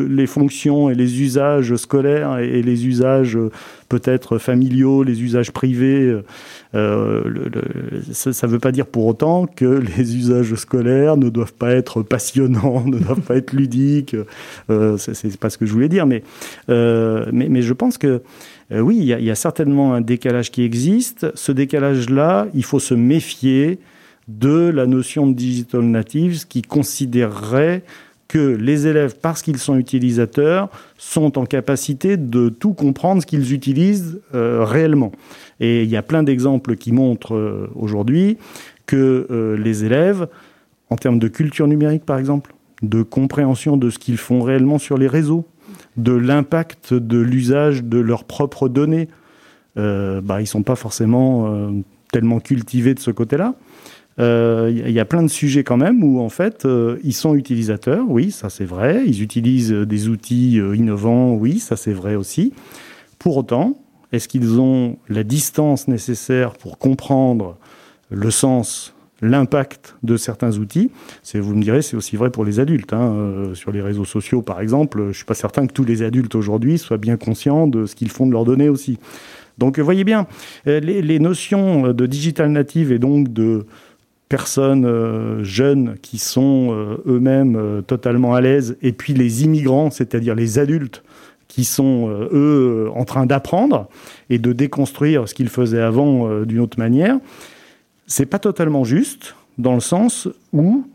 les 0.09 0.27
fonctions 0.27 0.89
et 0.89 0.95
les 0.95 1.21
usages 1.21 1.75
scolaires 1.75 2.39
et, 2.39 2.61
les 2.61 2.87
usages 2.87 3.37
euh, 3.37 3.51
peut-être 3.89 4.37
familiaux, 4.37 5.03
les 5.03 5.21
usages 5.23 5.51
privés. 5.51 6.21
Euh, 6.75 7.21
ça 8.11 8.47
ne 8.47 8.51
veut 8.51 8.59
pas 8.59 8.71
dire 8.71 8.85
pour 8.85 9.05
autant 9.05 9.45
que 9.45 9.65
les 9.97 10.15
usages 10.15 10.53
scolaires 10.55 11.17
ne 11.17 11.29
doivent 11.29 11.53
pas 11.53 11.71
être 11.71 12.01
passionnants, 12.01 12.83
ne 12.85 12.99
doivent 12.99 13.21
pas 13.21 13.35
être 13.35 13.53
ludiques. 13.53 14.15
Euh, 14.69 14.97
c'est 14.97 15.37
pas 15.37 15.49
ce 15.49 15.57
que 15.57 15.65
je 15.65 15.73
voulais 15.73 15.89
dire, 15.89 16.05
mais, 16.05 16.23
euh, 16.69 17.25
mais, 17.31 17.61
je 17.61 17.73
pense 17.73 17.97
que 17.97 18.21
oui, 18.69 18.97
il 18.97 19.05
y, 19.05 19.31
a 19.31 19.35
certainement 19.35 19.93
un 19.93 20.01
décalage 20.01 20.51
qui 20.51 20.63
existe. 20.63 21.27
Ce 21.35 21.53
décalage-là, 21.53 22.47
il 22.53 22.65
faut 22.65 22.79
se 22.79 22.93
méfier 22.93 23.79
de 24.27 24.67
la 24.67 24.85
notion 24.85 25.25
de 25.25 25.33
digital 25.33 25.83
natives 25.83 26.45
qui 26.47 26.61
considérerait 26.61 27.83
que 28.27 28.55
les 28.55 28.87
élèves, 28.87 29.15
parce 29.21 29.41
qu'ils 29.41 29.57
sont 29.57 29.77
utilisateurs, 29.77 30.69
sont 30.97 31.37
en 31.37 31.45
capacité 31.45 32.17
de 32.17 32.49
tout 32.49 32.73
comprendre 32.73 33.21
ce 33.21 33.27
qu'ils 33.27 33.53
utilisent 33.53 34.19
euh, 34.35 34.63
réellement. 34.63 35.11
Et 35.59 35.83
il 35.83 35.89
y 35.89 35.97
a 35.97 36.03
plein 36.03 36.23
d'exemples 36.23 36.75
qui 36.75 36.91
montrent 36.91 37.35
euh, 37.35 37.69
aujourd'hui 37.75 38.37
que 38.85 39.27
euh, 39.31 39.57
les 39.57 39.85
élèves, 39.85 40.27
en 40.89 40.95
termes 40.95 41.19
de 41.19 41.27
culture 41.27 41.67
numérique 41.67 42.05
par 42.05 42.17
exemple, 42.17 42.53
de 42.81 43.01
compréhension 43.01 43.77
de 43.77 43.89
ce 43.89 43.97
qu'ils 43.97 44.17
font 44.17 44.41
réellement 44.41 44.77
sur 44.77 44.97
les 44.97 45.07
réseaux, 45.07 45.45
de 45.95 46.13
l'impact 46.13 46.93
de 46.93 47.17
l'usage 47.17 47.83
de 47.83 47.97
leurs 47.97 48.23
propres 48.23 48.69
données, 48.69 49.07
bah, 49.75 50.39
ils 50.39 50.41
ne 50.41 50.45
sont 50.45 50.63
pas 50.63 50.75
forcément 50.75 51.71
tellement 52.11 52.39
cultivés 52.39 52.95
de 52.95 52.99
ce 52.99 53.11
côté-là. 53.11 53.53
Il 54.19 54.23
euh, 54.23 54.71
y 54.71 54.99
a 54.99 55.05
plein 55.05 55.21
de 55.21 55.27
sujets 55.27 55.63
quand 55.63 55.77
même 55.77 56.03
où 56.03 56.19
en 56.21 56.29
fait 56.29 56.65
euh, 56.65 56.97
ils 57.03 57.13
sont 57.13 57.35
utilisateurs, 57.35 58.03
oui, 58.09 58.31
ça 58.31 58.49
c'est 58.49 58.65
vrai. 58.65 59.03
Ils 59.05 59.21
utilisent 59.21 59.71
des 59.71 60.07
outils 60.07 60.59
euh, 60.59 60.75
innovants, 60.75 61.35
oui, 61.35 61.59
ça 61.59 61.75
c'est 61.75 61.93
vrai 61.93 62.15
aussi. 62.15 62.51
Pour 63.19 63.37
autant, 63.37 63.77
est-ce 64.11 64.27
qu'ils 64.27 64.59
ont 64.59 64.97
la 65.07 65.23
distance 65.23 65.87
nécessaire 65.87 66.53
pour 66.53 66.79
comprendre 66.79 67.57
le 68.09 68.31
sens, 68.31 68.95
l'impact 69.21 69.95
de 70.01 70.17
certains 70.17 70.57
outils? 70.57 70.89
Vous 71.35 71.53
me 71.53 71.61
direz, 71.61 71.83
c'est 71.83 71.95
aussi 71.95 72.15
vrai 72.15 72.31
pour 72.31 72.43
les 72.43 72.59
adultes. 72.59 72.93
Hein. 72.93 73.51
sur 73.53 73.71
les 73.71 73.81
réseaux 73.81 74.05
sociaux, 74.05 74.41
par 74.41 74.61
exemple, 74.61 75.09
je 75.11 75.17
suis 75.17 75.25
pas 75.25 75.35
certain 75.35 75.67
que 75.67 75.73
tous 75.73 75.85
les 75.85 76.01
adultes 76.01 76.33
aujourd'hui 76.33 76.79
soient 76.79 76.97
bien 76.97 77.17
conscients 77.17 77.67
de 77.67 77.85
ce 77.85 77.95
qu'ils 77.95 78.09
font 78.09 78.25
de 78.25 78.31
leurs 78.31 78.45
données 78.45 78.69
aussi. 78.69 78.97
Donc, 79.57 79.77
voyez 79.79 80.03
bien, 80.03 80.27
les, 80.65 81.01
les 81.01 81.19
notions 81.19 81.91
de 81.91 82.05
digital 82.05 82.51
native 82.51 82.91
et 82.91 82.99
donc 82.99 83.33
de 83.33 83.65
personnes 84.29 84.85
euh, 84.85 85.43
jeunes 85.43 85.95
qui 86.01 86.17
sont 86.17 86.69
euh, 86.71 86.97
eux-mêmes 87.07 87.55
euh, 87.55 87.81
totalement 87.81 88.35
à 88.35 88.41
l'aise, 88.41 88.77
et 88.81 88.91
puis 88.91 89.13
les 89.13 89.43
immigrants, 89.43 89.89
c'est-à-dire 89.89 90.35
les 90.35 90.59
adultes 90.59 91.03
qui 91.47 91.63
sont 91.63 92.09
eux 92.33 92.89
en 92.93 93.05
train 93.05 93.25
d'apprendre 93.25 93.87
et 94.29 94.37
de 94.37 94.51
déconstruire 94.51 95.29
ce 95.29 95.33
qu'ils 95.33 95.47
faisaient 95.47 95.81
avant 95.81 96.43
d'une 96.43 96.59
autre 96.59 96.77
manière, 96.77 97.19
c'est 98.05 98.25
pas 98.25 98.37
totalement 98.37 98.83
juste 98.83 99.33
dans 99.57 99.73
le 99.73 99.79
sens 99.79 100.27
où 100.51 100.85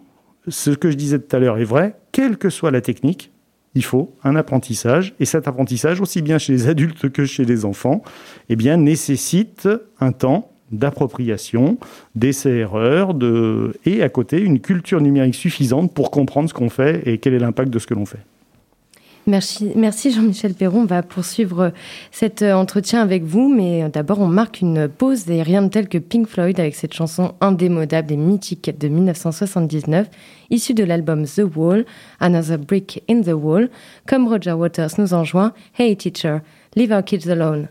ce 0.48 0.70
que 0.70 0.90
je 0.90 0.96
disais 0.96 1.18
tout 1.18 1.34
à 1.34 1.38
l'heure 1.38 1.56
est 1.56 1.64
vrai, 1.64 1.96
quelle 2.12 2.36
que 2.36 2.50
soit 2.50 2.70
la 2.70 2.82
technique, 2.82 3.32
il 3.74 3.82
faut 3.82 4.14
un 4.24 4.36
apprentissage 4.36 5.14
et 5.20 5.24
cet 5.24 5.48
apprentissage 5.48 6.02
aussi 6.02 6.20
bien 6.20 6.36
chez 6.36 6.52
les 6.52 6.68
adultes 6.68 7.08
que 7.08 7.24
chez 7.24 7.46
les 7.46 7.64
enfants, 7.64 8.02
eh 8.50 8.56
bien 8.56 8.76
nécessite 8.76 9.70
un 10.00 10.12
temps 10.12 10.51
d'appropriation, 10.72 11.78
d'essais-erreurs, 12.14 13.14
de... 13.14 13.74
et 13.84 14.02
à 14.02 14.08
côté 14.08 14.40
une 14.40 14.60
culture 14.60 15.00
numérique 15.00 15.34
suffisante 15.34 15.92
pour 15.92 16.10
comprendre 16.10 16.48
ce 16.48 16.54
qu'on 16.54 16.70
fait 16.70 17.02
et 17.06 17.18
quel 17.18 17.34
est 17.34 17.38
l'impact 17.38 17.70
de 17.70 17.78
ce 17.78 17.86
que 17.86 17.94
l'on 17.94 18.06
fait. 18.06 18.20
Merci, 19.28 19.70
merci 19.76 20.10
Jean-Michel 20.10 20.54
Perron. 20.54 20.80
On 20.80 20.84
va 20.84 21.04
poursuivre 21.04 21.72
cet 22.10 22.42
euh, 22.42 22.54
entretien 22.54 23.00
avec 23.00 23.22
vous, 23.22 23.48
mais 23.48 23.88
d'abord 23.88 24.20
on 24.20 24.26
marque 24.26 24.60
une 24.60 24.88
pause 24.88 25.30
et 25.30 25.42
rien 25.42 25.62
de 25.62 25.68
tel 25.68 25.88
que 25.88 25.98
Pink 25.98 26.26
Floyd 26.26 26.58
avec 26.58 26.74
cette 26.74 26.92
chanson 26.92 27.34
indémodable 27.40 28.12
et 28.12 28.16
mythique 28.16 28.76
de 28.76 28.88
1979, 28.88 30.08
issue 30.50 30.74
de 30.74 30.82
l'album 30.82 31.24
The 31.24 31.42
Wall, 31.54 31.84
Another 32.18 32.58
Brick 32.58 33.04
in 33.08 33.20
the 33.20 33.32
Wall. 33.32 33.70
Comme 34.08 34.26
Roger 34.26 34.54
Waters 34.54 34.90
nous 34.98 35.14
enjoint, 35.14 35.52
Hey 35.78 35.96
teacher, 35.96 36.40
leave 36.74 36.90
our 36.90 37.04
kids 37.04 37.30
alone. 37.30 37.68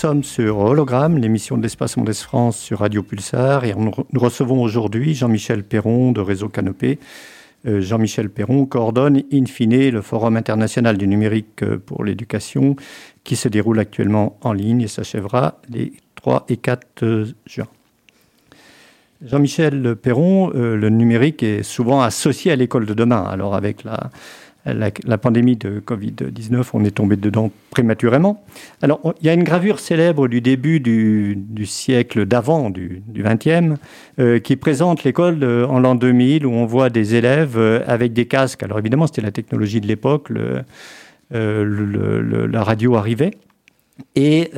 Sommes 0.00 0.24
sur 0.24 0.56
Hologramme, 0.56 1.18
l'émission 1.18 1.58
de 1.58 1.62
l'Espace 1.62 1.98
Mondes 1.98 2.14
France 2.14 2.58
sur 2.58 2.78
Radio 2.78 3.02
Pulsar, 3.02 3.66
et 3.66 3.74
nous 3.74 3.92
recevons 4.18 4.62
aujourd'hui 4.62 5.12
Jean-Michel 5.14 5.62
Perron 5.62 6.12
de 6.12 6.22
Réseau 6.22 6.48
Canopé. 6.48 6.98
Euh, 7.66 7.82
Jean-Michel 7.82 8.30
Perron 8.30 8.64
coordonne 8.64 9.22
in 9.30 9.44
fine 9.44 9.90
le 9.90 10.00
Forum 10.00 10.38
international 10.38 10.96
du 10.96 11.06
numérique 11.06 11.62
euh, 11.62 11.76
pour 11.76 12.02
l'éducation 12.02 12.76
qui 13.24 13.36
se 13.36 13.48
déroule 13.48 13.78
actuellement 13.78 14.38
en 14.40 14.54
ligne 14.54 14.80
et 14.80 14.88
s'achèvera 14.88 15.60
les 15.68 15.92
3 16.14 16.46
et 16.48 16.56
4 16.56 16.86
euh, 17.02 17.26
juin. 17.44 17.68
Jean-Michel 19.22 19.96
Perron, 19.96 20.48
le 20.48 20.88
numérique 20.88 21.42
est 21.42 21.62
souvent 21.62 22.00
associé 22.00 22.52
à 22.52 22.56
l'école 22.56 22.86
de 22.86 22.94
demain. 22.94 23.22
Alors 23.22 23.54
avec 23.54 23.84
la, 23.84 24.10
la, 24.66 25.18
pandémie 25.18 25.56
de 25.56 25.80
Covid-19, 25.80 26.64
on 26.74 26.84
est 26.84 26.90
tombé 26.90 27.16
dedans 27.16 27.50
prématurément. 27.70 28.44
Alors, 28.82 29.14
il 29.20 29.26
y 29.26 29.30
a 29.30 29.32
une 29.32 29.44
gravure 29.44 29.80
célèbre 29.80 30.28
du 30.28 30.40
début 30.40 30.80
du, 30.80 31.66
siècle 31.66 32.26
d'avant, 32.26 32.70
du, 32.70 33.02
XXe, 33.16 33.78
euh, 34.18 34.38
qui 34.38 34.56
présente 34.56 35.04
l'école 35.04 35.42
en 35.44 35.80
l'an 35.80 35.94
2000, 35.94 36.44
où 36.44 36.52
on 36.52 36.66
voit 36.66 36.90
des 36.90 37.14
élèves 37.14 37.56
euh, 37.56 37.82
avec 37.86 38.12
des 38.12 38.26
casques. 38.26 38.62
Alors, 38.62 38.78
évidemment, 38.78 39.06
c'était 39.06 39.22
la 39.22 39.32
technologie 39.32 39.80
de 39.80 39.86
l'époque, 39.86 40.30
euh, 41.32 42.46
la 42.50 42.62
radio 42.62 42.96
arrivait, 42.96 43.32
et 44.14 44.50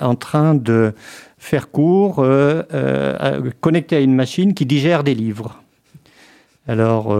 en 0.00 0.14
train 0.16 0.54
de 0.54 0.92
faire 1.38 1.70
cours 1.70 2.26
connecté 3.60 3.96
à 3.96 4.00
une 4.00 4.14
machine 4.14 4.54
qui 4.54 4.66
digère 4.66 5.04
des 5.04 5.14
livres. 5.14 5.62
Alors, 6.66 7.16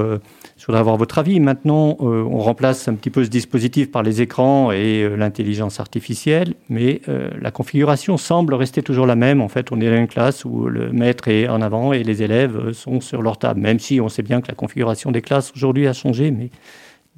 je 0.64 0.68
voudrais 0.68 0.80
avoir 0.80 0.96
votre 0.96 1.18
avis. 1.18 1.40
Maintenant, 1.40 1.98
euh, 2.00 2.22
on 2.22 2.38
remplace 2.38 2.88
un 2.88 2.94
petit 2.94 3.10
peu 3.10 3.22
ce 3.22 3.28
dispositif 3.28 3.90
par 3.90 4.02
les 4.02 4.22
écrans 4.22 4.72
et 4.72 5.02
euh, 5.02 5.14
l'intelligence 5.14 5.78
artificielle, 5.78 6.54
mais 6.70 7.02
euh, 7.06 7.28
la 7.38 7.50
configuration 7.50 8.16
semble 8.16 8.54
rester 8.54 8.82
toujours 8.82 9.04
la 9.04 9.14
même. 9.14 9.42
En 9.42 9.48
fait, 9.48 9.72
on 9.72 9.80
est 9.82 9.90
dans 9.90 9.96
une 9.98 10.08
classe 10.08 10.46
où 10.46 10.64
le 10.64 10.90
maître 10.90 11.28
est 11.28 11.48
en 11.48 11.60
avant 11.60 11.92
et 11.92 12.02
les 12.02 12.22
élèves 12.22 12.72
sont 12.72 13.02
sur 13.02 13.20
leur 13.20 13.36
table, 13.36 13.60
même 13.60 13.78
si 13.78 14.00
on 14.00 14.08
sait 14.08 14.22
bien 14.22 14.40
que 14.40 14.48
la 14.48 14.54
configuration 14.54 15.12
des 15.12 15.20
classes 15.20 15.52
aujourd'hui 15.54 15.86
a 15.86 15.92
changé, 15.92 16.30
mais 16.30 16.48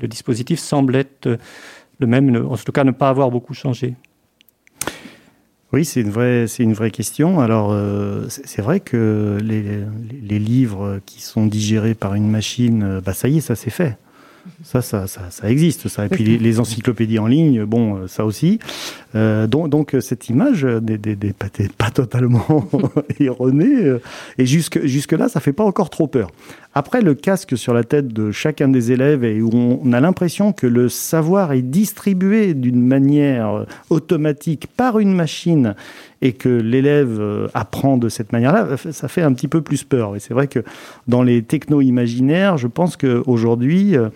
le 0.01 0.09
dispositif 0.09 0.59
semble 0.59 0.97
être 0.97 1.39
le 2.01 2.07
même, 2.09 2.35
en 2.51 2.57
tout 2.57 2.73
cas 2.73 2.83
ne 2.83 2.91
pas 2.91 3.11
avoir 3.11 3.31
beaucoup 3.31 3.55
changé. 3.55 3.95
Oui, 5.77 5.85
c'est 5.85 6.01
une 6.01 6.09
vraie, 6.09 6.47
c'est 6.47 6.63
une 6.63 6.73
vraie 6.73 6.91
question. 6.91 7.39
Alors, 7.39 7.69
euh, 7.71 8.25
c'est 8.31 8.63
vrai 8.63 8.81
que 8.81 9.37
les, 9.43 9.63
les, 10.23 10.39
livres 10.39 11.01
qui 11.05 11.21
sont 11.21 11.45
digérés 11.45 11.93
par 11.93 12.15
une 12.15 12.31
machine, 12.31 12.83
euh, 12.83 13.01
bah 13.03 13.13
ça 13.13 13.29
y 13.29 13.37
est, 13.37 13.41
ça 13.43 13.57
c'est 13.57 13.69
fait. 13.69 13.99
Ça, 14.63 14.81
ça, 14.81 15.07
ça, 15.07 15.21
ça, 15.29 15.51
existe, 15.51 15.89
ça. 15.89 16.07
Et 16.07 16.09
puis 16.09 16.25
les, 16.25 16.39
les, 16.39 16.61
encyclopédies 16.61 17.19
en 17.19 17.27
ligne, 17.27 17.65
bon, 17.67 17.97
euh, 17.97 18.07
ça 18.07 18.25
aussi. 18.25 18.59
Euh, 19.15 19.47
donc, 19.47 19.69
donc, 19.69 19.95
cette 20.01 20.31
image 20.31 20.65
n'est 20.65 20.99
pas, 21.35 21.49
pas, 21.77 21.91
totalement 21.91 22.67
erronée. 23.21 23.99
Et 24.39 24.47
jusque, 24.47 24.83
jusque 24.87 25.13
là, 25.13 25.29
ça 25.29 25.41
fait 25.41 25.53
pas 25.53 25.65
encore 25.65 25.91
trop 25.91 26.07
peur. 26.07 26.31
Après, 26.79 27.01
le 27.01 27.15
casque 27.15 27.57
sur 27.57 27.73
la 27.73 27.85
tête 27.85 28.09
de 28.09 28.33
chacun 28.33 28.69
des 28.69 28.93
élèves 28.93 29.25
et 29.25 29.41
où 29.41 29.51
on 29.83 29.95
a 29.95 30.01
l'impression 30.01 30.53
que 30.53 30.67
le 30.67 30.91
savoir 30.91 31.53
est 31.55 31.63
distribué 31.63 32.53
d'une 32.53 32.87
manière 32.87 33.65
automatique 33.89 34.67
par 34.77 34.99
une 34.99 35.15
machine 35.15 35.75
et 36.21 36.33
que 36.33 36.51
l'élève 36.51 37.19
euh, 37.19 37.49
apprend 37.55 37.97
de 37.97 38.11
cette 38.11 38.31
manière-là, 38.33 38.77
ça 38.91 39.09
fait 39.09 39.23
un 39.23 39.33
petit 39.33 39.49
peu 39.49 39.63
plus 39.63 39.85
peur. 39.85 40.17
Et 40.17 40.21
c'est 40.21 40.35
vrai 40.35 40.49
que 40.49 40.61
dans 41.09 41.23
les 41.23 41.43
techno-imaginaires, 41.43 42.59
je 42.59 42.67
pense 42.67 42.97
qu'aujourd'hui, 42.97 43.97
euh, 43.97 44.09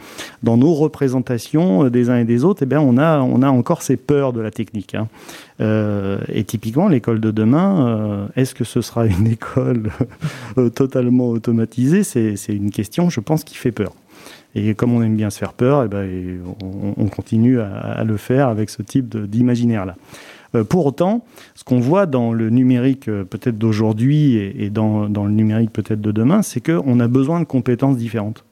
dans 0.43 0.57
nos 0.59 0.75
représentations 0.75 1.85
euh, 1.85 1.91
des 1.91 2.11
uns 2.11 2.19
et 2.19 2.25
des 2.25 2.45
autres, 2.45 2.63
eh 2.63 2.67
bien, 2.67 2.81
on, 2.81 2.99
a, 2.99 3.21
on 3.21 3.43
a 3.43 3.49
encore 3.49 3.83
ces 3.83 3.97
peurs 3.97 4.33
de 4.33 4.41
la 4.41 4.51
technique. 4.51 4.95
Hein. 4.95 5.09
Et 5.61 6.45
typiquement, 6.45 6.89
l'école 6.89 7.21
de 7.21 7.31
demain, 7.31 8.29
est-ce 8.35 8.55
que 8.55 8.65
ce 8.65 8.81
sera 8.81 9.07
une 9.07 9.27
école 9.33 9.91
totalement 10.75 11.29
automatisée? 11.29 12.03
C'est 12.03 12.37
une 12.49 12.71
question, 12.71 13.11
je 13.11 13.21
pense, 13.21 13.45
qui 13.45 13.57
fait 13.57 13.73
peur. 13.73 13.93
Et 14.55 14.75
comme 14.75 14.93
on 14.93 15.03
aime 15.03 15.17
bien 15.17 15.31
se 15.31 15.39
faire 15.39 15.53
peur, 15.53 15.85
eh 15.85 15.89
ben, 15.89 16.41
on, 16.97 17.07
continue 17.07 17.61
à, 17.61 18.03
le 18.05 18.17
faire 18.17 18.49
avec 18.49 18.71
ce 18.71 18.83
type 18.83 19.17
d'imaginaire-là. 19.17 19.97
Euh, 20.55 20.65
pour 20.65 20.87
autant, 20.87 21.25
ce 21.55 21.63
qu'on 21.63 21.79
voit 21.79 22.07
dans 22.07 22.33
le 22.33 22.51
numérique 22.51 23.09
euh, 23.09 23.25
peut-être 23.25 23.57
d'aujourd'hui 23.57 24.35
et, 24.35 24.69
dans, 24.69 25.07
le 25.07 25.31
numérique 25.31 25.73
peut-être 25.73 26.01
de 26.01 26.11
demain, 26.11 26.43
c'est 26.43 26.61
qu'on 26.61 26.99
a 26.99 27.07
besoin 27.07 27.39
de 27.39 27.45
compétences 27.45 27.97
différentes. 27.97 28.45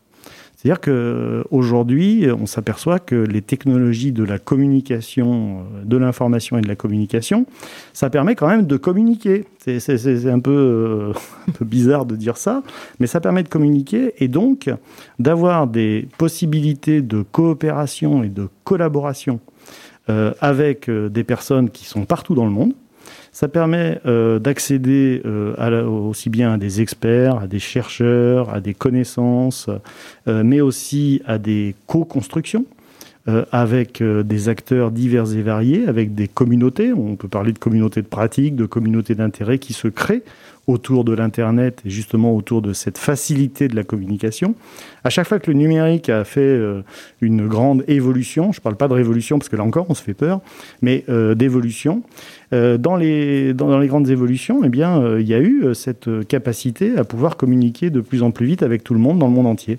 C'est-à-dire 0.58 0.80
qu'aujourd'hui, 0.80 2.26
on 2.32 2.46
s'aperçoit 2.46 2.98
que 2.98 3.14
les 3.14 3.42
technologies 3.42 4.10
de 4.10 4.24
la 4.24 4.40
communication, 4.40 5.60
euh, 5.60 5.84
de 5.84 5.96
l'information 5.96 6.58
et 6.58 6.62
de 6.62 6.66
la 6.66 6.74
communication, 6.74 7.46
ça 7.92 8.10
permet 8.10 8.34
quand 8.34 8.48
même 8.48 8.66
de 8.66 8.76
communiquer. 8.76 9.44
C'est 9.58 10.26
un 10.26 10.40
peu, 10.40 11.12
un 11.48 11.52
peu 11.52 11.64
bizarre 11.64 12.06
de 12.06 12.16
dire 12.16 12.36
ça, 12.36 12.64
mais 12.98 13.06
ça 13.06 13.20
permet 13.20 13.44
de 13.44 13.48
communiquer 13.48 14.14
et 14.18 14.26
donc 14.26 14.68
d'avoir 15.20 15.68
des 15.68 16.08
possibilités 16.18 17.02
de 17.02 17.22
coopération 17.22 18.24
et 18.24 18.28
de 18.28 18.48
collaboration 18.64 19.38
euh, 20.10 20.32
avec 20.40 20.88
euh, 20.88 21.08
des 21.08 21.22
personnes 21.22 21.70
qui 21.70 21.84
sont 21.84 22.04
partout 22.04 22.34
dans 22.34 22.46
le 22.46 22.50
monde. 22.50 22.72
Ça 23.38 23.46
permet 23.46 24.00
euh, 24.04 24.40
d'accéder 24.40 25.22
aussi 25.24 26.28
bien 26.28 26.54
à 26.54 26.58
des 26.58 26.80
experts, 26.80 27.38
à 27.38 27.46
des 27.46 27.60
chercheurs, 27.60 28.52
à 28.52 28.60
des 28.60 28.74
connaissances, 28.74 29.70
mais 30.26 30.60
aussi 30.60 31.22
à 31.24 31.38
des 31.38 31.76
co-constructions 31.86 32.66
avec 33.52 34.02
des 34.02 34.48
acteurs 34.48 34.90
divers 34.90 35.32
et 35.34 35.42
variés, 35.42 35.86
avec 35.86 36.16
des 36.16 36.26
communautés. 36.26 36.92
On 36.92 37.14
peut 37.14 37.28
parler 37.28 37.52
de 37.52 37.60
communautés 37.60 38.02
de 38.02 38.08
pratique, 38.08 38.56
de 38.56 38.66
communautés 38.66 39.14
d'intérêt 39.14 39.60
qui 39.60 39.72
se 39.72 39.86
créent 39.86 40.24
autour 40.68 41.02
de 41.02 41.14
l'Internet 41.14 41.80
et 41.84 41.90
justement 41.90 42.36
autour 42.36 42.62
de 42.62 42.72
cette 42.74 42.98
facilité 42.98 43.66
de 43.68 43.74
la 43.74 43.82
communication. 43.82 44.54
À 45.02 45.10
chaque 45.10 45.26
fois 45.26 45.38
que 45.38 45.50
le 45.50 45.56
numérique 45.56 46.10
a 46.10 46.24
fait 46.24 46.40
euh, 46.40 46.82
une 47.22 47.48
grande 47.48 47.84
évolution, 47.88 48.52
je 48.52 48.60
ne 48.60 48.62
parle 48.62 48.76
pas 48.76 48.86
de 48.86 48.92
révolution 48.92 49.38
parce 49.38 49.48
que 49.48 49.56
là 49.56 49.64
encore 49.64 49.86
on 49.88 49.94
se 49.94 50.02
fait 50.02 50.14
peur, 50.14 50.40
mais 50.82 51.04
euh, 51.08 51.34
d'évolution, 51.34 52.02
euh, 52.52 52.76
dans, 52.76 52.96
les, 52.96 53.54
dans, 53.54 53.78
les 53.78 53.88
grandes 53.88 54.10
évolutions, 54.10 54.60
eh 54.62 54.68
bien, 54.68 55.18
il 55.18 55.26
y 55.26 55.34
a 55.34 55.40
eu 55.40 55.74
cette 55.74 56.08
capacité 56.28 56.98
à 56.98 57.04
pouvoir 57.04 57.38
communiquer 57.38 57.88
de 57.88 58.02
plus 58.02 58.22
en 58.22 58.30
plus 58.30 58.46
vite 58.46 58.62
avec 58.62 58.84
tout 58.84 58.94
le 58.94 59.00
monde 59.00 59.18
dans 59.18 59.26
le 59.26 59.32
monde 59.32 59.46
entier. 59.46 59.78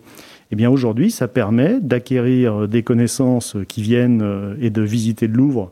Eh 0.52 0.56
bien 0.56 0.72
aujourd'hui, 0.72 1.12
ça 1.12 1.28
permet 1.28 1.80
d'acquérir 1.80 2.68
des 2.68 2.82
connaissances 2.82 3.56
qui 3.68 3.84
viennent 3.84 4.56
et 4.60 4.72
de 4.72 4.82
visiter 4.82 5.28
le 5.28 5.34
Louvre 5.34 5.72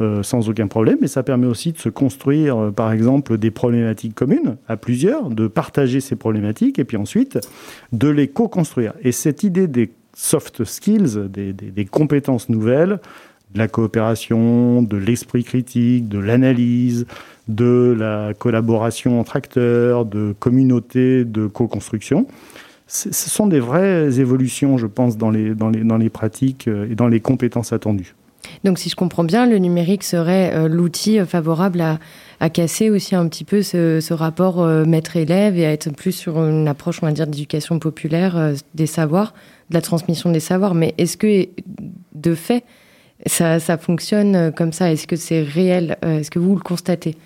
euh, 0.00 0.22
sans 0.22 0.48
aucun 0.48 0.68
problème, 0.68 0.98
mais 1.00 1.08
ça 1.08 1.22
permet 1.22 1.46
aussi 1.46 1.72
de 1.72 1.78
se 1.78 1.88
construire, 1.88 2.56
euh, 2.56 2.70
par 2.70 2.92
exemple, 2.92 3.36
des 3.38 3.50
problématiques 3.50 4.14
communes 4.14 4.56
à 4.68 4.76
plusieurs, 4.76 5.30
de 5.30 5.48
partager 5.48 6.00
ces 6.00 6.16
problématiques 6.16 6.78
et 6.78 6.84
puis 6.84 6.96
ensuite 6.96 7.38
de 7.92 8.08
les 8.08 8.28
co-construire. 8.28 8.94
Et 9.02 9.12
cette 9.12 9.42
idée 9.42 9.66
des 9.66 9.90
soft 10.14 10.64
skills, 10.64 11.28
des, 11.28 11.52
des 11.52 11.84
compétences 11.84 12.48
nouvelles, 12.48 13.00
de 13.54 13.58
la 13.58 13.68
coopération, 13.68 14.82
de 14.82 14.96
l'esprit 14.96 15.44
critique, 15.44 16.08
de 16.08 16.18
l'analyse, 16.18 17.06
de 17.48 17.96
la 17.98 18.34
collaboration 18.34 19.20
entre 19.20 19.36
acteurs, 19.36 20.04
de 20.04 20.34
communautés, 20.38 21.24
de 21.24 21.46
co-construction. 21.46 22.26
Ce 22.86 23.10
sont 23.12 23.46
des 23.46 23.60
vraies 23.60 24.18
évolutions, 24.18 24.78
je 24.78 24.86
pense, 24.86 25.18
dans 25.18 25.30
les, 25.30 25.54
dans 25.54 25.68
les, 25.68 25.84
dans 25.84 25.98
les 25.98 26.08
pratiques 26.08 26.68
euh, 26.68 26.90
et 26.90 26.94
dans 26.94 27.08
les 27.08 27.20
compétences 27.20 27.74
attendues. 27.74 28.14
Donc 28.64 28.78
si 28.78 28.88
je 28.88 28.96
comprends 28.96 29.24
bien, 29.24 29.46
le 29.46 29.58
numérique 29.58 30.04
serait 30.04 30.52
euh, 30.54 30.68
l'outil 30.68 31.18
euh, 31.18 31.26
favorable 31.26 31.80
à, 31.80 32.50
casser 32.50 32.90
aussi 32.90 33.14
un 33.14 33.26
petit 33.28 33.44
peu 33.44 33.62
ce, 33.62 34.12
rapport 34.12 34.60
euh, 34.60 34.84
maître-élève 34.84 35.58
et 35.58 35.66
à 35.66 35.72
être 35.72 35.90
plus 35.90 36.12
sur 36.12 36.38
une 36.38 36.68
approche, 36.68 37.00
on 37.02 37.06
va 37.06 37.12
dire, 37.12 37.26
d'éducation 37.26 37.78
populaire 37.78 38.52
des 38.74 38.86
savoirs, 38.86 39.34
de 39.70 39.74
la 39.74 39.80
transmission 39.80 40.30
des 40.30 40.40
savoirs. 40.40 40.74
Mais 40.74 40.94
est-ce 40.98 41.16
que, 41.16 41.48
de 42.14 42.34
fait, 42.34 42.64
ça, 43.26 43.58
fonctionne 43.76 44.52
comme 44.52 44.72
ça? 44.72 44.92
Est-ce 44.92 45.08
que 45.08 45.16
c'est 45.16 45.42
réel? 45.42 45.98
Est-ce 46.02 46.30
que 46.30 46.38
vous 46.38 46.54
le 46.54 46.60
constatez? 46.60 47.16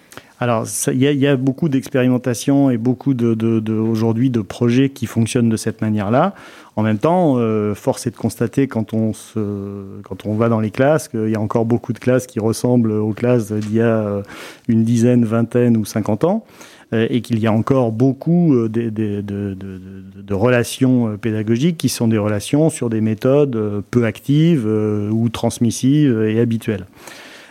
Alors, 0.42 0.66
il 0.88 1.00
y, 1.00 1.26
a 1.28 1.36
beaucoup 1.36 1.68
d'expérimentations 1.68 2.68
et 2.68 2.76
beaucoup 2.76 3.14
de, 3.14 3.72
aujourd'hui 3.72 4.28
de 4.28 4.40
projets 4.40 4.88
qui 4.88 5.06
fonctionnent 5.06 5.48
de 5.48 5.56
cette 5.56 5.80
manière-là. 5.82 6.34
En 6.74 6.82
même 6.82 6.98
temps, 6.98 7.34
euh, 7.36 7.74
force 7.74 8.06
est 8.06 8.10
de 8.10 8.16
constater 8.16 8.66
quand 8.66 8.94
on, 8.94 9.12
se, 9.12 10.00
quand 10.04 10.24
on 10.24 10.34
va 10.34 10.48
dans 10.48 10.60
les 10.60 10.70
classes 10.70 11.08
qu'il 11.08 11.28
y 11.28 11.34
a 11.34 11.40
encore 11.40 11.66
beaucoup 11.66 11.92
de 11.92 11.98
classes 11.98 12.26
qui 12.26 12.40
ressemblent 12.40 12.92
aux 12.92 13.12
classes 13.12 13.52
d'il 13.52 13.74
y 13.74 13.80
a 13.80 13.98
euh, 13.98 14.22
une 14.68 14.82
dizaine, 14.82 15.26
vingtaine 15.26 15.76
ou 15.76 15.84
cinquante 15.84 16.24
ans 16.24 16.46
euh, 16.94 17.06
et 17.10 17.20
qu'il 17.20 17.38
y 17.40 17.46
a 17.46 17.52
encore 17.52 17.92
beaucoup 17.92 18.56
de, 18.68 18.88
de, 18.88 20.34
relations 20.34 21.18
pédagogiques 21.18 21.76
qui 21.76 21.90
sont 21.90 22.08
des 22.08 22.16
relations 22.16 22.70
sur 22.70 22.88
des 22.88 23.02
méthodes 23.02 23.84
peu 23.90 24.06
actives 24.06 24.66
ou 24.66 25.28
transmissives 25.28 26.22
et 26.22 26.40
habituelles. 26.40 26.86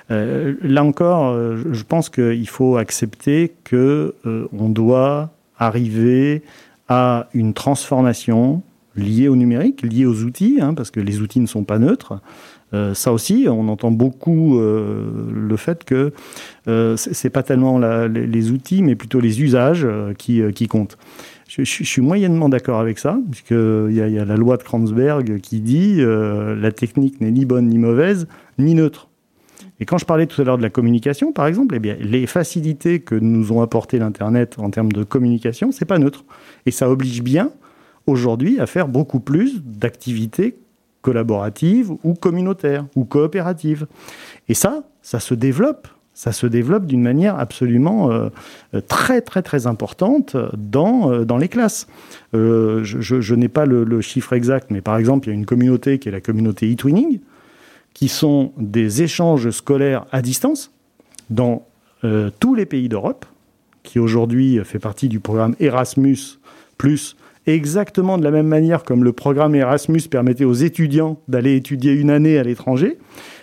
là 0.10 0.84
encore, 0.84 1.38
je 1.56 1.84
pense 1.84 2.10
qu'il 2.10 2.50
faut 2.50 2.78
accepter 2.78 3.54
que 3.64 4.16
on 4.26 4.70
doit 4.70 5.30
arriver 5.60 6.42
à 6.90 7.28
une 7.36 7.54
transformation 7.54 8.64
liées 8.96 9.28
au 9.28 9.36
numérique, 9.36 9.82
liées 9.82 10.06
aux 10.06 10.24
outils, 10.24 10.60
hein, 10.62 10.74
parce 10.74 10.92
que 10.92 11.00
les 11.00 11.22
outils 11.22 11.40
ne 11.40 11.48
sont 11.48 11.64
pas 11.64 11.80
neutres, 11.80 12.22
Euh, 12.74 12.94
ça 12.94 13.12
aussi, 13.12 13.48
on 13.50 13.68
entend 13.68 13.92
beaucoup 13.92 14.60
euh, 14.60 15.10
le 15.34 15.58
fait 15.58 15.84
que 15.84 16.14
euh, 16.68 16.96
c'est 16.96 17.30
pas 17.30 17.44
tellement 17.44 17.80
les, 17.80 18.52
outils, 18.52 18.82
mais 18.82 18.96
plutôt 18.96 19.20
les 19.20 19.42
usages 19.42 19.84
euh, 19.84 20.14
qui, 20.14 20.42
qui, 20.54 20.68
comptent. 20.68 20.98
Je, 21.48 21.64
suis 21.64 22.02
moyennement 22.02 22.48
d'accord 22.48 22.80
avec 22.80 22.98
ça, 22.98 23.20
puisqu'il 23.30 23.92
y, 23.92 24.14
y, 24.14 24.20
a 24.20 24.26
la 24.26 24.38
loi 24.38 24.56
de 24.56 24.64
Kranzberg 24.64 25.40
qui 25.42 25.60
dit 25.60 26.02
la 26.02 26.72
technique 26.72 27.20
n'est 27.20 27.32
ni 27.32 27.44
bonne 27.44 27.68
ni 27.68 27.78
mauvaise, 27.78 28.26
ni 28.58 28.74
neutre. 28.74 29.10
Et 29.82 29.86
quand 29.86 29.98
je 29.98 30.06
parlais 30.06 30.28
tout 30.28 30.40
à 30.42 30.46
l'heure 30.46 30.58
de 30.58 30.62
la 30.62 30.70
communication, 30.70 31.34
par 31.34 31.48
exemple, 31.48 31.76
eh 31.76 31.80
bien, 31.80 31.98
les 32.00 32.26
facilités 32.26 33.00
que 33.00 33.16
nous 33.16 33.52
ont 33.52 33.62
apporté 33.62 34.00
l'Internet 34.00 34.56
en 34.60 34.70
termes 34.70 34.94
de 34.94 35.04
communication, 35.04 35.74
c'est 35.74 35.86
pas 35.86 35.98
neutre. 35.98 36.24
Et 36.66 36.72
ça 36.72 36.90
oblige 36.90 37.22
bien 37.22 37.52
aujourd'hui 38.08 38.60
à 38.60 38.66
faire 38.66 38.88
beaucoup 38.88 39.20
plus 39.20 39.62
d'activités 39.64 40.58
collaboratives 41.02 41.92
ou 42.04 42.14
communautaires 42.14 42.86
ou 42.96 43.06
coopératives. 43.06 43.88
Et 44.50 44.54
ça, 44.54 44.84
ça 45.02 45.20
se 45.20 45.34
développe. 45.34 45.88
Ça 46.14 46.34
se 46.34 46.46
développe 46.46 46.86
d'une 46.86 47.02
manière 47.02 47.40
absolument 47.40 48.12
euh, 48.12 48.30
très 48.88 49.22
très 49.22 49.42
très 49.42 49.66
importante 49.66 50.36
dans, 50.56 51.12
euh, 51.12 51.26
dans 51.26 51.38
les 51.38 51.48
classes. 51.48 51.88
Euh, 52.36 52.84
je, 52.84 53.34
n'ai 53.34 53.48
pas 53.48 53.66
le, 53.66 53.86
le, 53.86 54.02
chiffre 54.02 54.34
exact, 54.34 54.70
mais 54.70 54.82
par 54.82 54.98
exemple, 54.98 55.28
il 55.28 55.32
y 55.32 55.34
a 55.34 55.36
une 55.36 55.46
communauté 55.46 56.00
qui 56.00 56.10
est 56.10 56.12
la 56.12 56.22
communauté 56.22 56.72
e-twinning, 56.72 57.22
qui 57.94 58.08
sont 58.08 58.52
des 58.58 59.02
échanges 59.02 59.50
scolaires 59.52 60.06
à 60.12 60.22
distance 60.22 60.72
dans 61.30 61.66
euh, 62.04 62.30
tous 62.40 62.56
les 62.56 62.66
pays 62.66 62.90
d'Europe, 62.90 63.26
qui 63.84 64.00
aujourd'hui 64.00 64.60
fait 64.64 64.80
partie 64.80 65.08
du 65.08 65.20
programme 65.20 65.56
Erasmus, 65.60 66.40
exactement 67.48 68.18
de 68.18 68.24
la 68.24 68.32
même 68.32 68.48
manière 68.48 68.84
comme 68.84 69.04
le 69.04 69.12
programme 69.12 69.56
Erasmus 69.56 70.02
permettait 70.10 70.46
aux 70.46 70.54
étudiants 70.54 71.20
d'aller 71.28 71.56
étudier 71.56 71.94
une 71.94 72.10
année 72.10 72.38
à 72.38 72.44
l'étranger, 72.44 72.98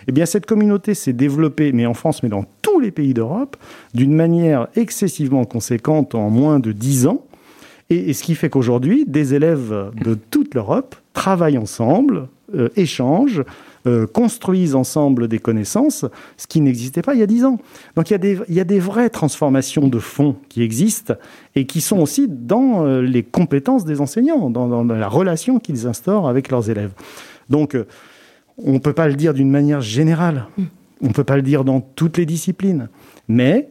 eh 0.07 0.11
bien 0.11 0.25
cette 0.25 0.45
communauté 0.45 0.93
s'est 0.93 1.13
développée, 1.13 1.71
mais 1.71 1.85
en 1.85 1.93
France, 1.93 2.23
mais 2.23 2.29
dans 2.29 2.45
tous 2.61 2.79
les 2.79 2.91
pays 2.91 3.13
d'Europe, 3.13 3.57
d'une 3.93 4.13
manière 4.13 4.67
excessivement 4.75 5.45
conséquente 5.45 6.15
en 6.15 6.29
moins 6.29 6.59
de 6.59 6.71
dix 6.71 7.07
ans. 7.07 7.25
Et, 7.89 8.09
et, 8.09 8.13
ce 8.13 8.23
qui 8.23 8.35
fait 8.35 8.49
qu'aujourd'hui, 8.49 9.03
des 9.07 9.33
élèves 9.33 9.91
de 10.03 10.13
toute 10.13 10.53
l'Europe 10.53 10.95
travaillent 11.13 11.57
ensemble, 11.57 12.27
euh, 12.55 12.69
échangent, 12.75 13.43
euh, 13.87 14.07
construisent 14.07 14.75
ensemble 14.75 15.27
des 15.27 15.39
connaissances, 15.39 16.05
ce 16.37 16.47
qui 16.47 16.61
n'existait 16.61 17.01
pas 17.01 17.13
il 17.13 17.19
y 17.19 17.23
a 17.23 17.27
dix 17.27 17.45
ans. 17.45 17.59
Donc 17.95 18.09
il 18.09 18.13
y, 18.13 18.15
a 18.15 18.19
des, 18.19 18.39
il 18.47 18.55
y 18.55 18.59
a 18.59 18.65
des 18.65 18.79
vraies 18.79 19.09
transformations 19.09 19.87
de 19.87 19.99
fond 19.99 20.35
qui 20.49 20.63
existent 20.63 21.13
et 21.55 21.65
qui 21.65 21.81
sont 21.81 21.99
aussi 21.99 22.27
dans 22.27 22.85
euh, 22.85 23.01
les 23.01 23.23
compétences 23.23 23.85
des 23.85 24.01
enseignants, 24.01 24.49
dans, 24.49 24.67
dans 24.67 24.83
la 24.83 25.07
relation 25.07 25.59
qu'ils 25.59 25.87
instaurent 25.87 26.27
avec 26.27 26.49
leurs 26.49 26.69
élèves. 26.69 26.91
Donc 27.49 27.75
euh, 27.75 27.85
on 28.57 28.73
ne 28.73 28.79
peut 28.79 28.93
pas 28.93 29.07
le 29.07 29.15
dire 29.15 29.33
d'une 29.33 29.49
manière 29.49 29.81
générale, 29.81 30.47
on 31.01 31.07
ne 31.07 31.13
peut 31.13 31.23
pas 31.23 31.37
le 31.37 31.41
dire 31.41 31.63
dans 31.63 31.81
toutes 31.81 32.17
les 32.17 32.25
disciplines, 32.25 32.89
mais 33.27 33.69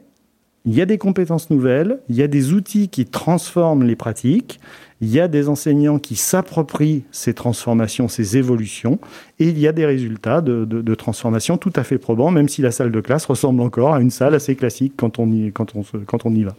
il 0.64 0.74
y 0.74 0.82
a 0.82 0.86
des 0.86 0.98
compétences 0.98 1.50
nouvelles, 1.50 2.00
il 2.08 2.16
y 2.16 2.22
a 2.22 2.28
des 2.28 2.52
outils 2.52 2.88
qui 2.88 3.06
transforment 3.06 3.84
les 3.84 3.96
pratiques, 3.96 4.60
il 5.00 5.10
y 5.10 5.20
a 5.20 5.28
des 5.28 5.48
enseignants 5.48 5.98
qui 5.98 6.16
s'approprient 6.16 7.04
ces 7.12 7.32
transformations, 7.32 8.08
ces 8.08 8.36
évolutions, 8.36 8.98
et 9.38 9.48
il 9.48 9.58
y 9.58 9.68
a 9.68 9.72
des 9.72 9.86
résultats 9.86 10.40
de, 10.40 10.64
de, 10.64 10.82
de, 10.82 10.94
transformation 10.94 11.56
tout 11.56 11.72
à 11.76 11.84
fait 11.84 11.98
probants, 11.98 12.30
même 12.30 12.48
si 12.48 12.62
la 12.62 12.72
salle 12.72 12.90
de 12.90 13.00
classe 13.00 13.26
ressemble 13.26 13.60
encore 13.60 13.94
à 13.94 14.00
une 14.00 14.10
salle 14.10 14.34
assez 14.34 14.56
classique 14.56 14.94
quand 14.96 15.18
on 15.20 15.30
y, 15.32 15.52
va. 16.42 16.56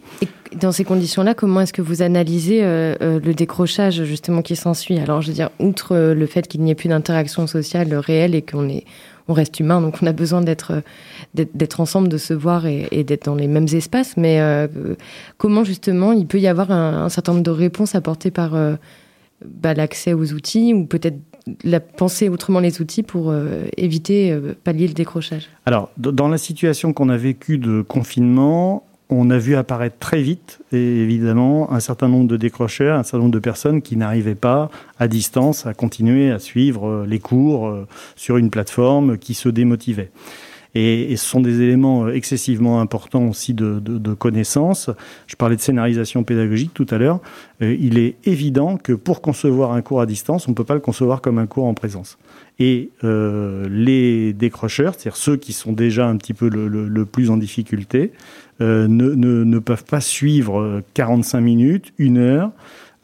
Dans 0.58 0.72
ces 0.72 0.84
conditions-là, 0.84 1.34
comment 1.34 1.60
est-ce 1.60 1.72
que 1.72 1.82
vous 1.82 2.02
analysez 2.02 2.64
euh, 2.64 2.96
euh, 3.02 3.20
le 3.22 3.34
décrochage 3.34 4.04
justement 4.04 4.40
qui 4.42 4.56
s'ensuit? 4.56 4.98
Alors, 4.98 5.20
je 5.20 5.28
veux 5.28 5.34
dire, 5.34 5.50
outre 5.58 5.94
euh, 5.94 6.14
le 6.14 6.26
fait 6.26 6.48
qu'il 6.48 6.62
n'y 6.62 6.70
ait 6.70 6.74
plus 6.74 6.88
d'interaction 6.88 7.46
sociale 7.46 7.94
réelle 7.94 8.34
et 8.34 8.42
qu'on 8.42 8.68
est 8.68 8.84
on 9.30 9.32
reste 9.32 9.60
humain, 9.60 9.80
donc 9.80 9.96
on 10.02 10.06
a 10.06 10.12
besoin 10.12 10.40
d'être 10.40 10.82
d'être 11.34 11.80
ensemble, 11.80 12.08
de 12.08 12.18
se 12.18 12.34
voir 12.34 12.66
et, 12.66 13.04
d'être 13.04 13.26
dans 13.26 13.34
les 13.34 13.46
mêmes 13.46 13.68
espaces. 13.72 14.16
Mais 14.16 14.40
euh, 14.40 14.66
comment 15.38 15.64
justement 15.64 16.12
il 16.12 16.26
peut 16.26 16.40
y 16.40 16.48
avoir 16.48 16.70
un, 16.70 17.08
certain 17.08 17.32
nombre 17.32 17.44
de 17.44 17.50
réponses 17.50 17.94
apportées 17.94 18.30
par 18.30 18.54
euh, 18.54 18.74
bah, 19.44 19.74
l'accès 19.74 20.12
aux 20.12 20.32
outils 20.32 20.74
ou 20.74 20.84
peut-être 20.84 21.18
la 21.64 21.80
penser 21.80 22.28
autrement 22.28 22.60
les 22.60 22.80
outils 22.80 23.02
pour 23.02 23.30
euh, 23.30 23.64
éviter 23.76 24.30
euh, 24.30 24.54
pallier 24.62 24.86
le 24.86 24.94
décrochage? 24.94 25.48
Alors, 25.66 25.90
dans 25.96 26.28
la 26.28 26.38
situation 26.38 26.92
qu'on 26.92 27.08
a 27.08 27.16
vécue 27.16 27.58
de 27.58 27.82
confinement, 27.82 28.84
on 29.10 29.30
a 29.30 29.38
vu 29.38 29.56
apparaître 29.56 29.98
très 29.98 30.22
vite, 30.22 30.60
et 30.72 31.02
évidemment, 31.02 31.72
un 31.72 31.80
certain 31.80 32.08
nombre 32.08 32.28
de 32.28 32.36
décrocheurs, 32.36 32.98
un 32.98 33.02
certain 33.02 33.18
nombre 33.18 33.32
de 33.32 33.38
personnes 33.38 33.82
qui 33.82 33.96
n'arrivaient 33.96 34.34
pas 34.34 34.70
à 34.98 35.08
distance 35.08 35.66
à 35.66 35.74
continuer 35.74 36.30
à 36.30 36.38
suivre 36.38 37.04
les 37.06 37.18
cours 37.18 37.74
sur 38.16 38.36
une 38.36 38.50
plateforme 38.50 39.18
qui 39.18 39.34
se 39.34 39.48
démotivait. 39.48 40.10
Et, 40.74 41.16
ce 41.16 41.26
sont 41.26 41.40
des 41.40 41.60
éléments 41.62 42.08
excessivement 42.08 42.80
importants 42.80 43.26
aussi 43.26 43.54
de, 43.54 44.14
connaissances. 44.14 44.90
Je 45.26 45.36
parlais 45.36 45.56
de 45.56 45.60
scénarisation 45.60 46.22
pédagogique 46.22 46.72
tout 46.74 46.86
à 46.90 46.98
l'heure. 46.98 47.20
Euh, 47.62 47.76
il 47.80 47.98
est 47.98 48.16
évident 48.24 48.76
que 48.76 48.92
pour 48.92 49.20
concevoir 49.20 49.72
un 49.72 49.82
cours 49.82 50.00
à 50.00 50.06
distance, 50.06 50.46
on 50.46 50.52
ne 50.52 50.56
peut 50.56 50.64
pas 50.64 50.74
le 50.74 50.80
concevoir 50.80 51.20
comme 51.20 51.38
un 51.38 51.46
cours 51.46 51.64
en 51.64 51.74
présence. 51.74 52.18
Et 52.58 52.90
euh, 53.04 53.66
les 53.70 54.32
décrocheurs, 54.32 54.94
c'est-à-dire 54.94 55.16
ceux 55.16 55.36
qui 55.36 55.52
sont 55.52 55.72
déjà 55.72 56.06
un 56.06 56.16
petit 56.16 56.34
peu 56.34 56.48
le, 56.48 57.06
plus 57.06 57.30
en 57.30 57.36
difficulté, 57.36 58.12
euh, 58.12 58.49
ne, 58.60 58.86
ne, 58.86 59.44
ne, 59.44 59.58
peuvent 59.58 59.84
pas 59.84 60.00
suivre 60.00 60.82
45 60.94 61.40
minutes, 61.40 61.92
une 61.98 62.18
heure, 62.18 62.52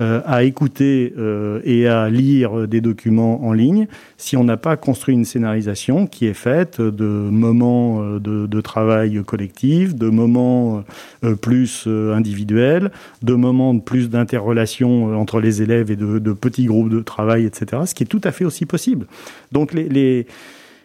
euh, 0.03 0.21
à 0.27 0.43
écouter 0.43 1.15
euh, 1.17 1.63
et 1.65 1.89
à 1.89 2.11
lire 2.11 2.69
des 2.69 2.83
documents 2.83 3.43
en 3.47 3.55
ligne 3.55 3.89
si 4.19 4.37
on 4.37 4.45
n'a 4.45 4.59
pas 4.59 4.77
construit 4.77 5.15
une 5.15 5.25
scénarisation 5.25 6.07
qui 6.07 6.27
est 6.27 6.35
faite 6.35 6.83
de 6.83 7.07
moments 7.07 8.03
euh, 8.03 8.19
de, 8.19 8.61
travail 8.61 9.23
collectif, 9.25 9.95
de 9.95 10.11
moments 10.11 10.85
euh, 11.25 11.35
plus 11.35 11.87
individuels, 11.87 12.91
de 13.23 13.33
moments 13.33 13.79
plus 13.79 14.11
d'interrelation 14.11 15.19
entre 15.19 15.41
les 15.41 15.63
élèves 15.63 15.91
et 15.91 15.97
de, 15.97 16.33
petits 16.35 16.67
groupes 16.67 16.91
de 16.91 17.01
travail, 17.01 17.47
etc., 17.47 17.85
ce 17.87 17.95
qui 17.95 18.03
est 18.03 18.07
tout 18.07 18.21
à 18.25 18.33
fait 18.33 18.45
aussi 18.45 18.67
possible. 18.67 19.07
Donc 19.51 19.73
les 19.73 20.27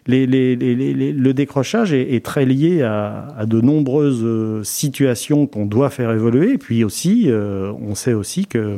le 0.08 1.32
décrochage 1.32 1.94
est, 1.94 2.26
très 2.26 2.46
lié 2.46 2.82
à, 2.82 3.46
de 3.46 3.62
nombreuses 3.62 4.24
euh, 4.24 4.64
situations 4.64 5.48
qu'on 5.48 5.66
doit 5.66 5.90
faire 5.90 6.12
évoluer. 6.12 6.54
Et 6.54 6.58
puis 6.58 6.84
aussi, 6.84 7.26
euh, 7.28 7.72
on 7.82 7.96
sait 7.96 8.14
aussi 8.14 8.46
que 8.46 8.78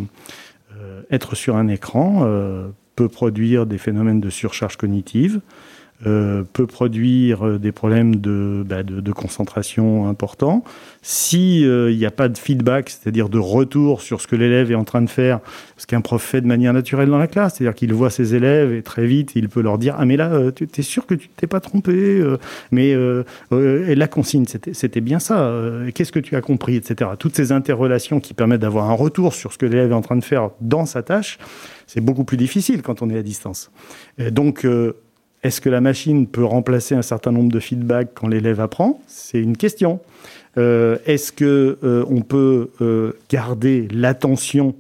euh, 0.78 1.02
être 1.12 1.36
sur 1.36 1.56
un 1.56 1.68
écran 1.68 2.28
peut 2.96 3.10
produire 3.10 3.66
des 3.66 3.78
phénomènes 3.78 4.22
de 4.22 4.30
surcharge 4.30 4.78
cognitive, 4.78 5.42
euh, 6.06 6.44
peut 6.54 6.68
produire 6.68 7.60
des 7.60 7.72
problèmes 7.72 8.18
de, 8.18 8.64
bah, 8.66 8.84
de, 8.84 9.00
de 9.00 9.12
concentration 9.12 10.08
importants. 10.08 10.64
S'il 11.06 11.66
euh, 11.66 11.94
n'y 11.94 12.06
a 12.06 12.12
pas 12.12 12.30
de 12.30 12.38
feedback, 12.38 12.90
c'est-à-dire 12.90 13.28
de 13.28 13.38
retour 13.38 14.02
sur 14.02 14.22
ce 14.22 14.28
que 14.28 14.38
l'élève 14.38 14.72
est 14.72 14.76
en 14.76 14.86
train 14.86 15.02
de 15.02 15.10
faire, 15.10 15.42
ce 15.76 15.86
qu'un 15.86 16.00
prof 16.00 16.24
fait 16.24 16.40
de 16.40 16.48
manière 16.48 16.72
naturelle 16.72 17.10
dans 17.10 17.18
la 17.18 17.28
classe, 17.28 17.56
c'est-à-dire 17.56 17.76
qu'il 17.76 17.94
voit 17.94 18.10
ses 18.10 18.36
élèves 18.36 18.72
et 18.72 18.82
très 18.82 19.06
vite, 19.06 19.34
il 19.36 19.50
peut 19.50 19.62
leur 19.62 19.78
dire 19.78 19.96
«Ah 20.00 20.06
mais 20.06 20.16
là, 20.16 20.32
euh, 20.32 20.52
tu 20.52 20.66
es 20.76 20.82
sûr 20.82 21.06
que 21.06 21.14
tu 21.14 21.28
t'es 21.28 21.46
pas 21.46 21.60
trompé 21.60 21.92
euh, 21.92 22.38
Mais 22.72 22.94
euh, 22.94 23.24
et 23.52 23.96
la 23.96 24.08
consigne, 24.08 24.46
c'était 24.46 25.02
bien 25.02 25.20
ça. 25.20 25.54
Qu'est-ce 25.94 26.14
que 26.14 26.20
tu 26.20 26.38
as 26.38 26.42
compris?» 26.42 26.76
etc. 26.78 27.12
Toutes 27.20 27.36
ces 27.36 27.52
interrelations 27.52 28.22
qui 28.22 28.34
permettent 28.34 28.62
d'avoir 28.62 28.90
un 28.90 28.96
retour 28.96 29.34
sur 29.34 29.52
ce 29.52 29.58
que 29.58 29.66
l'élève 29.66 29.92
est 29.92 29.96
en 29.96 30.02
train 30.02 30.16
de 30.16 30.24
faire 30.24 30.52
dans 30.62 30.86
sa 30.86 31.04
tâche, 31.04 31.38
c'est 31.86 32.02
beaucoup 32.02 32.24
plus 32.24 32.38
difficile 32.38 32.82
quand 32.82 33.02
on 33.02 33.10
est 33.10 33.18
à 33.18 33.24
distance. 33.24 33.72
Et 34.18 34.32
donc, 34.32 34.66
est-ce 35.44 35.60
que 35.60 35.70
la 35.70 35.82
machine 35.82 36.26
peut 36.26 36.44
remplacer 36.46 36.96
un 36.96 37.02
certain 37.02 37.32
nombre 37.32 37.52
de 37.52 37.60
feedbacks 37.60 38.14
quand 38.14 38.28
l'élève 38.28 38.62
apprend? 38.62 39.02
C'est 39.08 39.42
une 39.42 39.58
question. 39.58 40.00
Euh, 40.58 40.98
Est-ce 41.06 41.32
que 41.32 41.78
euh, 41.84 42.06
on 42.10 42.22
peut 42.22 42.70
euh, 42.82 43.14
garder 43.30 43.88
l'attention 43.92 44.76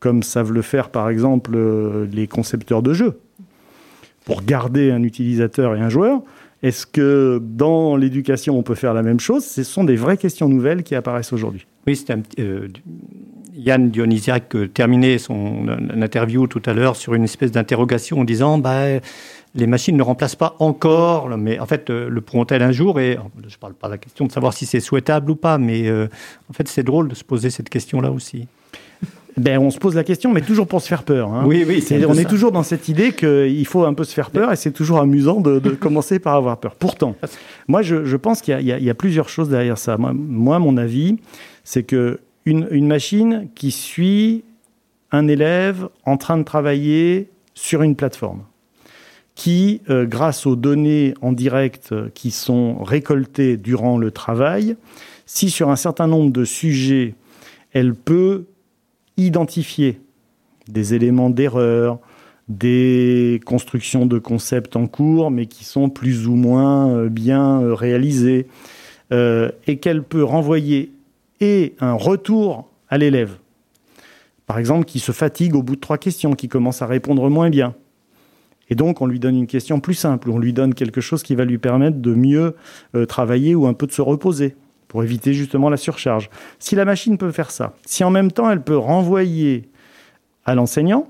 comme 0.00 0.24
savent 0.24 0.52
le 0.52 0.62
faire 0.62 0.88
par 0.88 1.08
exemple 1.08 1.56
les 2.12 2.26
concepteurs 2.26 2.82
de 2.82 2.92
jeux? 2.92 3.18
Pour 4.24 4.42
garder 4.42 4.90
un 4.90 5.02
utilisateur 5.02 5.74
et 5.74 5.80
un 5.80 5.88
joueur 5.88 6.22
Est-ce 6.62 6.86
que 6.86 7.40
dans 7.42 7.96
l'éducation 7.96 8.56
on 8.58 8.62
peut 8.62 8.74
faire 8.74 8.94
la 8.94 9.02
même 9.02 9.20
chose? 9.20 9.44
Ce 9.44 9.62
sont 9.62 9.84
des 9.84 9.96
vraies 9.96 10.16
questions 10.16 10.48
nouvelles 10.48 10.82
qui 10.82 10.96
apparaissent 10.96 11.32
aujourd'hui. 11.32 11.66
Oui, 11.86 11.96
c'était 11.96 12.14
un 12.14 12.22
euh, 12.38 12.68
Yann 13.54 13.90
Dionysiac 13.90 14.54
terminait 14.72 15.18
son 15.18 15.68
interview 15.68 16.46
tout 16.46 16.62
à 16.64 16.72
l'heure 16.72 16.96
sur 16.96 17.14
une 17.14 17.24
espèce 17.24 17.52
d'interrogation 17.52 18.20
en 18.20 18.24
disant 18.24 18.58
bah, 18.58 19.00
les 19.54 19.66
machines 19.66 19.96
ne 19.96 20.02
remplacent 20.02 20.36
pas 20.36 20.56
encore, 20.60 21.28
mais 21.36 21.58
en 21.58 21.66
fait, 21.66 21.90
euh, 21.90 22.08
le 22.08 22.20
pourront-elles 22.20 22.62
un 22.62 22.72
jour? 22.72 23.00
Et 23.00 23.18
je 23.40 23.54
ne 23.54 23.58
parle 23.60 23.74
pas 23.74 23.88
de 23.88 23.92
la 23.92 23.98
question 23.98 24.26
de 24.26 24.32
savoir 24.32 24.54
si 24.54 24.66
c'est 24.66 24.80
souhaitable 24.80 25.30
ou 25.30 25.36
pas, 25.36 25.58
mais 25.58 25.88
euh, 25.88 26.08
en 26.50 26.52
fait, 26.52 26.68
c'est 26.68 26.82
drôle 26.82 27.08
de 27.08 27.14
se 27.14 27.24
poser 27.24 27.50
cette 27.50 27.68
question-là 27.68 28.10
aussi. 28.10 28.48
Ben, 29.36 29.58
on 29.58 29.70
se 29.70 29.78
pose 29.78 29.94
la 29.94 30.04
question, 30.04 30.30
mais 30.30 30.42
toujours 30.42 30.66
pour 30.66 30.82
se 30.82 30.88
faire 30.88 31.04
peur. 31.04 31.32
Hein. 31.32 31.44
Oui, 31.46 31.64
oui. 31.66 31.82
On 32.06 32.14
est 32.14 32.28
toujours 32.28 32.52
dans 32.52 32.62
cette 32.62 32.88
idée 32.88 33.12
qu'il 33.12 33.66
faut 33.66 33.84
un 33.84 33.94
peu 33.94 34.04
se 34.04 34.12
faire 34.12 34.30
peur, 34.30 34.52
et 34.52 34.56
c'est 34.56 34.72
toujours 34.72 34.98
amusant 34.98 35.40
de, 35.40 35.58
de 35.58 35.70
commencer 35.70 36.18
par 36.18 36.34
avoir 36.34 36.58
peur. 36.58 36.74
Pourtant, 36.74 37.16
moi, 37.66 37.82
je, 37.82 38.04
je 38.04 38.16
pense 38.16 38.42
qu'il 38.42 38.58
y, 38.60 38.72
y, 38.72 38.84
y, 38.84 38.90
a 38.90 38.94
plusieurs 38.94 39.28
choses 39.30 39.48
derrière 39.48 39.78
ça. 39.78 39.96
Moi, 39.96 40.12
moi 40.14 40.58
mon 40.58 40.76
avis, 40.76 41.16
c'est 41.64 41.82
que 41.82 42.20
une, 42.44 42.68
une 42.70 42.86
machine 42.86 43.48
qui 43.54 43.70
suit 43.70 44.44
un 45.12 45.28
élève 45.28 45.88
en 46.04 46.16
train 46.16 46.38
de 46.38 46.42
travailler 46.42 47.30
sur 47.54 47.82
une 47.82 47.96
plateforme 47.96 48.42
qui, 49.34 49.80
euh, 49.88 50.04
grâce 50.06 50.46
aux 50.46 50.56
données 50.56 51.14
en 51.22 51.32
direct 51.32 51.94
qui 52.14 52.30
sont 52.30 52.82
récoltées 52.82 53.56
durant 53.56 53.98
le 53.98 54.10
travail, 54.10 54.76
si 55.26 55.50
sur 55.50 55.70
un 55.70 55.76
certain 55.76 56.06
nombre 56.06 56.32
de 56.32 56.44
sujets, 56.44 57.14
elle 57.72 57.94
peut 57.94 58.44
identifier 59.16 60.00
des 60.68 60.94
éléments 60.94 61.30
d'erreur, 61.30 61.98
des 62.48 63.40
constructions 63.46 64.04
de 64.04 64.18
concepts 64.18 64.76
en 64.76 64.86
cours, 64.86 65.30
mais 65.30 65.46
qui 65.46 65.64
sont 65.64 65.88
plus 65.88 66.26
ou 66.26 66.34
moins 66.34 66.90
euh, 66.90 67.08
bien 67.08 67.62
euh, 67.62 67.74
réalisées, 67.74 68.46
et 69.66 69.76
qu'elle 69.76 70.02
peut 70.02 70.24
renvoyer 70.24 70.90
et 71.42 71.74
un 71.80 71.92
retour 71.92 72.66
à 72.88 72.96
l'élève. 72.96 73.36
Par 74.46 74.58
exemple, 74.58 74.86
qui 74.86 75.00
se 75.00 75.12
fatigue 75.12 75.54
au 75.54 75.62
bout 75.62 75.76
de 75.76 75.80
trois 75.82 75.98
questions, 75.98 76.32
qui 76.32 76.48
commence 76.48 76.80
à 76.80 76.86
répondre 76.86 77.28
moins 77.28 77.50
bien, 77.50 77.74
et 78.68 78.74
donc, 78.74 79.00
on 79.00 79.06
lui 79.06 79.18
donne 79.18 79.36
une 79.36 79.46
question 79.46 79.80
plus 79.80 79.94
simple, 79.94 80.30
on 80.30 80.38
lui 80.38 80.52
donne 80.52 80.74
quelque 80.74 81.00
chose 81.00 81.22
qui 81.22 81.34
va 81.34 81.44
lui 81.44 81.58
permettre 81.58 81.98
de 81.98 82.14
mieux 82.14 82.56
euh, 82.94 83.04
travailler 83.04 83.54
ou 83.54 83.66
un 83.66 83.74
peu 83.74 83.86
de 83.86 83.92
se 83.92 84.02
reposer 84.02 84.56
pour 84.88 85.02
éviter 85.02 85.32
justement 85.32 85.68
la 85.68 85.76
surcharge. 85.76 86.30
Si 86.58 86.74
la 86.74 86.84
machine 86.84 87.18
peut 87.18 87.32
faire 87.32 87.50
ça, 87.50 87.74
si 87.86 88.04
en 88.04 88.10
même 88.10 88.30
temps 88.30 88.50
elle 88.50 88.62
peut 88.62 88.76
renvoyer 88.76 89.68
à 90.44 90.54
l'enseignant 90.54 91.08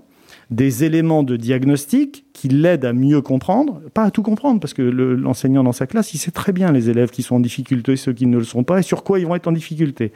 des 0.50 0.84
éléments 0.84 1.22
de 1.22 1.36
diagnostic 1.36 2.26
qui 2.32 2.48
l'aident 2.48 2.84
à 2.84 2.92
mieux 2.92 3.22
comprendre, 3.22 3.80
pas 3.94 4.04
à 4.04 4.10
tout 4.10 4.22
comprendre, 4.22 4.60
parce 4.60 4.74
que 4.74 4.82
l'enseignant 4.82 5.64
dans 5.64 5.72
sa 5.72 5.86
classe, 5.86 6.14
il 6.14 6.18
sait 6.18 6.30
très 6.30 6.52
bien 6.52 6.72
les 6.72 6.90
élèves 6.90 7.10
qui 7.10 7.22
sont 7.22 7.36
en 7.36 7.40
difficulté, 7.40 7.96
ceux 7.96 8.12
qui 8.12 8.26
ne 8.26 8.36
le 8.36 8.44
sont 8.44 8.62
pas, 8.62 8.78
et 8.78 8.82
sur 8.82 9.02
quoi 9.02 9.18
ils 9.18 9.26
vont 9.26 9.34
être 9.34 9.48
en 9.48 9.52
difficulté. 9.52 10.12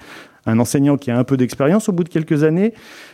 Un 0.47 0.59
enseignant 0.61 0.97
qui 0.97 1.11
a 1.11 1.19
un 1.19 1.25
peu 1.25 1.37
d'expérience, 1.37 1.89
au 1.89 1.93
bout 1.93 2.05
de 2.05 2.09
quelques 2.09 2.45
années, 2.45 2.73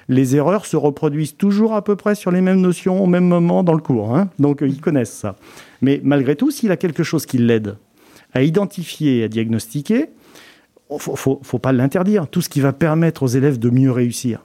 les 0.08 0.36
erreurs 0.36 0.66
se 0.66 0.76
reproduisent 0.76 1.36
toujours 1.36 1.74
à 1.74 1.82
peu 1.82 1.96
près 1.96 2.14
sur 2.14 2.30
les 2.30 2.40
mêmes 2.40 2.60
notions 2.60 3.02
au 3.02 3.06
même 3.06 3.26
moment 3.26 3.62
dans 3.62 3.74
le 3.74 3.80
cours. 3.80 4.14
Hein. 4.14 4.28
Donc 4.38 4.60
ils 4.60 4.80
connaissent 4.80 5.12
ça. 5.12 5.36
Mais 5.80 6.00
malgré 6.04 6.36
tout, 6.36 6.50
s'il 6.50 6.70
a 6.70 6.76
quelque 6.76 7.02
chose 7.02 7.26
qui 7.26 7.38
l'aide 7.38 7.76
à 8.34 8.42
identifier, 8.42 9.24
à 9.24 9.28
diagnostiquer, 9.28 10.10
il 10.90 10.96
ne 10.96 11.16
faut, 11.16 11.58
pas 11.58 11.72
l'interdire. 11.72 12.28
Tout 12.28 12.42
ce 12.42 12.48
qui 12.48 12.60
va 12.60 12.72
permettre 12.72 13.22
aux 13.22 13.28
élèves 13.28 13.58
de 13.58 13.70
mieux 13.70 13.90
réussir. 13.90 14.44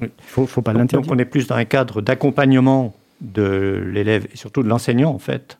Il 0.00 0.06
ne 0.06 0.46
faut, 0.46 0.62
pas 0.62 0.72
l'interdire. 0.72 1.06
Donc 1.06 1.14
on 1.14 1.18
est 1.18 1.26
plus 1.26 1.46
dans 1.46 1.56
un 1.56 1.64
cadre 1.64 2.00
d'accompagnement 2.00 2.94
de 3.20 3.82
l'élève 3.92 4.26
et 4.32 4.36
surtout 4.36 4.62
de 4.62 4.68
l'enseignant 4.68 5.10
en 5.10 5.18
fait 5.18 5.58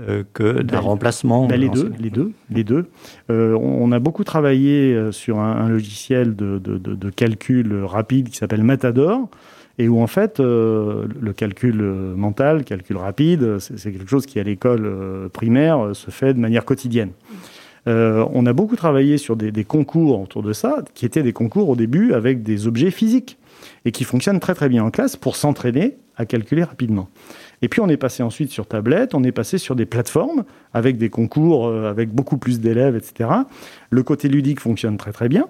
euh, 0.00 0.24
que 0.32 0.62
d'un 0.62 0.80
remplacement. 0.80 1.46
Ben, 1.46 1.60
les, 1.60 1.68
deux, 1.68 1.92
les 1.98 2.08
deux, 2.08 2.32
les 2.48 2.64
deux. 2.64 2.86
Euh, 3.28 3.52
on 3.60 3.92
a 3.92 3.98
beaucoup 3.98 4.24
travaillé 4.24 4.94
euh, 4.94 5.12
sur 5.12 5.38
un, 5.38 5.68
logiciel 5.68 6.34
de, 6.34 6.58
de, 6.58 7.10
calcul 7.10 7.84
rapide 7.84 8.30
qui 8.30 8.38
s'appelle 8.38 8.62
Matador 8.62 9.28
et 9.78 9.88
où 9.88 10.00
en 10.00 10.06
fait 10.06 10.38
le 10.38 11.32
calcul 11.36 11.82
mental, 11.82 12.64
calcul 12.64 12.96
rapide, 12.96 13.58
c'est 13.58 13.92
quelque 13.92 14.08
chose 14.08 14.24
qui 14.24 14.40
à 14.40 14.42
l'école 14.42 15.28
primaire 15.32 15.90
se 15.94 16.10
fait 16.10 16.32
de 16.32 16.38
manière 16.38 16.64
quotidienne. 16.64 17.10
on 17.86 18.46
a 18.46 18.52
beaucoup 18.54 18.76
travaillé 18.76 19.18
sur 19.18 19.36
des, 19.36 19.50
des, 19.50 19.64
concours 19.64 20.20
autour 20.22 20.42
de 20.42 20.52
ça, 20.52 20.82
qui 20.94 21.04
étaient 21.04 21.22
des 21.22 21.32
concours 21.32 21.68
au 21.68 21.76
début 21.76 22.12
avec 22.12 22.42
des 22.42 22.66
objets 22.66 22.90
physiques 22.90 23.38
et 23.84 23.92
qui 23.92 24.04
fonctionnent 24.04 24.40
très 24.40 24.54
très 24.54 24.68
bien 24.68 24.84
en 24.84 24.90
classe 24.90 25.16
pour 25.16 25.36
s'entraîner 25.36 25.96
à 26.22 26.26
calculer 26.26 26.64
rapidement. 26.64 27.08
Et 27.60 27.68
puis 27.68 27.80
on 27.80 27.88
est 27.88 27.96
passé 27.96 28.22
ensuite 28.22 28.50
sur 28.50 28.66
tablette, 28.66 29.14
on 29.14 29.22
est 29.22 29.32
passé 29.32 29.58
sur 29.58 29.76
des 29.76 29.86
plateformes 29.86 30.44
avec 30.72 30.96
des 30.96 31.10
concours, 31.10 31.66
euh, 31.66 31.90
avec 31.90 32.10
beaucoup 32.10 32.38
plus 32.38 32.60
d'élèves, 32.60 32.96
etc. 32.96 33.30
Le 33.90 34.02
côté 34.02 34.28
ludique 34.28 34.60
fonctionne 34.60 34.96
très 34.96 35.12
très 35.12 35.28
bien. 35.28 35.46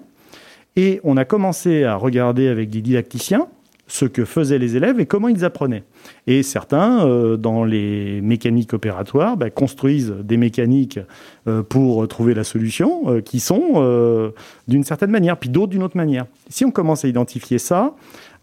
Et 0.75 0.99
on 1.03 1.17
a 1.17 1.25
commencé 1.25 1.83
à 1.83 1.95
regarder 1.95 2.47
avec 2.47 2.69
des 2.69 2.81
didacticiens 2.81 3.47
ce 3.85 4.05
que 4.05 4.25
faisaient 4.25 4.57
les 4.57 4.75
élèves 4.75 4.99
et 4.99 5.05
comment 5.05 5.27
ils 5.27 5.43
apprenaient. 5.43 5.83
Et 6.25 6.41
certains, 6.41 7.05
euh, 7.05 7.35
dans 7.37 7.63
les 7.63 8.21
mécaniques 8.21 8.73
opératoires, 8.73 9.37
bah, 9.37 9.49
construisent 9.49 10.15
des 10.23 10.37
mécaniques 10.37 10.99
euh, 11.47 11.61
pour 11.63 12.07
trouver 12.07 12.33
la 12.33 12.43
solution, 12.43 13.21
qui 13.21 13.39
sont 13.39 14.33
d'une 14.67 14.83
certaine 14.83 15.11
manière, 15.11 15.37
puis 15.37 15.49
d'autres 15.49 15.71
d'une 15.71 15.83
autre 15.83 15.97
manière. 15.97 16.25
Si 16.49 16.65
on 16.65 16.71
commence 16.71 17.05
à 17.05 17.07
identifier 17.07 17.59
ça, 17.59 17.93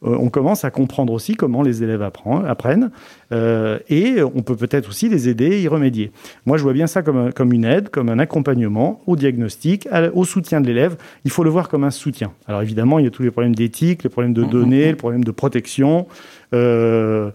on 0.03 0.31
commence 0.31 0.65
à 0.65 0.71
comprendre 0.71 1.13
aussi 1.13 1.35
comment 1.35 1.63
les 1.63 1.83
élèves 1.83 2.03
apprennent 2.03 2.91
euh, 3.33 3.79
et 3.89 4.23
on 4.23 4.43
peut 4.43 4.57
peut-être 4.57 4.89
aussi 4.89 5.09
les 5.09 5.29
aider 5.29 5.53
à 5.53 5.59
y 5.59 5.69
remédier. 5.69 6.11
Moi, 6.47 6.57
je 6.57 6.63
vois 6.63 6.73
bien 6.73 6.87
ça 6.87 7.03
comme, 7.03 7.33
comme 7.33 7.53
une 7.53 7.65
aide, 7.65 7.91
comme 7.91 8.09
un 8.09 8.19
accompagnement 8.19 9.03
au 9.07 9.17
diagnostic, 9.17 9.89
au 10.15 10.25
soutien 10.25 10.61
de 10.61 10.67
l'élève. 10.67 10.97
Il 11.25 11.31
faut 11.31 11.45
le 11.45 11.51
voir 11.51 11.69
comme 11.69 11.85
un 11.85 11.91
soutien. 11.91 12.33
Alors 12.47 12.63
évidemment, 12.63 12.99
il 12.99 13.05
y 13.05 13.09
a 13.09 13.11
tous 13.11 13.23
les 13.23 13.31
problèmes 13.31 13.55
d'éthique, 13.55 14.03
les 14.03 14.11
problèmes 14.11 14.33
de 14.33 14.43
mmh, 14.43 14.51
données, 14.51 14.87
les 14.87 14.95
problèmes 14.95 15.25
de 15.25 15.31
protection. 15.31 16.07
Euh, 16.55 17.31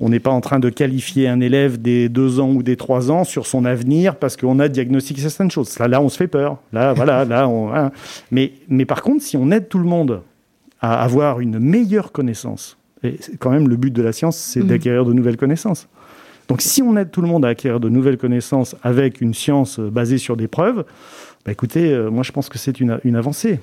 on 0.00 0.08
n'est 0.08 0.20
pas 0.20 0.30
en 0.30 0.40
train 0.40 0.60
de 0.60 0.70
qualifier 0.70 1.26
un 1.26 1.40
élève 1.40 1.82
des 1.82 2.08
deux 2.08 2.38
ans 2.38 2.50
ou 2.50 2.62
des 2.62 2.76
trois 2.76 3.10
ans 3.10 3.24
sur 3.24 3.46
son 3.46 3.64
avenir 3.64 4.14
parce 4.14 4.36
qu'on 4.36 4.60
a 4.60 4.68
diagnostiqué 4.68 5.20
certaines 5.20 5.50
choses. 5.50 5.76
Là, 5.80 5.88
là, 5.88 6.00
on 6.00 6.08
se 6.08 6.16
fait 6.16 6.28
peur. 6.28 6.58
Là, 6.72 6.92
voilà, 6.92 7.24
là, 7.24 7.48
on, 7.48 7.74
hein. 7.74 7.90
mais, 8.30 8.52
mais 8.68 8.84
par 8.84 9.02
contre, 9.02 9.24
si 9.24 9.36
on 9.36 9.50
aide 9.50 9.68
tout 9.68 9.78
le 9.78 9.88
monde 9.88 10.22
à 10.80 11.02
avoir 11.02 11.40
une 11.40 11.58
meilleure 11.58 12.12
connaissance. 12.12 12.76
Et 13.02 13.16
quand 13.38 13.50
même, 13.50 13.68
le 13.68 13.76
but 13.76 13.92
de 13.92 14.02
la 14.02 14.12
science, 14.12 14.36
c'est 14.36 14.60
mmh. 14.60 14.66
d'acquérir 14.66 15.04
de 15.04 15.12
nouvelles 15.12 15.36
connaissances. 15.36 15.88
Donc, 16.48 16.62
si 16.62 16.82
on 16.82 16.96
aide 16.96 17.10
tout 17.10 17.20
le 17.20 17.28
monde 17.28 17.44
à 17.44 17.48
acquérir 17.48 17.78
de 17.78 17.88
nouvelles 17.88 18.16
connaissances 18.16 18.74
avec 18.82 19.20
une 19.20 19.34
science 19.34 19.78
basée 19.78 20.18
sur 20.18 20.36
des 20.36 20.48
preuves, 20.48 20.84
bah, 21.44 21.52
écoutez, 21.52 21.92
euh, 21.92 22.10
moi, 22.10 22.22
je 22.22 22.32
pense 22.32 22.48
que 22.48 22.58
c'est 22.58 22.80
une, 22.80 22.98
avancée. 23.14 23.60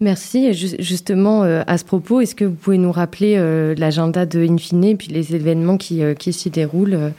Merci. 0.00 0.54
Justement, 0.54 1.44
euh, 1.44 1.62
à 1.66 1.76
ce 1.76 1.84
propos, 1.84 2.20
est-ce 2.22 2.34
que 2.34 2.46
vous 2.46 2.54
pouvez 2.54 2.78
nous 2.78 2.90
rappeler 2.90 3.34
euh, 3.36 3.74
l'agenda 3.76 4.24
de 4.24 4.40
Infine 4.40 4.84
et 4.84 4.96
puis 4.96 5.08
les 5.08 5.34
événements 5.34 5.76
qui, 5.76 6.02
qui 6.18 6.32
s'y 6.32 6.48
déroulent 6.48 6.94
euh, 6.94 7.10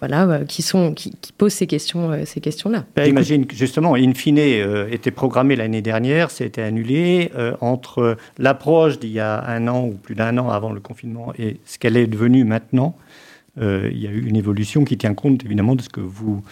voilà, 0.00 0.28
euh, 0.28 0.44
qui, 0.44 0.62
sont, 0.62 0.94
qui, 0.94 1.12
posent 1.36 1.52
ces 1.52 1.66
questions, 1.66 2.10
euh, 2.10 2.24
ces 2.24 2.40
questions-là. 2.40 2.86
Ben, 2.96 3.08
imagine 3.08 3.46
que 3.46 3.54
justement, 3.54 3.94
Infine 3.94 4.38
était 4.38 5.10
programmé 5.10 5.54
l'année 5.56 5.82
dernière, 5.82 6.30
c'était 6.30 6.62
annulé 6.62 7.30
entre 7.60 8.16
l'approche 8.38 8.98
d'il 8.98 9.10
y 9.10 9.20
a 9.20 9.44
un 9.46 9.68
an 9.68 9.86
ou 9.86 9.92
plus 9.92 10.14
d'un 10.14 10.36
an 10.38 10.50
avant 10.50 10.72
le 10.72 10.80
confinement 10.80 11.32
et 11.38 11.58
ce 11.64 11.78
qu'elle 11.78 11.96
est 11.96 12.06
devenue 12.06 12.44
maintenant. 12.44 12.96
il 13.58 13.98
y 13.98 14.06
a 14.06 14.10
eu 14.10 14.26
une 14.26 14.36
évolution 14.36 14.84
qui 14.84 14.96
tient 14.96 15.14
compte 15.14 15.44
évidemment 15.44 15.76
de 15.76 15.82
ce 15.82 15.88
que 15.88 16.00
vous, 16.00 16.42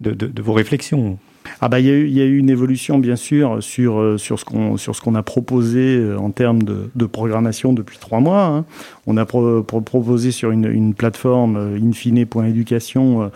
de 0.00 0.42
vos 0.42 0.52
réflexions. 0.52 1.18
Ah 1.60 1.68
bah, 1.68 1.80
il, 1.80 1.86
y 1.86 1.90
a 1.90 1.94
eu, 1.94 2.06
il 2.06 2.12
y 2.12 2.20
a 2.20 2.24
eu 2.24 2.38
une 2.38 2.50
évolution, 2.50 2.98
bien 2.98 3.16
sûr, 3.16 3.62
sur, 3.62 4.00
euh, 4.00 4.18
sur 4.18 4.38
ce 4.38 4.44
qu'on 4.44 4.76
qu'on 4.76 5.14
a 5.14 5.22
proposé 5.22 5.96
euh, 5.96 6.18
en 6.18 6.30
termes 6.30 6.62
de, 6.62 6.90
de, 6.94 7.06
programmation 7.06 7.72
depuis 7.72 7.98
trois 7.98 8.20
mois. 8.20 8.44
Hein. 8.44 8.64
On 9.06 9.16
a 9.16 9.24
proposé 9.24 10.30
sur 10.30 10.50
une, 10.50 10.66
une 10.66 10.94
plateforme 10.94 11.56
euh, 11.56 11.78
infine.éducation 11.80 13.30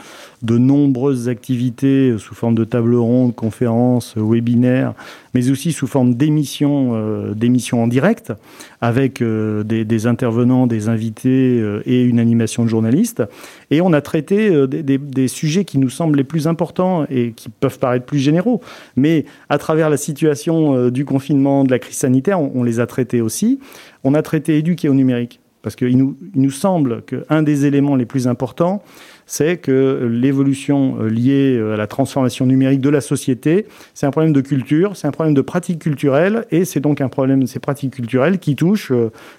de 0.47 0.59
nombreuses 0.59 1.29
activités 1.29 2.17
sous 2.19 2.35
forme 2.35 2.55
de 2.55 2.65
table 2.65 2.95
ronde, 2.95 3.35
conférences, 3.35 4.15
webinaires, 4.17 4.95
mais 5.35 5.51
aussi 5.51 5.73
sous 5.73 5.87
forme 5.87 6.15
d'émissions 6.15 7.33
d'émissions 7.35 7.83
en 7.83 7.89
direct 7.89 8.33
avec 8.81 9.23
des, 9.23 10.07
intervenants, 10.07 10.67
des 10.67 10.89
invités 10.89 11.63
et 11.85 12.03
une 12.03 12.19
animation 12.19 12.65
de 12.65 12.69
journalistes. 12.69 13.23
Et 13.71 13.81
on 13.81 13.93
a 13.93 14.01
traité 14.01 14.67
des, 14.67 15.29
sujets 15.29 15.65
qui 15.65 15.79
nous 15.79 15.91
semblent 15.91 16.17
les 16.17 16.25
plus 16.25 16.47
importants 16.47 17.05
et 17.11 17.33
qui 17.33 17.49
peuvent 17.49 17.79
paraître 17.79 18.07
plus 18.07 18.19
généraux. 18.19 18.61
Mais 18.97 19.25
à 19.49 19.59
travers 19.59 19.91
la 19.91 19.97
situation 19.97 20.75
euh, 20.75 20.91
du 20.91 21.05
confinement, 21.05 21.65
de 21.65 21.71
la 21.71 21.79
crise 21.79 21.97
sanitaire, 21.97 22.41
on, 22.41 22.63
les 22.63 22.81
a 22.81 22.87
traités 22.87 23.21
aussi. 23.21 23.59
On 24.05 24.15
a 24.15 24.23
traité 24.23 24.59
éduquer 24.59 24.89
au 24.89 24.95
numérique. 24.95 25.41
Parce 25.63 25.75
qu'il 25.75 25.97
nous, 25.97 26.17
il 26.35 26.43
nous 26.43 26.51
semble 26.51 27.03
qu'un 27.03 27.43
des 27.43 27.67
éléments 27.67 27.97
les 27.97 28.07
plus 28.07 28.29
importants, 28.29 28.83
c'est 29.27 29.57
que 29.57 30.09
l'évolution 30.11 30.97
euh, 31.01 31.09
liée 31.09 31.57
euh, 31.57 31.75
à 31.75 31.77
la 31.77 31.87
transformation 31.87 32.47
numérique 32.47 32.81
de 32.81 32.89
la 32.89 33.01
société, 33.01 33.67
c'est 33.93 34.07
un 34.07 34.11
problème 34.11 34.33
de 34.33 34.41
culture, 34.41 34.97
c'est 34.97 35.07
un 35.07 35.11
problème 35.11 35.35
de 35.35 35.41
pratique 35.41 35.81
culturelle, 35.81 36.47
et 36.51 36.65
c'est 36.65 36.81
donc 36.81 37.01
un 37.01 37.09
problème 37.09 37.43
de 37.43 37.47
ces 37.47 37.59
pratiques 37.59 37.95
culturelles 37.95 38.39
qui 38.39 38.57
touchent 38.57 38.93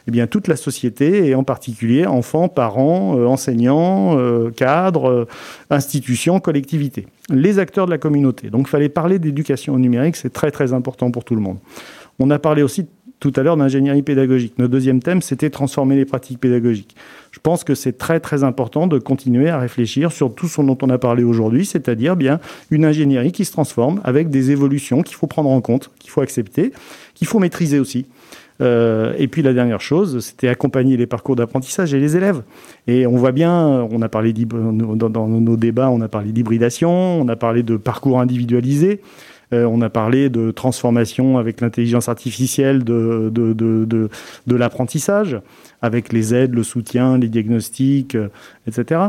eh 0.08 0.12
bien, 0.12 0.28
toute 0.28 0.48
la 0.48 0.56
société, 0.56 1.28
et 1.28 1.36
en 1.36 1.44
particulier 1.44 2.06
enfants, 2.06 2.50
parents, 2.50 3.14
enseignants, 3.26 4.18
cadres, 4.56 5.28
institutions, 5.70 6.40
collectivités 6.40 7.08
les 7.30 7.60
acteurs 7.60 7.86
de 7.86 7.92
la 7.92 7.98
communauté. 7.98 8.50
Donc 8.50 8.68
il 8.68 8.70
fallait 8.70 8.90
parler 8.90 9.20
d'éducation 9.20 9.78
numérique, 9.78 10.16
c'est 10.16 10.32
très 10.32 10.52
très 10.52 10.74
important 10.74 11.12
pour 11.12 11.24
tout 11.24 11.36
le 11.36 11.42
monde. 11.42 11.58
On 12.20 12.30
a 12.32 12.40
parlé 12.40 12.64
aussi 12.64 12.88
tout 13.20 13.34
à 13.36 13.44
l'heure 13.44 13.58
d'ingénierie 13.58 14.04
pédagogique. 14.04 14.54
Notre 14.58 14.72
deuxième 14.72 15.02
thème, 15.02 15.22
c'était 15.22 15.50
transformer 15.50 15.96
les 15.96 16.06
pratiques 16.06 16.40
pédagogiques. 16.40 16.96
Je 17.32 17.40
pense 17.40 17.64
que 17.64 17.76
c'est 17.76 17.98
très 17.98 18.20
très 18.20 18.44
important 18.44 18.88
de 18.88 19.00
continuer 19.00 19.50
à 19.50 19.60
réfléchir 19.60 20.12
sur 20.12 20.34
tout 20.34 20.48
ce 20.48 20.62
dont 20.62 20.78
on 20.82 20.90
a 20.90 20.98
parlé 20.98 21.24
aujourd'hui, 21.24 21.66
c'est-à-dire 21.66 22.16
bien 22.16 22.40
une 22.72 22.86
ingénierie 22.86 23.32
qui 23.32 23.46
se 23.46 23.52
transforme 23.52 24.02
avec 24.04 24.30
des 24.30 24.52
évolutions 24.52 25.02
qu'il 25.02 25.16
faut 25.16 25.28
prendre 25.28 25.50
en 25.50 25.62
compte, 25.62 25.92
qu'il 26.00 26.12
faut 26.12 26.22
accepter, 26.22 26.72
qu'il 27.16 27.28
faut 27.28 27.40
maîtriser 27.40 27.80
aussi. 27.80 28.06
Euh, 28.60 29.14
et 29.18 29.28
puis 29.28 29.42
la 29.42 29.54
dernière 29.54 29.82
chose, 29.82 30.20
c'était 30.20 30.48
accompagner 30.48 30.98
les 30.98 31.06
parcours 31.06 31.36
d'apprentissage 31.36 31.94
et 31.94 32.00
les 32.00 32.18
élèves. 32.18 32.42
Et 32.88 33.06
on 33.06 33.16
voit 33.16 33.32
bien, 33.32 33.88
on 33.92 34.02
a 34.02 34.10
parlé 34.10 34.34
dans, 34.34 35.28
nos 35.28 35.58
débats, 35.58 35.90
on 35.90 36.02
a 36.02 36.08
parlé 36.08 36.32
d'hybridation, 36.32 37.22
on 37.22 37.28
a 37.28 37.36
parlé 37.36 37.64
de 37.64 37.78
parcours 37.78 38.20
individualisés. 38.20 39.02
On 39.52 39.82
a 39.82 39.90
parlé 39.90 40.30
de 40.30 40.52
transformation 40.52 41.38
avec 41.38 41.62
l'intelligence 41.62 42.10
artificielle 42.10 42.84
de, 42.84 43.30
de, 43.32 43.54
de, 43.54 44.10
de, 44.48 44.56
l'apprentissage 44.56 45.40
avec 45.82 46.12
les 46.12 46.34
aides, 46.34 46.54
le 46.54 46.64
soutien, 46.64 47.18
les 47.18 47.30
diagnostics, 47.30 48.16
euh, 48.16 48.30
etc. 48.68 49.02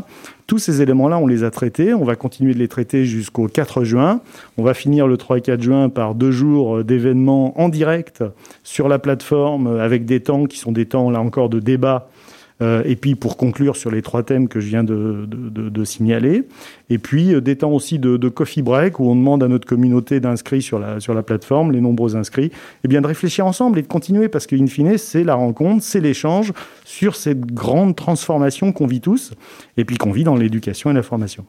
Tous 0.46 0.58
ces 0.58 0.82
éléments-là, 0.82 1.18
on 1.18 1.26
les 1.26 1.44
a 1.44 1.50
traités. 1.50 1.94
On 1.94 2.04
va 2.04 2.14
continuer 2.14 2.54
de 2.54 2.58
les 2.58 2.68
traiter 2.68 3.04
jusqu'au 3.04 3.48
4 3.48 3.84
juin. 3.84 4.20
On 4.56 4.62
va 4.62 4.74
finir 4.74 5.06
le 5.06 5.16
3 5.16 5.38
et 5.38 5.40
4 5.40 5.62
juin 5.62 5.88
par 5.88 6.14
deux 6.14 6.30
jours 6.30 6.84
d'événements 6.84 7.58
en 7.60 7.68
direct 7.68 8.22
sur 8.62 8.88
la 8.88 8.98
plateforme 8.98 9.78
avec 9.78 10.04
des 10.04 10.20
temps 10.20 10.46
qui 10.46 10.58
sont 10.58 10.72
des 10.72 10.86
temps, 10.86 11.10
là 11.10 11.20
encore, 11.20 11.48
de 11.48 11.60
débat 11.60 12.08
euh, 12.08 12.17
et 12.60 12.96
puis 12.96 13.14
pour 13.14 13.36
conclure 13.36 13.76
sur 13.76 13.90
les 13.90 14.02
trois 14.02 14.22
thèmes 14.22 14.48
que 14.48 14.60
je 14.60 14.68
viens 14.68 14.84
de, 14.84 15.84
signaler, 15.84 16.44
et 16.90 16.98
puis 16.98 17.34
euh, 17.34 17.40
des 17.40 17.56
temps 17.56 17.70
aussi 17.70 17.98
de, 17.98 18.28
coffee 18.28 18.62
break 18.62 19.00
où 19.00 19.08
on 19.08 19.16
demande 19.16 19.42
à 19.42 19.48
notre 19.48 19.66
communauté 19.66 20.20
d'inscrits 20.20 20.62
sur 20.62 20.78
la, 20.78 21.00
sur 21.00 21.14
la 21.14 21.22
plateforme, 21.22 21.72
les 21.72 21.80
nombreux 21.80 22.16
inscrits, 22.16 22.46
et 22.46 22.52
eh 22.84 22.88
bien 22.88 23.00
de 23.00 23.06
réfléchir 23.06 23.46
ensemble 23.46 23.78
et 23.78 23.82
de 23.82 23.86
continuer 23.86 24.28
parce 24.28 24.46
qu'in 24.46 24.66
fine, 24.66 24.98
c'est 24.98 25.24
la 25.24 25.34
rencontre, 25.34 25.82
c'est 25.82 26.00
l'échange 26.00 26.52
sur 26.84 27.16
cette 27.16 27.46
grande 27.46 27.96
transformation 27.96 28.72
qu'on 28.72 28.86
vit 28.86 29.00
tous 29.00 29.32
et 29.76 29.84
puis 29.84 29.96
qu'on 29.96 30.12
vit 30.12 30.24
dans 30.24 30.36
l'éducation 30.36 30.90
et 30.90 30.94
la 30.94 31.02
formation. 31.02 31.44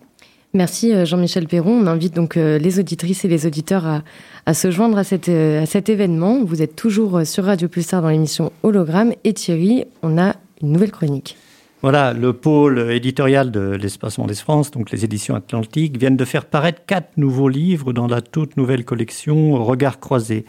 Merci 0.54 0.94
euh, 0.94 1.06
Jean-Michel 1.06 1.48
Perron. 1.48 1.74
On 1.74 1.88
invite 1.88 2.16
donc 2.16 2.36
les 2.36 2.80
auditrices 2.80 3.24
et 3.24 3.28
les 3.28 3.46
auditeurs 3.46 4.02
à, 4.46 4.54
se 4.54 4.72
joindre 4.72 4.98
à, 4.98 5.04
cette, 5.04 5.30
à 5.30 5.66
cet 5.66 5.90
événement. 5.90 6.44
Vous 6.44 6.62
êtes 6.62 6.76
toujours 6.76 7.22
sur 7.26 7.44
Radio 7.46 7.68
Pulsar 7.68 8.02
dans 8.02 8.10
l'émission 8.10 8.52
Hologramme. 8.64 9.14
Et 9.24 9.34
Thierry, 9.34 9.86
on 10.02 10.18
a 10.18 10.36
une 10.62 10.72
nouvelle 10.72 10.92
chronique. 10.92 11.38
Voilà, 11.82 12.14
le 12.14 12.34
pôle 12.34 12.92
éditorial 12.92 13.52
de 13.52 13.72
l'Espace 13.72 14.18
Mondes 14.18 14.34
France, 14.36 14.72
donc 14.72 14.92
les 14.92 15.06
éditions 15.06 15.36
Atlantiques, 15.36 15.98
viennent 15.98 16.18
de 16.18 16.26
faire 16.26 16.46
paraître 16.46 16.82
quatre 16.86 17.16
nouveaux 17.16 17.48
livres 17.48 17.94
dans 17.94 18.08
la 18.08 18.22
toute 18.22 18.58
nouvelle 18.58 18.84
collection 18.84 19.64
Regards 19.64 20.00
croisés. 20.00 20.46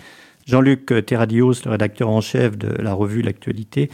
Jean-Luc 0.46 0.92
Terradios, 1.06 1.54
le 1.64 1.70
rédacteur 1.70 2.08
en 2.08 2.20
chef 2.20 2.58
de 2.58 2.68
la 2.82 2.94
revue 2.94 3.22
L'Actualité, 3.22 3.90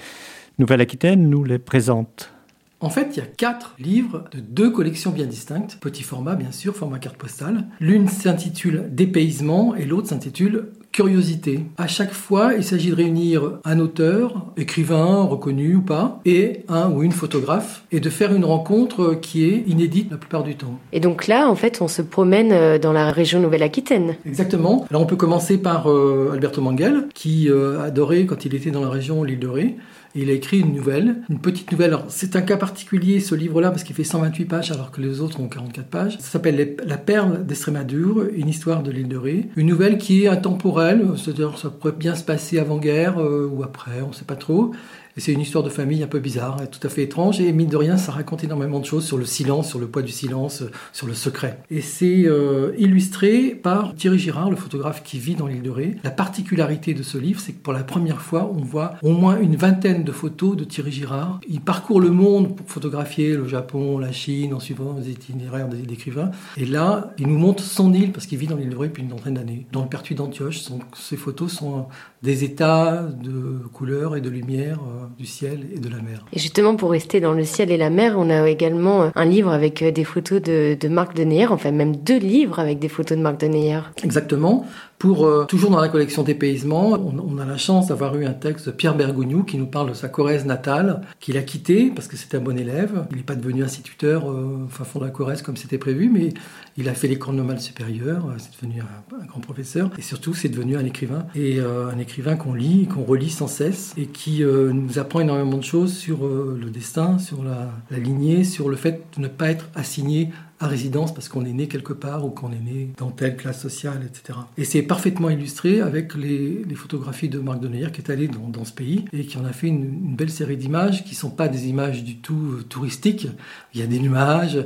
Nouvelle-Aquitaine, 0.59 1.29
nous 1.29 1.45
les 1.45 1.59
présente. 1.59 2.33
En 2.79 2.91
fait, 2.91 3.13
il 3.13 3.21
y 3.21 3.23
a 3.23 3.27
quatre 3.27 3.75
livres 3.79 4.25
de 4.33 4.39
deux 4.39 4.71
collections 4.71 5.11
bien 5.11 5.25
distinctes, 5.25 5.79
petit 5.81 6.03
format 6.03 6.35
bien 6.35 6.53
sûr, 6.53 6.77
format 6.77 6.99
carte 6.99 7.17
postale. 7.17 7.65
L'une 7.81 8.07
s'intitule 8.07 8.89
Dépaysement 8.91 9.75
et 9.75 9.87
l'autre 9.87 10.09
s'intitule 10.09 10.67
Curiosité. 10.93 11.65
À 11.79 11.89
chaque 11.89 12.13
fois, 12.13 12.55
il 12.55 12.65
s'agit 12.65 12.91
de 12.91 12.95
réunir 12.95 13.59
un 13.65 13.81
auteur, 13.81 14.47
écrivain 14.57 15.23
reconnu 15.25 15.77
ou 15.77 15.83
pas, 15.83 16.21
et 16.25 16.65
un 16.69 16.91
ou 16.91 17.03
une 17.03 17.13
photographe, 17.13 17.85
et 17.93 18.01
de 18.01 18.09
faire 18.09 18.35
une 18.35 18.47
rencontre 18.47 19.15
qui 19.15 19.45
est 19.45 19.65
inédite 19.67 20.11
la 20.11 20.17
plupart 20.17 20.43
du 20.43 20.57
temps. 20.57 20.79
Et 20.93 21.01
donc 21.01 21.27
là, 21.27 21.51
en 21.51 21.55
fait, 21.55 21.83
on 21.83 21.89
se 21.89 22.01
promène 22.01 22.51
euh, 22.53 22.79
dans 22.79 22.95
la 22.95 23.11
région 23.11 23.41
Nouvelle-Aquitaine. 23.41 24.17
Exactement. 24.25 24.87
Alors 24.89 25.03
on 25.03 25.07
peut 25.07 25.17
commencer 25.17 25.59
par 25.59 25.91
euh, 25.91 26.31
Alberto 26.33 26.63
Manguel, 26.63 27.09
qui 27.15 27.51
euh, 27.51 27.83
adorait 27.83 28.25
quand 28.25 28.47
il 28.47 28.55
était 28.55 28.71
dans 28.71 28.83
la 28.83 28.91
région 28.91 29.23
l'île 29.23 29.39
de 29.39 29.49
Ré 29.49 29.77
il 30.23 30.31
a 30.31 30.33
écrit 30.33 30.61
une 30.61 30.73
nouvelle, 30.73 31.23
une 31.29 31.39
petite 31.39 31.71
nouvelle. 31.73 31.97
C'est 32.09 32.37
un 32.37 32.43
cas 32.43 32.57
particulier, 32.57 33.21
ce 33.21 33.35
livre-là, 33.35 33.71
parce 33.71 33.85
qu'il 33.85 33.95
fait 33.95 34.05
128 34.05 34.45
pages, 34.47 34.73
alors 34.73 34.91
que 34.91 35.01
les 35.01 35.21
autres 35.21 35.41
ont 35.41 35.49
44 35.49 35.87
pages. 35.87 36.17
Ça 36.19 36.31
s'appelle 36.31 36.77
La 36.85 36.99
perle 36.99 37.45
d'Estrémadure, 37.45 38.27
une 38.35 38.49
histoire 38.49 38.83
de 38.83 38.91
l'île 38.91 39.09
de 39.09 39.17
Ré. 39.17 39.49
Une 39.57 39.67
nouvelle 39.67 39.99
qui 39.99 40.25
est 40.25 40.29
intemporelle, 40.29 41.07
c'est-à-dire 41.17 41.59
ça 41.59 41.71
pourrait 41.71 41.93
bien 41.93 42.15
se 42.15 42.25
passer 42.25 42.59
avant-guerre 42.59 43.21
euh, 43.21 43.51
ou 43.53 43.63
après, 43.63 44.01
on 44.03 44.09
ne 44.09 44.15
sait 44.15 44.25
pas 44.25 44.37
trop. 44.37 44.73
C'est 45.19 45.33
une 45.33 45.41
histoire 45.41 45.65
de 45.65 45.71
famille 45.71 46.03
un 46.03 46.09
peu 46.09 46.19
bizarre, 46.19 46.61
tout 46.71 46.85
à 46.87 46.91
fait 46.91 47.03
étrange. 47.03 47.41
Et 47.41 47.51
mine 47.53 47.69
de 47.69 47.77
rien, 47.77 47.97
ça 47.97 48.13
raconte 48.13 48.45
énormément 48.45 48.81
de 48.81 48.85
choses 48.85 49.07
sur 49.07 49.17
le 49.17 49.25
silence, 49.25 49.71
sur 49.71 49.79
le 49.79 49.87
poids 49.87 50.03
du 50.03 50.13
silence, 50.13 50.63
sur 50.93 51.07
le 51.07 51.15
secret. 51.15 51.59
Et 51.71 51.81
c'est 51.81 52.25
euh, 52.27 52.73
illustré 52.77 53.51
par 53.51 53.95
Thierry 53.95 54.19
Girard, 54.19 54.51
le 54.51 54.57
photographe 54.57 55.03
qui 55.03 55.19
vit 55.19 55.35
dans 55.35 55.47
l'île 55.47 55.63
de 55.63 55.71
Ré. 55.71 55.97
La 56.05 56.11
particularité 56.11 56.93
de 56.93 57.03
ce 57.03 57.17
livre, 57.17 57.41
c'est 57.41 57.53
que 57.53 57.63
pour 57.63 57.73
la 57.73 57.83
première 57.83 58.21
fois, 58.21 58.53
on 58.55 58.61
voit 58.61 58.95
au 59.03 59.13
moins 59.13 59.41
une 59.41 59.57
vingtaine 59.57 60.05
de 60.05 60.13
photos 60.13 60.55
de 60.55 60.65
Thierry 60.65 60.93
Girard. 60.93 61.41
Il 61.49 61.63
parcourt 61.63 62.01
le 62.01 62.11
monde 62.11 62.55
pour 62.55 62.69
photographier 62.69 63.37
le 63.37 63.49
Japon, 63.49 63.99
la 63.99 64.13
Chine, 64.13 64.53
en 64.53 64.61
suivant 64.61 64.95
les 64.99 65.11
itinéraires 65.11 65.69
des 65.69 65.81
écrivains. 65.93 66.31
Et 66.59 66.67
là, 66.67 67.15
il 67.19 67.27
nous 67.29 67.39
montre 67.39 67.63
son 67.63 67.95
île, 67.95 68.13
parce 68.13 68.27
qu'il 68.27 68.39
vit 68.39 68.49
dans 68.49 68.57
l'île 68.57 68.71
de 68.71 68.77
Ré 68.77 68.89
depuis 68.89 69.03
une 69.03 69.09
vingtaine 69.09 69.35
d'années, 69.35 69.67
dans 69.73 69.83
le 69.83 69.89
pertuis 69.89 70.15
d'Antioche. 70.15 70.61
Ces 70.95 71.17
photos 71.17 71.53
sont 71.53 71.87
des 72.23 72.45
états 72.45 73.03
de 73.03 73.63
couleurs 73.73 74.17
et 74.17 74.21
de 74.21 74.29
lumière 74.29 74.81
euh, 74.81 75.06
du 75.19 75.27
ciel 75.27 75.67
et 75.75 75.79
de 75.79 75.89
la 75.89 76.01
mer. 76.03 76.25
Et 76.33 76.39
justement, 76.39 76.77
pour 76.77 76.91
rester 76.91 77.21
dans 77.21 77.33
le 77.33 77.45
ciel 77.45 77.71
et 77.71 77.77
la 77.77 77.91
mer, 77.91 78.15
on 78.17 78.31
a 78.31 78.49
également 78.49 79.11
un 79.15 79.25
livre 79.25 79.51
avec 79.51 79.83
euh, 79.83 79.91
des 79.91 80.05
photos 80.05 80.43
de, 80.43 80.77
de 80.79 80.89
Marc 80.89 81.15
Deneyer, 81.15 81.47
enfin 81.47 81.71
même 81.71 81.97
deux 81.97 82.19
livres 82.19 82.59
avec 82.59 82.79
des 82.79 82.89
photos 82.89 83.17
de 83.17 83.23
Marc 83.23 83.41
Deneyer. 83.41 83.81
Exactement. 84.03 84.67
Pour 84.99 85.27
euh, 85.27 85.45
toujours 85.45 85.71
dans 85.71 85.81
la 85.81 85.89
collection 85.89 86.23
Dépaysement, 86.23 86.91
on, 86.93 87.19
on 87.19 87.39
a 87.39 87.45
la 87.45 87.59
chance 87.59 87.89
d'avoir 87.89 88.17
eu 88.17 88.25
un 88.25 88.33
texte 88.33 88.67
de 88.67 88.71
Pierre 88.73 88.95
Bergogneau 88.95 89.43
qui 89.43 89.59
nous 89.59 89.67
parle 89.67 89.91
de 89.91 89.95
sa 89.95 90.09
Corrèze 90.09 90.47
natale, 90.47 91.03
qu'il 91.21 91.37
a 91.37 91.43
quitté 91.43 91.91
parce 91.95 92.09
que 92.09 92.17
c'était 92.17 92.39
un 92.39 92.41
bon 92.41 92.59
élève. 92.59 93.07
Il 93.11 93.19
n'est 93.19 93.23
pas 93.23 93.35
devenu 93.35 93.63
instituteur 93.63 94.31
euh, 94.31 94.67
fin 94.71 94.85
fond 94.85 94.99
de 94.99 95.05
la 95.05 95.11
Corrèze 95.11 95.43
comme 95.43 95.57
c'était 95.57 95.79
prévu, 95.79 96.09
mais 96.09 96.33
il 96.79 96.89
a 96.89 96.95
fait 96.95 97.09
l'école 97.09 97.37
normale 97.37 97.61
supérieure, 97.61 98.27
euh, 98.29 98.35
c'est 98.39 98.53
devenu 98.61 98.83
un, 98.83 99.27
grand 99.27 99.41
professeur, 99.41 99.91
et 99.99 100.03
surtout 100.03 100.35
c'est 100.35 100.49
devenu 100.49 100.77
un 100.77 100.85
écrivain, 100.85 101.27
et 101.35 101.59
euh, 101.59 101.89
un 101.89 101.99
écrivain 101.99 102.37
qu'on 102.37 102.53
lit, 102.53 102.87
qu'on 102.87 103.03
relit 103.03 103.31
sans 103.31 103.47
cesse, 103.47 103.95
et 103.97 104.07
qui 104.07 104.45
euh, 104.45 104.73
nous 104.73 104.99
apprend 104.99 105.21
énormément 105.21 105.57
de 105.57 105.65
choses 105.65 105.97
sur 105.97 106.27
le 106.27 106.71
destin, 106.71 107.19
sur 107.19 107.43
la, 107.43 107.71
la 107.91 107.99
lignée, 107.99 108.45
sur 108.45 108.69
le 108.69 108.77
fait 108.77 109.05
de 109.17 109.23
ne 109.23 109.29
pas 109.29 109.51
être 109.51 109.69
assigné 109.75 110.31
à 110.59 110.67
résidence 110.67 111.13
parce 111.13 111.29
qu'on 111.29 111.45
est 111.45 111.53
né 111.53 111.69
quelque 111.69 111.93
part 111.93 112.25
ou 112.25 112.31
qu'on 112.31 112.51
est 112.51 112.61
né 112.61 112.91
dans 112.97 113.11
telle 113.11 113.37
classe 113.37 113.61
sociale, 113.61 114.01
etc. 114.07 114.39
Et 114.57 114.65
c'est 114.65 114.83
parfaitement 114.83 115.29
illustré 115.29 115.81
avec 115.81 116.15
les, 116.15 116.65
photographies 116.75 117.29
de 117.29 117.39
Marc 117.39 117.61
Deneyer 117.61 117.89
qui 117.93 118.01
est 118.01 118.11
allé 118.11 118.29
dans, 118.29 118.65
ce 118.65 118.73
pays 118.73 119.05
et 119.13 119.27
qui 119.27 119.39
en 119.39 119.45
a 119.45 119.53
fait 119.53 119.69
une, 119.69 120.15
belle 120.17 120.31
série 120.31 120.57
d'images 120.57 121.05
qui 121.05 121.11
ne 121.11 121.17
sont 121.17 121.31
pas 121.31 121.49
des 121.49 121.69
images 121.69 122.05
du 122.05 122.17
tout 122.19 122.59
euh, 122.59 122.63
touristiques. 122.69 123.29
Il 123.75 123.81
y 123.81 123.83
a 123.83 123.87
des 123.87 123.99
nuages. 123.99 124.65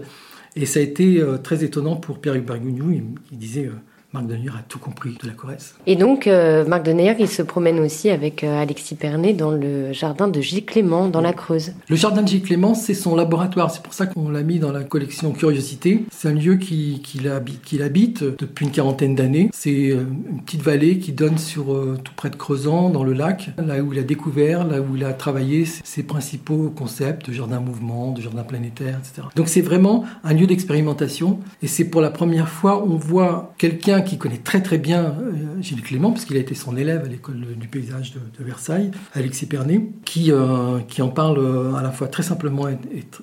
Et 0.56 0.66
ça 0.66 0.80
a 0.80 0.82
été 0.82 1.20
euh, 1.20 1.38
très 1.38 1.62
étonnant 1.64 1.96
pour 1.96 2.20
Pierre 2.20 2.40
Bergogneau. 2.42 2.90
Il, 2.90 3.04
il 3.30 3.38
disait 3.38 3.66
euh, 3.66 3.74
Marc 4.12 4.26
Deneyer 4.26 4.50
a 4.50 4.62
tout 4.68 4.80
compris 4.80 5.16
de 5.22 5.28
la 5.28 5.34
Corrèze. 5.34 5.74
Et 5.86 5.94
donc, 5.94 6.26
euh, 6.26 6.64
Marc 6.66 6.84
Deneyer, 6.84 7.14
il 7.20 7.28
se 7.28 7.42
promène 7.42 7.78
aussi 7.78 8.10
avec 8.10 8.42
euh, 8.42 8.60
Alexis 8.60 8.96
Pernet 8.96 9.34
dans 9.34 9.52
le 9.52 9.92
jardin 9.92 10.26
de 10.26 10.40
Gilles 10.40 10.64
Clément, 10.64 11.08
dans 11.08 11.20
la 11.20 11.32
Creuse. 11.32 11.72
Le 11.88 11.94
jardin 11.94 12.22
de 12.22 12.28
Gilles 12.28 12.42
Clément, 12.42 12.74
c'est 12.74 12.94
son 12.94 13.14
laboratoire. 13.14 13.70
C'est 13.70 13.82
pour 13.82 13.94
ça 13.94 14.06
qu'on 14.06 14.28
l'a 14.28 14.42
mis 14.42 14.58
dans 14.58 14.72
la 14.72 14.82
collection 14.82 15.30
Curiosité. 15.30 16.04
C'est 16.10 16.26
un 16.26 16.32
lieu 16.32 16.56
qu'il 16.56 17.00
qui, 17.02 17.20
qui 17.20 17.28
habite, 17.28 17.62
qui 17.62 17.80
habite, 17.80 18.24
depuis 18.24 18.66
une 18.66 18.72
quarantaine 18.72 19.14
d'années. 19.14 19.48
C'est 19.52 19.90
euh, 19.90 20.04
une 20.28 20.42
petite 20.42 20.62
vallée 20.62 20.98
qui 20.98 21.12
donne 21.12 21.38
sur 21.38 21.72
euh, 21.72 21.96
tout 22.02 22.12
près 22.16 22.30
de 22.30 22.36
Creusan, 22.36 22.90
dans 22.90 23.04
le 23.04 23.12
lac, 23.12 23.50
là 23.58 23.80
où 23.80 23.92
il 23.92 23.98
a 24.00 24.02
découvert, 24.02 24.66
là 24.66 24.80
où 24.80 24.96
il 24.96 25.04
a 25.04 25.12
travaillé 25.12 25.64
ses 25.66 26.02
principaux 26.02 26.72
concepts 26.76 27.28
de 27.28 27.32
jardin 27.32 27.60
mouvement, 27.60 28.10
de 28.10 28.20
jardin 28.20 28.42
planétaire, 28.42 28.98
etc. 28.98 29.28
Donc 29.36 29.48
c'est 29.48 29.60
vraiment 29.60 30.04
un 30.24 30.34
lieu 30.34 30.48
d'expérimentation. 30.48 31.38
Et 31.62 31.68
c'est 31.68 31.84
pour 31.84 32.00
la 32.00 32.10
première 32.10 32.48
fois, 32.48 32.82
on 32.84 32.96
voit 32.96 33.54
quelqu'un 33.56 33.99
qui 34.02 34.18
connaît 34.18 34.38
très 34.38 34.62
très 34.62 34.78
bien 34.78 35.04
euh, 35.04 35.60
Gilles 35.60 35.82
Clément, 35.82 36.10
parce 36.10 36.24
qu'il 36.24 36.36
a 36.36 36.40
été 36.40 36.54
son 36.54 36.76
élève 36.76 37.04
à 37.04 37.08
l'école 37.08 37.40
du 37.56 37.68
paysage 37.68 38.14
de, 38.14 38.44
Versailles, 38.44 38.90
Alexis 39.14 39.46
Pernet, 39.46 39.82
qui, 40.04 40.32
euh, 40.32 40.78
en 40.98 41.08
parle 41.08 41.38
euh, 41.38 41.74
à 41.74 41.82
la 41.82 41.90
fois 41.90 42.08
très 42.08 42.22
simplement 42.22 42.68
et, 42.68 42.78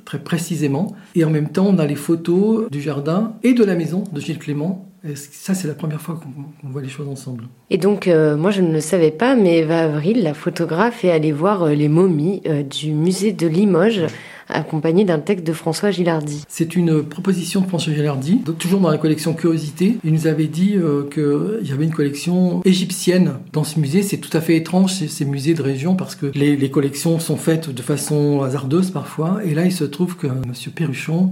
très 0.06 0.20
précisément. 0.20 0.96
Et 1.16 1.24
en 1.26 1.30
même 1.30 1.50
temps, 1.50 1.68
on 1.68 1.78
a 1.80 1.86
les 1.86 1.96
photos 1.96 2.70
du 2.70 2.82
jardin 2.82 3.34
et 3.44 3.54
de 3.54 3.64
la 3.64 3.76
maison 3.76 4.04
de 4.12 4.20
Gilles 4.20 4.40
Clément. 4.40 4.90
Ça, 5.16 5.54
c'est 5.54 5.68
la 5.68 5.74
première 5.74 6.02
fois 6.02 6.16
qu'on 6.16 6.30
qu 6.30 6.72
voit 6.72 6.82
les 6.82 6.90
choses 6.90 7.08
ensemble. 7.08 7.46
Et 7.70 7.78
donc, 7.78 8.08
euh, 8.08 8.38
moi, 8.38 8.52
je 8.52 8.62
ne 8.62 8.74
le 8.74 8.82
savais 8.82 9.12
pas, 9.12 9.36
mais 9.36 9.60
Eva 9.60 9.84
Avril, 9.84 10.24
la 10.24 10.34
photographe, 10.34 11.04
est 11.06 11.12
allée 11.12 11.32
voir 11.32 11.64
euh, 11.64 11.74
les 11.74 11.90
momies 11.90 12.42
euh, 12.46 12.64
du 12.64 12.92
musée 12.92 13.32
de 13.32 13.48
Limoges 13.48 14.06
accompagné 14.50 15.04
d'un 15.04 15.20
texte 15.20 15.46
de 15.46 15.54
François 15.54 15.92
Gilardi. 15.92 16.44
C'est 16.48 16.76
une 16.76 17.04
proposition 17.04 17.62
de 17.62 17.68
François 17.68 17.94
Gilardi, 17.94 18.42
toujours 18.58 18.80
dans 18.80 18.90
la 18.90 18.98
collection 18.98 19.34
Curiosité. 19.34 19.98
Il 20.04 20.14
nous 20.14 20.28
avait 20.28 20.48
dit 20.48 20.76
euh, 20.76 21.04
qu'il 21.10 21.68
y 21.68 21.72
avait 21.72 21.86
une 21.86 21.94
collection 21.94 22.62
égyptienne 22.64 23.36
dans 23.54 23.64
ce 23.64 23.80
musée. 23.80 24.04
C'est 24.04 24.18
tout 24.18 24.36
à 24.36 24.42
fait 24.42 24.56
étrange, 24.56 24.94
ces 24.94 25.26
musées 25.26 25.54
de 25.54 25.62
région, 25.62 25.96
parce 25.96 26.16
que 26.16 26.28
les, 26.34 26.56
les, 26.56 26.72
collections 26.72 27.20
sont 27.20 27.38
faites 27.38 27.70
de 27.70 27.82
façon 27.82 28.42
hasardeuse 28.42 28.92
parfois. 28.92 29.40
Et 29.44 29.54
là, 29.54 29.66
il 29.66 29.72
se 29.72 29.84
trouve 29.84 30.16
que 30.16 30.28
M. 30.28 30.44
Perruchon 30.76 31.32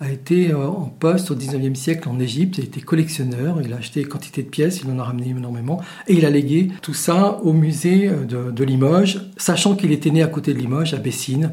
a 0.00 0.10
été 0.10 0.50
euh, 0.50 0.66
en 0.66 0.86
poste 0.86 1.30
au 1.30 1.34
19e 1.34 1.74
siècle 1.74 2.08
en 2.08 2.18
Égypte, 2.18 2.58
il 2.58 2.64
été 2.64 2.80
collectionneur, 2.80 3.60
il 3.62 3.72
a 3.72 3.76
acheté 3.76 4.04
quantité 4.04 4.42
de 4.42 4.48
pièces, 4.48 4.82
il 4.84 4.90
en 4.90 4.98
a 4.98 5.04
ramené 5.04 5.30
énormément, 5.30 5.80
et 6.06 6.14
il 6.14 6.26
a 6.26 6.30
légué 6.30 6.68
tout 6.82 6.94
ça 6.94 7.38
au 7.42 7.52
musée 7.52 8.08
de, 8.08 8.50
de 8.50 8.64
Limoges, 8.64 9.20
sachant 9.36 9.74
qu'il 9.76 9.92
était 9.92 10.10
né 10.10 10.22
à 10.22 10.26
côté 10.26 10.52
de 10.52 10.58
Limoges, 10.58 10.94
à 10.94 10.98
Bessines. 10.98 11.52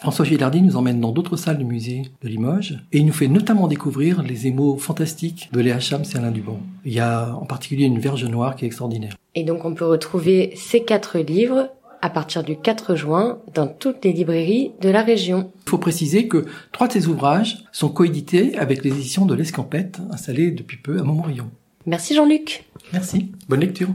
François 0.00 0.24
Gilardi 0.24 0.62
nous 0.62 0.76
emmène 0.76 0.98
dans 0.98 1.12
d'autres 1.12 1.36
salles 1.36 1.58
du 1.58 1.64
musée 1.66 2.04
de 2.22 2.28
Limoges 2.28 2.78
et 2.90 3.00
il 3.00 3.06
nous 3.06 3.12
fait 3.12 3.28
notamment 3.28 3.68
découvrir 3.68 4.22
les 4.22 4.46
émaux 4.46 4.78
fantastiques 4.78 5.50
de 5.52 5.60
Léa 5.60 5.78
Cham 5.78 6.02
et 6.02 6.16
Alain 6.16 6.30
Dubon. 6.30 6.58
Il 6.86 6.94
y 6.94 7.00
a 7.00 7.34
en 7.34 7.44
particulier 7.44 7.84
une 7.84 7.98
verge 7.98 8.24
noire 8.24 8.56
qui 8.56 8.64
est 8.64 8.66
extraordinaire. 8.66 9.14
Et 9.34 9.44
donc 9.44 9.66
on 9.66 9.74
peut 9.74 9.84
retrouver 9.84 10.54
ces 10.56 10.84
quatre 10.84 11.18
livres 11.18 11.68
à 12.02 12.10
partir 12.10 12.42
du 12.42 12.56
4 12.56 12.94
juin 12.94 13.38
dans 13.54 13.66
toutes 13.66 14.04
les 14.04 14.12
librairies 14.12 14.72
de 14.80 14.88
la 14.88 15.02
région. 15.02 15.52
Il 15.66 15.70
faut 15.70 15.78
préciser 15.78 16.28
que 16.28 16.46
trois 16.72 16.88
de 16.88 16.92
ces 16.92 17.08
ouvrages 17.08 17.64
sont 17.72 17.88
coédités 17.88 18.56
avec 18.58 18.84
les 18.84 18.90
éditions 18.90 19.26
de 19.26 19.34
l'Escampette 19.34 20.00
installées 20.10 20.50
depuis 20.50 20.76
peu 20.76 20.98
à 20.98 21.02
Montmorillon. 21.02 21.50
Merci 21.86 22.14
Jean-Luc. 22.14 22.64
Merci. 22.92 23.30
Bonne 23.48 23.60
lecture. 23.60 23.88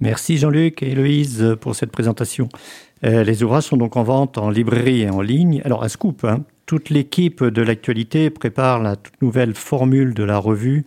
Merci 0.00 0.36
Jean-Luc 0.36 0.82
et 0.82 0.90
Héloïse 0.90 1.56
pour 1.60 1.74
cette 1.74 1.90
présentation. 1.90 2.48
Euh, 3.04 3.24
les 3.24 3.42
ouvrages 3.42 3.64
sont 3.64 3.76
donc 3.76 3.96
en 3.96 4.02
vente 4.02 4.36
en 4.38 4.50
librairie 4.50 5.02
et 5.02 5.10
en 5.10 5.22
ligne. 5.22 5.62
Alors, 5.64 5.84
un 5.84 5.88
scoop, 5.88 6.24
hein. 6.24 6.44
toute 6.66 6.90
l'équipe 6.90 7.42
de 7.42 7.62
l'actualité 7.62 8.30
prépare 8.30 8.82
la 8.82 8.96
toute 8.96 9.20
nouvelle 9.22 9.54
formule 9.54 10.12
de 10.12 10.24
la 10.24 10.38
revue 10.38 10.84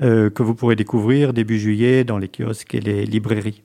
euh, 0.00 0.30
que 0.30 0.42
vous 0.42 0.54
pourrez 0.54 0.76
découvrir 0.76 1.32
début 1.32 1.58
juillet 1.58 2.04
dans 2.04 2.18
les 2.18 2.28
kiosques 2.28 2.74
et 2.74 2.80
les 2.80 3.04
librairies. 3.04 3.62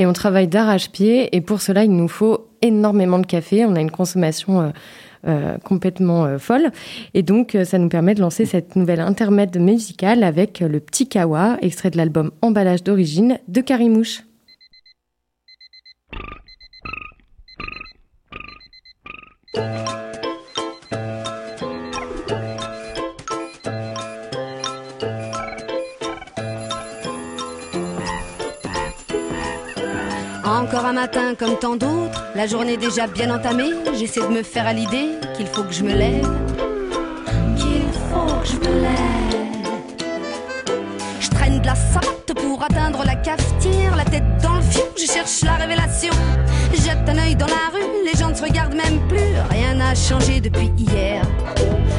Et 0.00 0.06
on 0.06 0.14
travaille 0.14 0.48
d'arrache-pied 0.48 1.36
et 1.36 1.42
pour 1.42 1.60
cela, 1.60 1.84
il 1.84 1.94
nous 1.94 2.08
faut 2.08 2.48
énormément 2.62 3.18
de 3.18 3.26
café. 3.26 3.66
On 3.66 3.76
a 3.76 3.82
une 3.82 3.90
consommation 3.90 4.62
euh, 4.62 4.70
euh, 5.28 5.58
complètement 5.58 6.24
euh, 6.24 6.38
folle. 6.38 6.70
Et 7.12 7.22
donc, 7.22 7.54
ça 7.64 7.76
nous 7.76 7.90
permet 7.90 8.14
de 8.14 8.22
lancer 8.22 8.46
cette 8.46 8.76
nouvelle 8.76 9.00
intermède 9.00 9.60
musicale 9.60 10.24
avec 10.24 10.60
le 10.60 10.80
Petit 10.80 11.06
Kawa, 11.06 11.58
extrait 11.60 11.90
de 11.90 11.98
l'album 11.98 12.30
Emballage 12.40 12.82
d'origine 12.82 13.38
de 13.48 13.60
Carimouche. 13.60 14.22
Encore 30.70 30.86
un 30.86 30.92
matin 30.92 31.34
comme 31.36 31.58
tant 31.58 31.74
d'autres, 31.74 32.26
la 32.36 32.46
journée 32.46 32.76
déjà 32.76 33.08
bien 33.08 33.34
entamée, 33.34 33.70
j'essaie 33.98 34.20
de 34.20 34.28
me 34.28 34.44
faire 34.44 34.68
à 34.68 34.72
l'idée 34.72 35.08
qu'il 35.36 35.48
faut 35.48 35.64
que 35.64 35.72
je 35.72 35.82
me 35.82 35.92
lève, 35.92 36.30
qu'il 37.56 37.82
faut 38.08 38.32
que 38.40 38.46
je 38.46 38.54
me 38.54 38.80
lève. 38.80 39.48
Je 41.18 41.28
traîne 41.28 41.60
de 41.60 41.66
la 41.66 41.74
savate 41.74 42.34
pour 42.36 42.62
atteindre 42.62 43.02
la 43.04 43.16
cafetière, 43.16 43.96
la 43.96 44.04
tête 44.04 44.22
dans 44.44 44.54
le 44.54 44.62
fion, 44.62 44.84
je 44.96 45.12
cherche 45.12 45.42
la 45.42 45.54
révélation. 45.54 46.12
Jette 46.72 47.08
un 47.08 47.18
œil 47.18 47.34
dans 47.34 47.48
la 47.48 47.72
rue, 47.74 48.06
les 48.06 48.16
gens 48.16 48.30
ne 48.30 48.34
se 48.34 48.44
regardent 48.44 48.76
même 48.76 49.00
plus, 49.08 49.34
rien 49.50 49.74
n'a 49.74 49.96
changé 49.96 50.40
depuis 50.40 50.70
hier. 50.78 51.24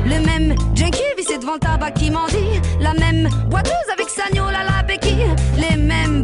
Le 0.05 0.26
même 0.26 0.55
junkie 0.76 1.01
vissé 1.17 1.38
devant 1.38 1.55
le 1.55 1.59
tabac 1.59 1.91
qui 1.91 2.09
m'en 2.09 2.26
dit, 2.28 2.61
la 2.80 2.93
même 2.93 3.28
boiteuse 3.49 3.74
avec 3.91 4.07
sa 4.07 4.24
à 4.24 4.63
la 4.63 4.84
béquille, 4.84 5.28
les 5.57 5.76
mêmes 5.76 6.24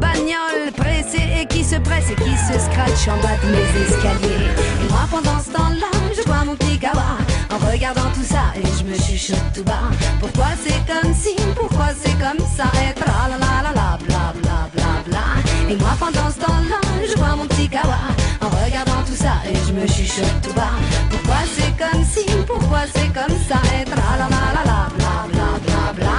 et 2.09 2.15
qui 2.15 2.37
se 2.37 2.59
scratchent 2.59 3.07
en 3.09 3.17
bas 3.21 3.37
de 3.43 3.47
mes 3.51 3.67
escaliers. 3.85 4.47
Et 4.83 4.89
moi 4.89 5.05
pendant 5.11 5.39
ce 5.39 5.51
temps-là, 5.51 5.91
je 6.15 6.23
bois 6.23 6.43
mon 6.45 6.55
petit 6.55 6.79
kawa 6.79 7.17
en 7.51 7.57
regardant 7.71 8.09
tout 8.13 8.23
ça 8.23 8.53
et 8.55 8.63
je 8.77 8.83
me 8.83 8.95
chuchote 8.97 9.51
tout 9.53 9.63
bas. 9.63 9.89
Pourquoi 10.19 10.47
c'est 10.63 10.81
comme 10.91 11.13
si, 11.13 11.35
pourquoi 11.55 11.87
c'est 12.01 12.17
comme 12.17 12.45
ça 12.55 12.69
et 12.83 12.93
tra 12.93 13.27
la 13.29 13.37
la 13.37 13.53
la 13.65 13.73
la 13.79 13.97
bla 14.05 14.33
bla 14.41 14.69
bla 14.73 14.91
bla. 15.05 15.25
Et 15.69 15.75
moi 15.75 15.93
pendant 15.99 16.29
ce 16.29 16.39
temps-là, 16.39 16.79
je 17.09 17.15
bois 17.17 17.35
mon 17.35 17.45
petit 17.47 17.67
kawa 17.69 17.99
en 18.41 18.49
regardant 18.63 19.03
tout 19.05 19.15
ça 19.15 19.33
et 19.49 19.55
je 19.67 19.73
me 19.73 19.85
chuchote 19.87 20.41
tout 20.41 20.53
bas. 20.53 20.75
Pourquoi 21.09 21.41
c'est 21.55 21.73
comme 21.77 22.03
si, 22.03 22.25
pourquoi 22.45 22.81
c'est 22.95 23.11
comme 23.13 23.37
ça 23.49 23.59
et 23.79 23.83
tra 23.85 24.17
la 24.17 24.27
la 24.35 24.43
la 24.55 24.63
la 24.71 24.81
bla 24.97 25.15
bla 25.31 25.49
bla 25.65 25.93
bla. 25.97 26.17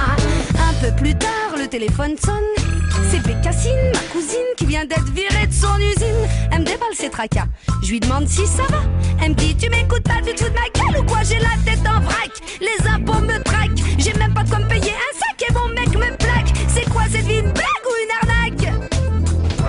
Un 0.69 0.73
peu 0.81 0.95
plus 0.95 1.15
tard, 1.15 1.48
téléphone 1.69 2.15
sonne. 2.17 2.65
C'est 3.11 3.21
Bécassine, 3.21 3.91
ma 3.93 3.99
cousine, 4.11 4.49
qui 4.57 4.65
vient 4.65 4.85
d'être 4.85 5.11
virée 5.13 5.47
de 5.47 5.53
son 5.53 5.75
usine. 5.77 6.27
Elle 6.51 6.61
me 6.61 6.65
déballe 6.65 6.95
ses 6.95 7.09
tracas. 7.09 7.45
Je 7.83 7.91
lui 7.91 7.99
demande 7.99 8.27
si 8.27 8.45
ça 8.47 8.63
va. 8.69 8.81
Elle 9.21 9.31
me 9.31 9.35
dit 9.35 9.55
Tu 9.55 9.69
m'écoutes 9.69 10.03
pas 10.03 10.21
du 10.21 10.33
tout 10.33 10.45
de 10.45 10.55
ma 10.55 10.69
gueule 10.73 11.01
ou 11.01 11.05
quoi? 11.05 11.19
J'ai 11.23 11.39
la 11.39 11.55
tête 11.63 11.85
en 11.87 12.01
vrac. 12.01 12.31
Les 12.59 12.89
impôts 12.89 13.21
me 13.21 13.41
traquent. 13.43 13.79
J'ai 13.97 14.13
même 14.13 14.33
pas 14.33 14.43
de 14.43 14.49
quoi 14.49 14.59
me 14.59 14.67
payer 14.67 14.91
un 14.91 15.19
sac 15.19 15.49
et 15.49 15.53
mon 15.53 15.67
mec 15.69 15.89
me 15.89 16.17
plaque. 16.17 16.53
C'est 16.67 16.89
quoi 16.89 17.03
cette 17.11 17.25
vie, 17.25 17.39
une 17.39 17.51
blague 17.51 17.85
ou 17.85 17.93
une 18.03 18.29
arnaque? 18.29 18.73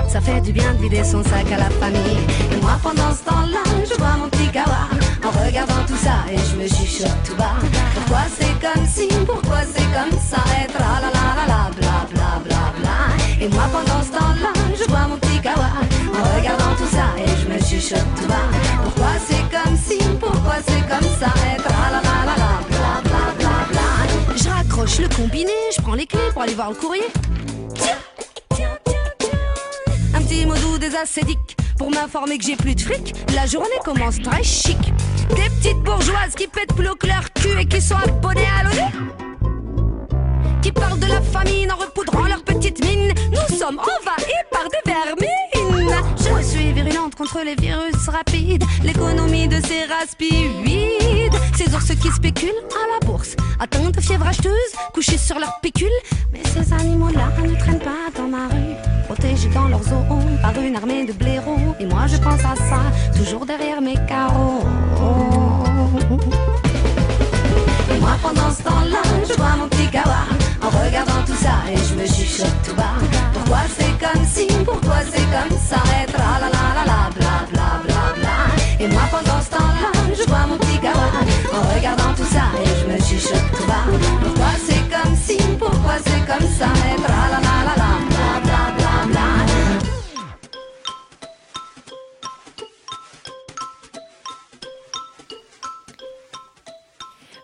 Ça 0.09 0.21
fait 0.21 0.41
du 0.41 0.53
bien 0.53 0.73
de 0.75 0.83
vider 0.83 1.05
son 1.05 1.23
sac 1.23 1.53
à 1.53 1.59
la 1.59 1.71
famille. 1.71 2.19
Et 2.53 2.61
moi, 2.63 2.79
pendant 2.83 3.15
ce 3.15 3.25
temps-là, 3.25 3.63
je 3.89 3.97
bois 3.97 4.17
mon 4.19 4.29
petit 4.29 4.49
kawa. 4.49 5.00
En 5.31 5.33
regardant 5.47 5.85
tout 5.87 5.97
ça 5.97 6.25
et 6.31 6.37
je 6.37 6.57
me 6.57 6.67
chuchote 6.67 7.23
tout 7.25 7.37
bas. 7.37 7.55
Pourquoi 7.95 8.25
c'est 8.37 8.53
comme 8.61 8.85
si, 8.87 9.07
pourquoi 9.25 9.63
c'est 9.63 9.89
comme 9.95 10.19
ça 10.19 10.43
et 10.59 10.67
bla 10.67 10.99
bla 11.01 11.11
bla 11.11 11.71
bla. 12.11 12.19
Et 13.41 13.49
moi 13.49 13.65
pendant 13.73 14.03
ce 14.03 14.11
temps-là, 14.11 14.53
je 14.79 14.85
bois 14.89 15.07
mon 15.09 15.17
petit 15.17 15.41
kawa. 15.41 15.71
En 16.13 16.23
regardant 16.37 16.75
tout 16.77 16.91
ça 16.91 17.15
et 17.17 17.31
je 17.41 17.47
me 17.49 17.59
chuchote 17.61 18.05
tout 18.17 18.27
bas. 18.27 18.51
Pourquoi 18.83 19.13
c'est 19.27 19.45
comme 19.51 19.77
si, 19.77 19.99
pourquoi 20.19 20.57
c'est 20.67 20.85
comme 20.89 21.09
ça 21.19 21.33
et 21.47 21.57
bla 21.61 21.89
bla 21.91 22.01
bla 22.01 22.35
bla. 22.35 22.51
Je 24.37 24.49
raccroche 24.49 24.99
le 24.99 25.09
combiné, 25.09 25.53
je 25.75 25.81
prends 25.81 25.95
les 25.95 26.07
clés 26.07 26.31
pour 26.33 26.43
aller 26.43 26.55
voir 26.55 26.71
le 26.71 26.77
courrier. 26.77 27.09
Tiens. 27.75 27.97
Un 30.15 30.23
petit 30.23 30.45
mot 30.45 30.57
doux 30.57 30.79
des 30.79 30.95
acédiques 30.97 31.57
pour 31.79 31.91
m'informer 31.91 32.37
que 32.37 32.45
j'ai 32.45 32.57
plus 32.57 32.75
de 32.75 32.81
fric. 32.81 33.15
La 33.35 33.47
journée 33.47 33.79
commence 33.85 34.21
très 34.21 34.43
chic. 34.43 34.93
Des 35.37 35.49
petites 35.51 35.83
bourgeoises 35.83 36.35
qui 36.37 36.47
pètent 36.47 36.75
plus 36.75 36.89
haut 36.89 36.95
que 36.95 37.07
leur 37.07 37.33
cul 37.33 37.61
et 37.61 37.67
qui 37.67 37.81
sont 37.81 37.97
abonnées 37.97 38.49
à 38.59 38.65
l'ONU. 38.65 39.11
Qui 40.63 40.73
parlent 40.73 40.99
de 40.99 41.07
la 41.07 41.21
famine 41.21 41.73
en 41.73 41.77
repoudrant 41.77 42.27
leurs 42.29 42.43
petites 42.45 42.85
mines. 42.85 43.15
Nous 43.31 43.57
sommes 43.57 43.79
envahis 43.79 44.45
par 44.51 44.65
des 44.69 44.91
vermines. 44.91 45.40
Contre 47.17 47.43
les 47.45 47.55
virus 47.55 48.09
rapides. 48.09 48.65
L'économie 48.83 49.47
de 49.47 49.57
ces 49.67 49.85
raspides. 49.85 51.35
Ces 51.55 51.75
ours 51.75 51.95
qui 52.01 52.11
spéculent 52.11 52.49
à 52.49 52.95
la 52.95 53.07
bourse. 53.07 53.37
Atteints 53.59 53.91
de 53.91 54.01
fièvre 54.01 54.27
acheteuse, 54.27 54.73
couchés 54.95 55.19
sur 55.19 55.39
leur 55.39 55.61
pécule. 55.61 55.89
Mais 56.33 56.41
ces 56.45 56.73
animaux-là 56.73 57.29
ne 57.43 57.55
traînent 57.57 57.79
pas 57.79 58.09
dans 58.17 58.27
ma 58.27 58.49
rue. 58.49 58.75
Protégés 59.05 59.51
dans 59.51 59.69
leurs 59.69 59.83
zoos 59.83 60.05
par 60.41 60.59
une 60.63 60.77
armée 60.77 61.05
de 61.05 61.13
blaireaux. 61.13 61.75
Et 61.79 61.85
moi 61.85 62.07
je 62.07 62.17
pense 62.17 62.41
à 62.41 62.57
ça, 62.57 62.81
toujours 63.15 63.45
derrière 63.45 63.83
mes 63.83 63.97
carreaux. 64.09 64.65
Et 67.95 68.01
moi 68.01 68.17
pendant 68.23 68.51
ce 68.51 68.63
temps-là, 68.63 69.03
je 69.29 69.37
bois 69.37 69.57
mon 69.59 69.69
petit 69.69 69.89
kawa 69.89 70.25
En 70.63 70.71
regardant 70.71 71.23
tout 71.27 71.37
ça 71.37 71.57
et 71.71 71.77
je 71.77 71.95
me 71.95 72.07
chuchote 72.07 72.63
tout 72.65 72.75
bas 72.75 72.97
Pourquoi 73.35 73.59
c'est 73.77 73.99
comme 73.99 74.25
si, 74.25 74.47
pourquoi 74.65 75.01
c'est 75.13 75.21
comme 75.21 75.59
ça? 75.59 75.83
Et 76.03 76.11
la 76.13 76.60
Et 78.83 78.89
moi 78.89 79.03
pendant 79.11 79.39
ce 79.43 79.51
temps-là, 79.51 79.93
je 80.19 80.25
bois 80.27 80.47
mon 80.49 80.57
petit 80.57 80.79
kawa 80.79 81.13
En 81.53 81.75
regardant 81.75 82.15
tout 82.17 82.25
ça 82.25 82.45
et 82.65 82.67
je 82.81 82.87
me 82.91 82.99
chuchote 82.99 83.45
tout 83.55 83.67
bas 83.67 83.85
Pourquoi 84.23 84.53
c'est 84.57 84.89
comme 84.89 85.15
si, 85.15 85.37
pourquoi 85.59 85.97
c'est 86.03 86.25
comme 86.27 86.49
ça? 86.49 86.69
Et 86.89 86.99
la 87.03 87.09
la 87.31 87.41
la 87.41 87.75
la 87.77 87.90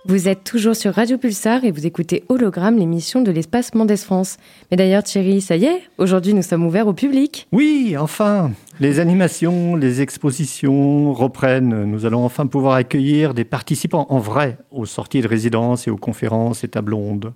Vous 0.08 0.28
êtes 0.28 0.44
toujours 0.44 0.76
sur 0.76 0.94
Radio 0.94 1.18
Pulsar 1.18 1.64
et 1.64 1.72
vous 1.72 1.84
écoutez 1.84 2.22
Hologramme, 2.28 2.78
l'émission 2.78 3.22
de 3.22 3.32
l'espace 3.32 3.74
Mendes 3.74 3.96
France. 3.96 4.36
Mais 4.70 4.76
d'ailleurs, 4.76 5.02
Thierry, 5.02 5.40
ça 5.40 5.56
y 5.56 5.64
est, 5.64 5.82
aujourd'hui 5.98 6.32
nous 6.32 6.42
sommes 6.42 6.64
ouverts 6.64 6.86
au 6.86 6.92
public. 6.92 7.48
Oui, 7.50 7.96
enfin, 7.98 8.52
les 8.78 9.00
animations, 9.00 9.74
les 9.74 10.02
expositions 10.02 11.12
reprennent. 11.12 11.82
Nous 11.86 12.06
allons 12.06 12.24
enfin 12.24 12.46
pouvoir 12.46 12.74
accueillir 12.74 13.34
des 13.34 13.44
participants 13.44 14.06
en 14.08 14.20
vrai 14.20 14.58
aux 14.70 14.86
sorties 14.86 15.22
de 15.22 15.26
résidence 15.26 15.88
et 15.88 15.90
aux 15.90 15.96
conférences 15.96 16.62
et 16.62 16.68
tables 16.68 16.94
rondes. 16.94 17.32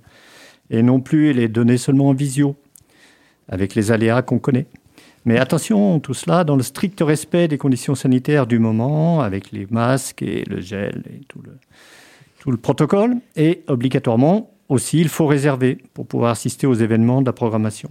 Et 0.70 0.84
non 0.84 1.00
plus 1.00 1.32
les 1.32 1.48
donner 1.48 1.76
seulement 1.76 2.10
en 2.10 2.14
visio, 2.14 2.54
avec 3.48 3.74
les 3.74 3.90
aléas 3.90 4.22
qu'on 4.22 4.38
connaît. 4.38 4.66
Mais 5.24 5.38
attention, 5.40 5.98
tout 5.98 6.14
cela 6.14 6.44
dans 6.44 6.54
le 6.54 6.62
strict 6.62 7.00
respect 7.00 7.48
des 7.48 7.58
conditions 7.58 7.96
sanitaires 7.96 8.46
du 8.46 8.60
moment, 8.60 9.22
avec 9.22 9.50
les 9.50 9.66
masques 9.70 10.22
et 10.22 10.44
le 10.48 10.60
gel 10.60 11.02
et 11.12 11.24
tout 11.26 11.42
le, 11.42 11.58
tout 12.40 12.50
le 12.50 12.56
protocole. 12.56 13.16
Et 13.36 13.62
obligatoirement 13.68 14.50
aussi, 14.68 14.98
il 14.98 15.08
faut 15.08 15.26
réserver 15.26 15.78
pour 15.94 16.06
pouvoir 16.06 16.32
assister 16.32 16.66
aux 16.66 16.74
événements 16.74 17.20
de 17.20 17.26
la 17.26 17.32
programmation. 17.32 17.90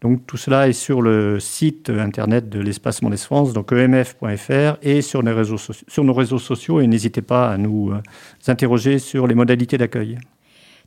Donc 0.00 0.26
tout 0.26 0.36
cela 0.36 0.68
est 0.68 0.72
sur 0.72 1.00
le 1.00 1.38
site 1.38 1.88
internet 1.88 2.48
de 2.48 2.60
l'espace 2.60 3.02
Mondes 3.02 3.16
France, 3.16 3.52
donc 3.52 3.72
emf.fr, 3.72 4.76
et 4.82 5.00
sur, 5.00 5.22
nos 5.22 6.12
réseaux 6.12 6.38
sociaux. 6.38 6.80
Et 6.80 6.86
n'hésitez 6.88 7.22
pas 7.22 7.50
à 7.50 7.56
nous 7.56 7.92
euh, 7.92 8.02
interroger 8.48 8.98
sur 8.98 9.28
les 9.28 9.36
modalités 9.36 9.78
d'accueil. 9.78 10.18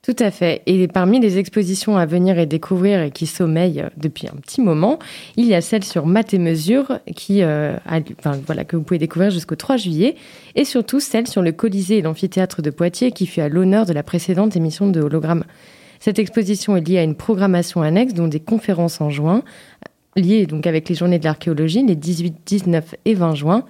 Tout 0.06 0.16
à 0.20 0.30
fait. 0.30 0.62
Et 0.68 0.88
parmi 0.88 1.20
les 1.20 1.40
expositions 1.40 1.98
à 1.98 2.06
venir 2.06 2.38
et 2.38 2.46
découvrir 2.46 3.02
et 3.02 3.10
qui 3.10 3.26
sommeillent 3.26 3.82
euh, 3.82 3.90
depuis 3.98 4.28
un 4.28 4.36
petit 4.36 4.62
moment, 4.62 5.00
il 5.36 5.46
y 5.46 5.56
a 5.56 5.62
celle 5.62 5.84
sur 5.84 6.06
Math 6.06 6.32
et 6.36 6.38
Mesure 6.38 7.00
qui, 7.16 7.42
euh, 7.42 7.76
voilà, 8.46 8.66
que 8.66 8.76
vous 8.76 8.84
pouvez 8.84 9.00
découvrir 9.00 9.32
jusqu'au 9.32 9.56
3 9.56 9.78
juillet 9.78 10.14
et 10.54 10.64
surtout 10.64 11.00
celle 11.00 11.26
sur 11.26 11.42
le 11.42 11.52
Colisée 11.52 11.98
et 11.98 12.02
l'amphithéâtre 12.04 12.62
de 12.62 12.70
Poitiers 12.70 13.14
qui 13.14 13.26
fut 13.26 13.42
à 13.42 13.50
l'honneur 13.50 13.88
de 13.88 13.94
la 13.94 14.04
précédente 14.04 14.56
émission 14.56 14.88
de 14.92 15.02
Hologramme. 15.02 15.44
Cette 16.00 16.20
exposition 16.20 16.78
est 16.78 16.88
liée 16.88 17.00
à 17.00 17.04
une 17.04 17.16
programmation 17.16 17.82
annexe 17.82 18.14
dont 18.14 18.28
des 18.28 18.40
conférences 18.40 19.02
en 19.02 19.10
juin, 19.10 19.42
liées 20.16 20.46
donc 20.46 20.68
avec 20.68 20.88
les 20.88 20.94
journées 20.94 21.18
de 21.18 21.26
l'archéologie 21.26 21.84
les 21.84 21.96
18, 21.96 22.36
19 22.46 22.94
et 23.06 23.16
20 23.16 23.34
juin, 23.34 23.66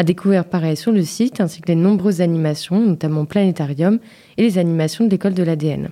à 0.00 0.02
découvrir 0.02 0.46
pareil 0.46 0.78
sur 0.78 0.92
le 0.92 1.02
site, 1.02 1.42
ainsi 1.42 1.60
que 1.60 1.68
les 1.68 1.74
nombreuses 1.74 2.22
animations, 2.22 2.80
notamment 2.80 3.26
Planétarium 3.26 3.98
et 4.38 4.42
les 4.42 4.56
animations 4.56 5.04
de 5.04 5.10
l'école 5.10 5.34
de 5.34 5.42
l'ADN. 5.42 5.90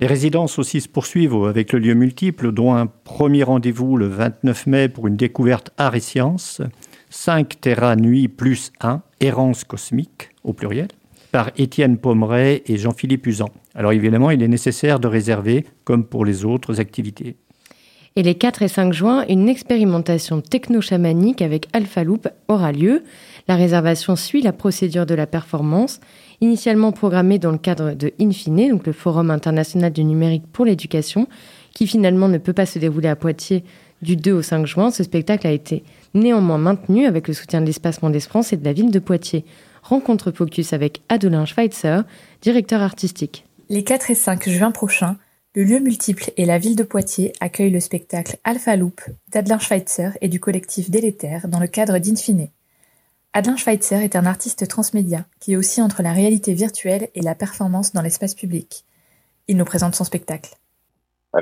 Les 0.00 0.06
résidences 0.06 0.58
aussi 0.58 0.80
se 0.80 0.88
poursuivent 0.88 1.44
avec 1.44 1.74
le 1.74 1.78
lieu 1.78 1.92
multiple, 1.92 2.52
dont 2.52 2.72
un 2.72 2.86
premier 2.86 3.42
rendez-vous 3.42 3.98
le 3.98 4.06
29 4.06 4.66
mai 4.66 4.88
pour 4.88 5.08
une 5.08 5.16
découverte 5.16 5.72
art 5.76 5.94
et 5.94 6.00
sciences, 6.00 6.62
5 7.10 7.60
Terra 7.60 7.96
Nuit 7.96 8.28
plus 8.28 8.72
1, 8.80 9.02
Errance 9.20 9.64
cosmique 9.64 10.30
au 10.42 10.54
pluriel, 10.54 10.88
par 11.32 11.50
Étienne 11.58 11.98
Pommeret 11.98 12.62
et 12.64 12.78
Jean-Philippe 12.78 13.26
Usan. 13.26 13.50
Alors 13.74 13.92
évidemment, 13.92 14.30
il 14.30 14.42
est 14.42 14.48
nécessaire 14.48 14.98
de 15.00 15.08
réserver, 15.08 15.66
comme 15.84 16.06
pour 16.06 16.24
les 16.24 16.46
autres 16.46 16.80
activités. 16.80 17.36
Et 18.14 18.22
les 18.22 18.34
4 18.34 18.60
et 18.60 18.68
5 18.68 18.92
juin, 18.92 19.24
une 19.30 19.48
expérimentation 19.48 20.42
techno-chamanique 20.42 21.40
avec 21.40 21.68
Alpha 21.72 22.04
Loop 22.04 22.28
aura 22.46 22.70
lieu. 22.70 23.04
La 23.48 23.56
réservation 23.56 24.16
suit 24.16 24.42
la 24.42 24.52
procédure 24.52 25.06
de 25.06 25.14
la 25.14 25.26
performance, 25.26 25.98
initialement 26.42 26.92
programmée 26.92 27.38
dans 27.38 27.52
le 27.52 27.58
cadre 27.58 27.94
de 27.94 28.12
Infine, 28.20 28.68
donc 28.68 28.86
le 28.86 28.92
Forum 28.92 29.30
international 29.30 29.92
du 29.92 30.04
numérique 30.04 30.44
pour 30.52 30.66
l'éducation, 30.66 31.26
qui 31.72 31.86
finalement 31.86 32.28
ne 32.28 32.36
peut 32.36 32.52
pas 32.52 32.66
se 32.66 32.78
dérouler 32.78 33.08
à 33.08 33.16
Poitiers 33.16 33.64
du 34.02 34.16
2 34.16 34.32
au 34.32 34.42
5 34.42 34.66
juin. 34.66 34.90
Ce 34.90 35.04
spectacle 35.04 35.46
a 35.46 35.52
été 35.52 35.82
néanmoins 36.12 36.58
maintenu 36.58 37.06
avec 37.06 37.28
le 37.28 37.34
soutien 37.34 37.62
de 37.62 37.66
l'Espace 37.66 38.02
Mondes 38.02 38.20
France 38.20 38.52
et 38.52 38.58
de 38.58 38.64
la 38.64 38.74
ville 38.74 38.90
de 38.90 38.98
Poitiers. 38.98 39.46
Rencontre 39.82 40.32
focus 40.32 40.74
avec 40.74 41.00
Adelin 41.08 41.46
Schweitzer, 41.46 42.02
directeur 42.42 42.82
artistique. 42.82 43.46
Les 43.70 43.84
4 43.84 44.10
et 44.10 44.14
5 44.14 44.50
juin 44.50 44.70
prochains, 44.70 45.16
le 45.54 45.64
lieu 45.64 45.80
multiple 45.80 46.30
et 46.38 46.46
la 46.46 46.58
ville 46.58 46.76
de 46.76 46.82
Poitiers 46.82 47.32
accueillent 47.40 47.70
le 47.70 47.80
spectacle 47.80 48.36
Alpha 48.42 48.74
Loop 48.74 49.02
d'Adelin 49.30 49.58
Schweitzer 49.58 50.16
et 50.22 50.28
du 50.28 50.40
collectif 50.40 50.90
Délétère 50.90 51.46
dans 51.46 51.60
le 51.60 51.66
cadre 51.66 51.98
d'Infine. 51.98 52.48
Adelin 53.34 53.56
Schweitzer 53.56 54.02
est 54.02 54.16
un 54.16 54.24
artiste 54.24 54.66
transmédia 54.66 55.26
qui 55.40 55.52
est 55.52 55.56
aussi 55.56 55.82
entre 55.82 56.02
la 56.02 56.14
réalité 56.14 56.54
virtuelle 56.54 57.08
et 57.14 57.20
la 57.20 57.34
performance 57.34 57.92
dans 57.92 58.00
l'espace 58.00 58.34
public. 58.34 58.84
Il 59.46 59.58
nous 59.58 59.66
présente 59.66 59.94
son 59.94 60.04
spectacle. 60.04 60.54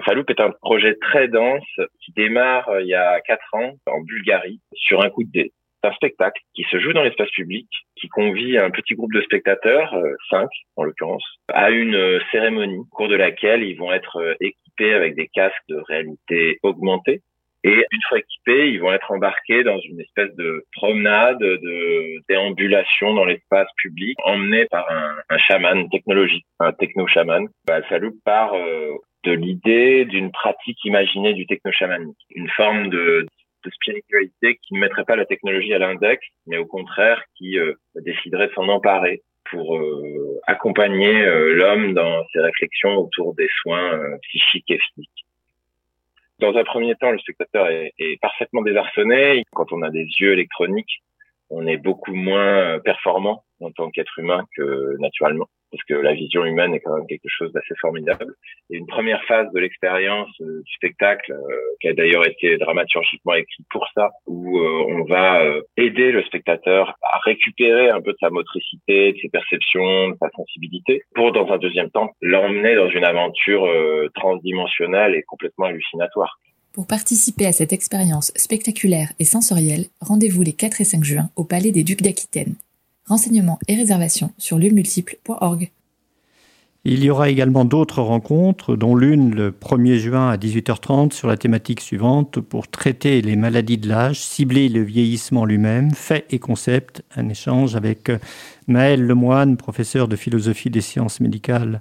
Faloop 0.04 0.28
est 0.30 0.40
un 0.40 0.50
projet 0.60 0.96
très 1.00 1.28
dense 1.28 1.62
qui 2.00 2.12
démarre 2.12 2.68
euh, 2.68 2.82
il 2.82 2.88
y 2.88 2.94
a 2.94 3.20
quatre 3.20 3.54
ans 3.54 3.72
en 3.86 4.00
Bulgarie 4.00 4.60
sur 4.72 5.04
un 5.04 5.10
coup 5.10 5.24
de 5.24 5.30
dé. 5.30 5.52
Un 5.82 5.92
spectacle 5.92 6.40
qui 6.54 6.64
se 6.70 6.78
joue 6.78 6.92
dans 6.92 7.02
l'espace 7.02 7.30
public, 7.30 7.66
qui 7.96 8.08
convie 8.08 8.58
un 8.58 8.70
petit 8.70 8.94
groupe 8.94 9.12
de 9.12 9.22
spectateurs, 9.22 9.94
euh, 9.94 10.14
cinq 10.28 10.48
en 10.76 10.84
l'occurrence, 10.84 11.24
à 11.48 11.70
une 11.70 11.94
euh, 11.94 12.20
cérémonie 12.30 12.78
au 12.78 12.84
cours 12.84 13.08
de 13.08 13.16
laquelle 13.16 13.62
ils 13.62 13.78
vont 13.78 13.92
être 13.92 14.36
équipés 14.40 14.92
avec 14.92 15.14
des 15.14 15.28
casques 15.28 15.56
de 15.68 15.76
réalité 15.76 16.58
augmentée. 16.62 17.22
Et 17.62 17.84
une 17.90 18.00
fois 18.08 18.18
équipés, 18.18 18.70
ils 18.70 18.80
vont 18.80 18.92
être 18.92 19.10
embarqués 19.10 19.64
dans 19.64 19.78
une 19.80 20.00
espèce 20.00 20.34
de 20.36 20.64
promenade, 20.72 21.38
de 21.38 22.22
déambulation 22.28 23.12
dans 23.12 23.26
l'espace 23.26 23.68
public, 23.76 24.16
emmenés 24.24 24.64
par 24.66 24.90
un, 24.90 25.16
un 25.28 25.38
chaman 25.38 25.88
technologique, 25.90 26.46
un 26.58 26.72
techno-chaman. 26.72 27.48
Bah, 27.66 27.82
Faloop 27.82 28.14
part 28.24 28.54
de 29.24 29.32
l'idée 29.32 30.04
d'une 30.06 30.32
pratique 30.32 30.82
imaginée 30.84 31.34
du 31.34 31.46
techno-chamanique, 31.46 32.16
une 32.34 32.48
forme 32.48 32.88
de, 32.88 33.26
de, 33.64 33.70
spiritualité 33.70 34.58
qui 34.62 34.74
ne 34.74 34.80
mettrait 34.80 35.04
pas 35.04 35.16
la 35.16 35.26
technologie 35.26 35.72
à 35.74 35.78
l'index, 35.78 36.24
mais 36.46 36.58
au 36.58 36.66
contraire 36.66 37.22
qui 37.36 37.58
euh, 37.58 37.74
déciderait 37.94 38.50
s'en 38.54 38.68
emparer 38.68 39.22
pour 39.50 39.76
euh, 39.76 40.40
accompagner 40.46 41.22
euh, 41.22 41.54
l'homme 41.54 41.94
dans 41.94 42.24
ses 42.32 42.40
réflexions 42.40 42.96
autour 42.96 43.34
des 43.34 43.48
soins 43.62 44.00
psychiques 44.22 44.70
et 44.70 44.78
physiques. 44.78 45.26
Dans 46.38 46.56
un 46.56 46.64
premier 46.64 46.94
temps, 46.94 47.10
le 47.10 47.18
spectateur 47.18 47.68
est, 47.68 47.92
est 47.98 48.18
parfaitement 48.20 48.62
désarçonné. 48.62 49.44
Quand 49.52 49.72
on 49.72 49.82
a 49.82 49.90
des 49.90 50.06
yeux 50.20 50.32
électroniques, 50.32 51.02
on 51.50 51.66
est 51.66 51.76
beaucoup 51.76 52.14
moins 52.14 52.78
performant 52.80 53.44
en 53.60 53.70
tant 53.72 53.90
qu'être 53.90 54.18
humain 54.18 54.46
que 54.56 54.96
naturellement 54.98 55.48
parce 55.70 55.82
que 55.84 55.94
la 55.94 56.14
vision 56.14 56.44
humaine 56.44 56.74
est 56.74 56.80
quand 56.80 56.96
même 56.96 57.06
quelque 57.06 57.28
chose 57.28 57.52
d'assez 57.52 57.74
formidable. 57.80 58.34
Et 58.70 58.76
une 58.76 58.86
première 58.86 59.22
phase 59.24 59.46
de 59.52 59.60
l'expérience 59.60 60.30
euh, 60.40 60.62
du 60.64 60.72
spectacle, 60.74 61.32
euh, 61.32 61.56
qui 61.80 61.88
a 61.88 61.92
d'ailleurs 61.92 62.26
été 62.26 62.56
dramaturgiquement 62.58 63.34
écrit 63.34 63.64
pour 63.70 63.86
ça, 63.94 64.10
où 64.26 64.58
euh, 64.58 64.84
on 64.88 65.04
va 65.04 65.44
aider 65.76 66.10
le 66.12 66.22
spectateur 66.24 66.94
à 67.02 67.18
récupérer 67.24 67.90
un 67.90 68.00
peu 68.00 68.12
de 68.12 68.18
sa 68.20 68.30
motricité, 68.30 69.12
de 69.12 69.18
ses 69.18 69.28
perceptions, 69.28 70.10
de 70.10 70.16
sa 70.20 70.28
sensibilité, 70.30 71.02
pour 71.14 71.32
dans 71.32 71.50
un 71.52 71.58
deuxième 71.58 71.90
temps 71.90 72.10
l'emmener 72.20 72.74
dans 72.74 72.88
une 72.90 73.04
aventure 73.04 73.68
transdimensionnelle 74.14 75.14
et 75.14 75.22
complètement 75.22 75.66
hallucinatoire. 75.66 76.38
Pour 76.72 76.86
participer 76.86 77.46
à 77.46 77.52
cette 77.52 77.72
expérience 77.72 78.32
spectaculaire 78.36 79.08
et 79.18 79.24
sensorielle, 79.24 79.86
rendez-vous 80.00 80.42
les 80.42 80.52
4 80.52 80.80
et 80.80 80.84
5 80.84 81.04
juin 81.04 81.30
au 81.36 81.44
Palais 81.44 81.72
des 81.72 81.82
Ducs 81.82 82.02
d'Aquitaine. 82.02 82.54
Renseignements 83.10 83.58
et 83.66 83.74
réservations 83.74 84.30
sur 84.38 84.56
lieuxmultiples.org. 84.56 85.72
Il 86.84 87.02
y 87.02 87.10
aura 87.10 87.28
également 87.28 87.64
d'autres 87.64 88.02
rencontres, 88.02 88.76
dont 88.76 88.94
l'une 88.94 89.34
le 89.34 89.50
1er 89.50 89.96
juin 89.96 90.30
à 90.30 90.36
18h30 90.36 91.12
sur 91.12 91.26
la 91.26 91.36
thématique 91.36 91.80
suivante 91.80 92.38
pour 92.38 92.68
traiter 92.68 93.20
les 93.20 93.34
maladies 93.34 93.78
de 93.78 93.88
l'âge, 93.88 94.20
cibler 94.20 94.68
le 94.68 94.82
vieillissement 94.82 95.44
lui-même, 95.44 95.90
faits 95.90 96.24
et 96.30 96.38
concepts. 96.38 97.02
Un 97.16 97.28
échange 97.28 97.74
avec 97.74 98.12
Maël 98.68 99.04
Lemoine, 99.04 99.56
professeur 99.56 100.06
de 100.06 100.14
philosophie 100.14 100.70
des 100.70 100.80
sciences 100.80 101.18
médicales 101.18 101.80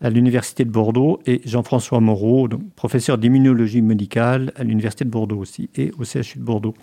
à 0.00 0.10
l'Université 0.10 0.64
de 0.64 0.70
Bordeaux, 0.70 1.20
et 1.24 1.40
Jean-François 1.44 2.00
Moreau, 2.00 2.48
professeur 2.74 3.16
d'immunologie 3.16 3.82
médicale 3.82 4.52
à 4.56 4.64
l'Université 4.64 5.04
de 5.04 5.10
Bordeaux 5.10 5.38
aussi, 5.38 5.70
et 5.76 5.92
au 5.98 6.04
CHU 6.04 6.38
de 6.40 6.44
Bordeaux. 6.44 6.74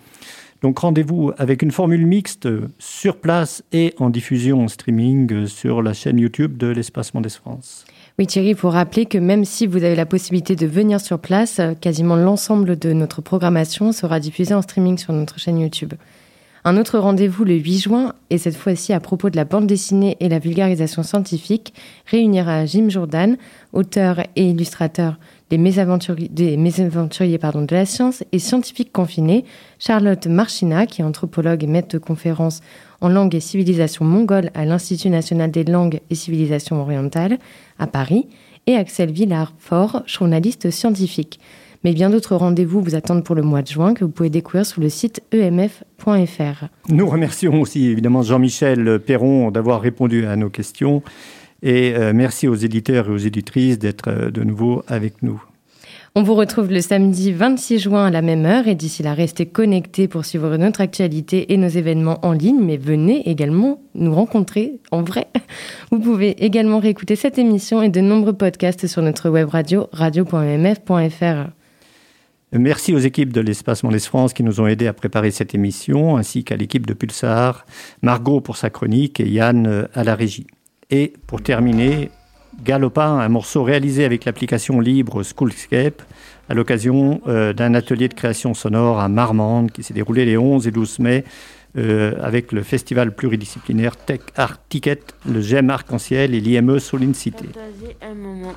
Donc 0.62 0.78
rendez-vous 0.78 1.32
avec 1.38 1.62
une 1.62 1.70
formule 1.70 2.06
mixte 2.06 2.48
sur 2.78 3.16
place 3.16 3.62
et 3.72 3.94
en 3.98 4.10
diffusion 4.10 4.64
en 4.64 4.68
streaming 4.68 5.46
sur 5.46 5.82
la 5.82 5.92
chaîne 5.92 6.18
YouTube 6.18 6.56
de 6.56 6.68
l'Espace 6.68 7.14
Mondes 7.14 7.28
France. 7.28 7.84
Oui 8.18 8.26
Thierry, 8.26 8.56
il 8.58 8.66
rappeler 8.66 9.04
que 9.04 9.18
même 9.18 9.44
si 9.44 9.66
vous 9.66 9.84
avez 9.84 9.94
la 9.94 10.06
possibilité 10.06 10.56
de 10.56 10.66
venir 10.66 11.00
sur 11.00 11.18
place, 11.18 11.60
quasiment 11.80 12.16
l'ensemble 12.16 12.78
de 12.78 12.94
notre 12.94 13.20
programmation 13.20 13.92
sera 13.92 14.20
diffusée 14.20 14.54
en 14.54 14.62
streaming 14.62 14.96
sur 14.96 15.12
notre 15.12 15.38
chaîne 15.38 15.58
YouTube. 15.58 15.92
Un 16.68 16.78
autre 16.78 16.98
rendez-vous 16.98 17.44
le 17.44 17.54
8 17.54 17.78
juin, 17.78 18.14
et 18.28 18.38
cette 18.38 18.56
fois-ci 18.56 18.92
à 18.92 18.98
propos 18.98 19.30
de 19.30 19.36
la 19.36 19.44
bande 19.44 19.68
dessinée 19.68 20.16
et 20.18 20.28
la 20.28 20.40
vulgarisation 20.40 21.04
scientifique, 21.04 21.72
réunira 22.06 22.66
Jim 22.66 22.88
Jordan, 22.88 23.36
auteur 23.72 24.18
et 24.34 24.50
illustrateur 24.50 25.16
des 25.50 25.58
mésaventuriers, 25.58 26.28
de 26.28 27.74
la 27.74 27.86
science 27.86 28.24
et 28.32 28.38
scientifiques 28.38 28.92
confinés, 28.92 29.44
Charlotte 29.78 30.26
Marchina, 30.26 30.86
qui 30.86 31.02
est 31.02 31.04
anthropologue 31.04 31.62
et 31.62 31.68
maître 31.68 31.88
de 31.88 31.98
conférences 31.98 32.60
en 33.00 33.08
langue 33.08 33.34
et 33.34 33.40
civilisation 33.40 34.04
mongole 34.04 34.50
à 34.54 34.64
l'Institut 34.64 35.10
national 35.10 35.50
des 35.50 35.64
langues 35.64 36.00
et 36.10 36.14
civilisations 36.14 36.80
orientales 36.80 37.38
à 37.78 37.86
Paris, 37.86 38.26
et 38.66 38.74
Axel 38.74 39.12
Villard-Fort, 39.12 40.02
journaliste 40.06 40.70
scientifique. 40.70 41.38
Mais 41.84 41.92
bien 41.92 42.10
d'autres 42.10 42.34
rendez-vous 42.34 42.80
vous 42.80 42.96
attendent 42.96 43.22
pour 43.22 43.36
le 43.36 43.42
mois 43.42 43.62
de 43.62 43.68
juin 43.68 43.94
que 43.94 44.04
vous 44.04 44.10
pouvez 44.10 44.30
découvrir 44.30 44.66
sur 44.66 44.80
le 44.80 44.88
site 44.88 45.22
emf.fr. 45.32 46.64
Nous 46.88 47.08
remercions 47.08 47.60
aussi 47.60 47.86
évidemment 47.86 48.22
Jean-Michel 48.22 48.98
Perron 48.98 49.52
d'avoir 49.52 49.80
répondu 49.80 50.26
à 50.26 50.34
nos 50.34 50.50
questions 50.50 51.04
et 51.62 51.94
euh, 51.94 52.12
merci 52.14 52.48
aux 52.48 52.54
éditeurs 52.54 53.08
et 53.08 53.12
aux 53.12 53.16
éditrices 53.16 53.78
d'être 53.78 54.08
euh, 54.08 54.30
de 54.30 54.42
nouveau 54.42 54.82
avec 54.88 55.22
nous. 55.22 55.42
On 56.18 56.22
vous 56.22 56.34
retrouve 56.34 56.70
le 56.70 56.80
samedi 56.80 57.30
26 57.30 57.78
juin 57.78 58.06
à 58.06 58.10
la 58.10 58.22
même 58.22 58.46
heure 58.46 58.68
et 58.68 58.74
d'ici 58.74 59.02
là, 59.02 59.12
restez 59.12 59.44
connectés 59.44 60.08
pour 60.08 60.24
suivre 60.24 60.56
notre 60.56 60.80
actualité 60.80 61.52
et 61.52 61.58
nos 61.58 61.68
événements 61.68 62.18
en 62.22 62.32
ligne, 62.32 62.58
mais 62.58 62.78
venez 62.78 63.28
également 63.28 63.82
nous 63.94 64.14
rencontrer 64.14 64.80
en 64.90 65.02
vrai. 65.02 65.26
Vous 65.90 65.98
pouvez 65.98 66.30
également 66.42 66.78
réécouter 66.78 67.16
cette 67.16 67.38
émission 67.38 67.82
et 67.82 67.90
de 67.90 68.00
nombreux 68.00 68.32
podcasts 68.32 68.86
sur 68.86 69.02
notre 69.02 69.28
web 69.28 69.50
radio 69.50 69.90
radio.mf.fr. 69.92 71.50
Merci 72.52 72.94
aux 72.94 72.98
équipes 72.98 73.34
de 73.34 73.42
l'Espace 73.42 73.82
Mondes 73.82 73.98
France 73.98 74.32
qui 74.32 74.42
nous 74.42 74.58
ont 74.60 74.66
aidés 74.66 74.86
à 74.86 74.94
préparer 74.94 75.30
cette 75.30 75.54
émission, 75.54 76.16
ainsi 76.16 76.44
qu'à 76.44 76.56
l'équipe 76.56 76.86
de 76.86 76.94
Pulsar, 76.94 77.66
Margot 78.00 78.40
pour 78.40 78.56
sa 78.56 78.70
chronique 78.70 79.20
et 79.20 79.28
Yann 79.28 79.66
euh, 79.66 79.86
à 79.92 80.02
la 80.02 80.14
régie. 80.14 80.46
Et 80.90 81.12
pour 81.26 81.42
terminer, 81.42 82.10
Galopin, 82.62 83.18
un 83.18 83.28
morceau 83.28 83.64
réalisé 83.64 84.04
avec 84.04 84.24
l'application 84.24 84.80
libre 84.80 85.22
Schoolscape 85.22 86.02
à 86.48 86.54
l'occasion 86.54 87.20
euh, 87.26 87.52
d'un 87.52 87.74
atelier 87.74 88.08
de 88.08 88.14
création 88.14 88.54
sonore 88.54 89.00
à 89.00 89.08
Marmande 89.08 89.72
qui 89.72 89.82
s'est 89.82 89.94
déroulé 89.94 90.24
les 90.24 90.38
11 90.38 90.66
et 90.66 90.70
12 90.70 91.00
mai 91.00 91.24
euh, 91.76 92.14
avec 92.22 92.52
le 92.52 92.62
festival 92.62 93.14
pluridisciplinaire 93.14 93.96
Tech 93.96 94.20
Art 94.36 94.58
Ticket, 94.68 95.00
le 95.28 95.40
GEM 95.40 95.70
Arc-en-Ciel 95.70 96.34
et 96.34 96.40
l'IME 96.40 96.78
Soline 96.78 97.14
Cité. 97.14 97.48
Un 98.00 98.14
moment. 98.14 98.54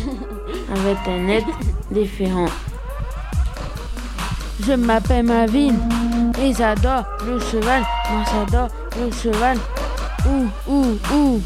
Avec 0.70 0.98
un 1.08 1.28
aide 1.28 1.44
différent. 1.90 2.46
Je 4.66 4.72
m'appelle 4.74 5.24
Mavine 5.24 5.78
et 6.40 6.52
j'adore 6.52 7.04
le 7.26 7.38
cheval. 7.40 7.82
Moi 8.10 8.22
j'adore 8.30 8.68
le 8.98 9.10
cheval. 9.10 9.58
Ouh, 10.26 10.48
ouh, 10.68 10.98
ouh. 11.12 11.40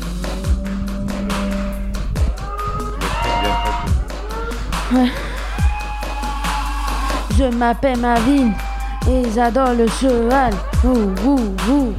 Je 7.37 7.45
m'appelle 7.57 7.99
Mavine 7.99 8.53
ils 9.07 9.39
adorent 9.39 9.75
le 9.75 9.87
cheval. 9.89 10.53
Ouh, 10.85 11.13
ouh, 11.27 11.55
ouh. 11.71 11.93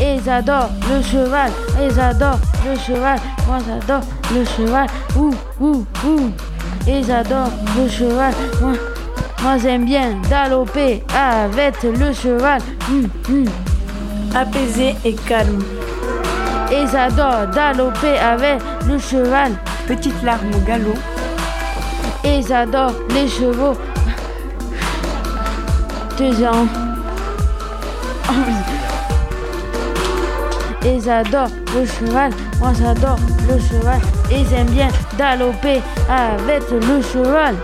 Ils 0.00 0.28
adorent 0.28 0.70
le 0.90 1.02
cheval, 1.02 1.50
ils 1.80 2.00
adorent 2.00 2.38
le 2.64 2.78
cheval. 2.78 3.18
Moi 3.46 3.58
j'adore 3.66 4.02
le 4.32 4.44
cheval. 4.44 4.86
Ouh, 5.16 5.34
ouh, 5.60 5.86
ouh. 6.04 6.30
Ils 6.86 7.10
adorent 7.10 7.52
le 7.76 7.88
cheval. 7.88 8.32
Moi, 8.60 8.72
moi 9.46 9.58
j'aime 9.58 9.84
bien 9.84 10.20
galoper 10.28 11.04
avec 11.14 11.80
le 11.84 12.12
cheval. 12.12 12.60
Hum, 12.90 13.08
hum. 13.28 13.44
Apaisé 14.34 14.96
et 15.04 15.14
calme. 15.14 15.62
Ils 16.72 16.96
adorent 16.96 17.48
galoper 17.54 18.18
avec 18.18 18.58
le 18.88 18.98
cheval. 18.98 19.52
Petite 19.86 20.20
larme 20.24 20.50
au 20.52 20.58
galop. 20.66 20.96
Ils 22.24 22.52
adorent 22.52 22.98
les 23.10 23.28
chevaux. 23.28 23.76
Deux 26.18 26.44
ans. 26.44 26.66
Ils 30.84 31.08
adorent 31.08 31.56
le 31.72 31.86
cheval, 31.86 32.32
moi 32.58 32.72
j'adore 32.76 33.18
le 33.48 33.60
cheval. 33.60 34.00
Ils 34.28 34.52
aiment 34.52 34.66
bien 34.70 34.88
galoper 35.16 35.80
avec 36.08 36.68
le 36.72 37.00
cheval. 37.00 37.54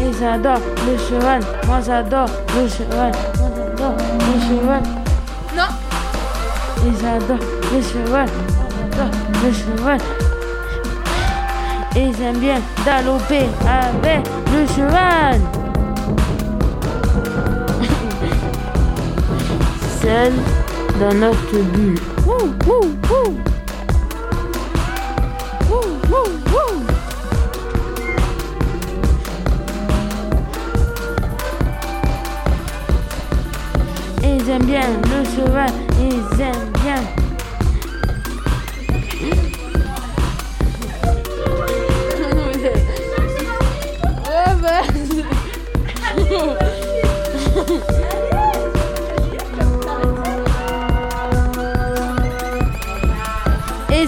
Ils 0.00 0.24
adorent 0.24 0.60
le 0.86 0.98
cheval, 0.98 1.40
moi 1.66 1.78
j'adore 1.84 2.28
le 2.56 2.68
cheval, 2.68 3.12
moi 3.32 3.50
j'adore 3.56 3.96
le 4.18 4.40
cheval. 4.40 4.82
Non 5.56 5.70
Ils 6.84 7.06
adorent 7.06 7.48
le 7.72 7.80
cheval, 7.80 8.28
moi 8.56 8.66
j'adore 8.90 9.14
le 9.44 9.52
cheval. 9.52 10.00
Ils 11.94 12.22
aiment 12.22 12.38
bien 12.38 12.60
galoper 12.84 13.46
avec 13.64 14.26
le 14.52 14.66
cheval. 14.66 15.40
Seul 20.02 20.32
dans 21.00 21.14
notre 21.14 21.58
bulle. 21.72 21.98
Ouh, 22.26 22.52
ouh, 22.68 22.88
ouh. 23.12 23.55
Ils 34.22 34.50
aiment 34.50 34.64
bien 34.64 34.80
le 34.80 35.24
cheval, 35.24 35.70
ils 36.00 36.40
aiment 36.40 36.72
bien. 36.82 37.15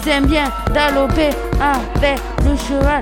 Ils 0.00 0.08
aiment 0.10 0.26
bien 0.26 0.44
galoper 0.72 1.30
avec 1.60 2.20
le 2.44 2.56
cheval. 2.56 3.00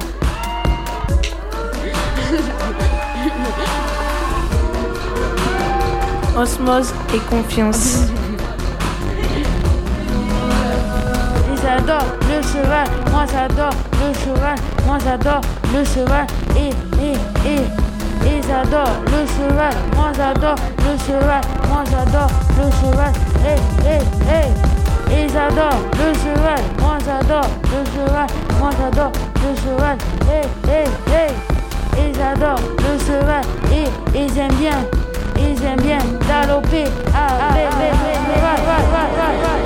Osmose 6.38 6.94
et 7.14 7.18
confiance. 7.18 7.98
Ils 11.52 11.66
adorent 11.66 12.16
le 12.28 12.40
cheval, 12.42 12.88
moi 13.10 13.26
j'adore 13.30 13.74
le 13.92 14.14
cheval, 14.14 14.56
moi 14.86 14.98
j'adore 15.04 15.42
le 15.74 15.84
cheval, 15.84 16.26
et, 16.56 16.70
et, 17.02 17.16
et. 17.46 17.62
Ils 18.24 18.50
adorent 18.50 19.02
le 19.06 19.26
cheval, 19.26 19.74
moi 19.94 20.12
j'adore 20.16 20.56
le 20.78 20.96
cheval, 20.98 21.42
moi 21.68 21.84
j'adore 21.90 22.30
le 22.56 22.70
cheval, 22.80 23.12
et, 23.44 23.58
et, 23.86 24.00
et. 24.32 24.75
Ils 25.10 25.36
adorent 25.36 25.82
le 25.92 26.12
cheval, 26.14 26.62
moi 26.80 26.98
j'adore 27.04 27.50
le 27.64 27.84
cheval, 27.92 28.26
moi 28.58 28.70
j'adore 28.78 29.12
le 29.42 29.54
cheval. 29.56 29.98
Hey, 30.30 30.46
hey, 30.70 30.88
hey. 31.12 31.34
Ils 31.98 32.20
adorent 32.20 32.60
le 32.78 32.98
cheval 32.98 33.44
et 33.72 33.88
ils 34.18 34.38
aiment 34.38 34.52
bien, 34.54 34.84
ils 35.38 35.64
aiment 35.64 35.80
bien 35.80 35.98
galoper 36.28 36.84
avec 37.14 37.70
le 37.72 37.88
cheval. 38.34 39.65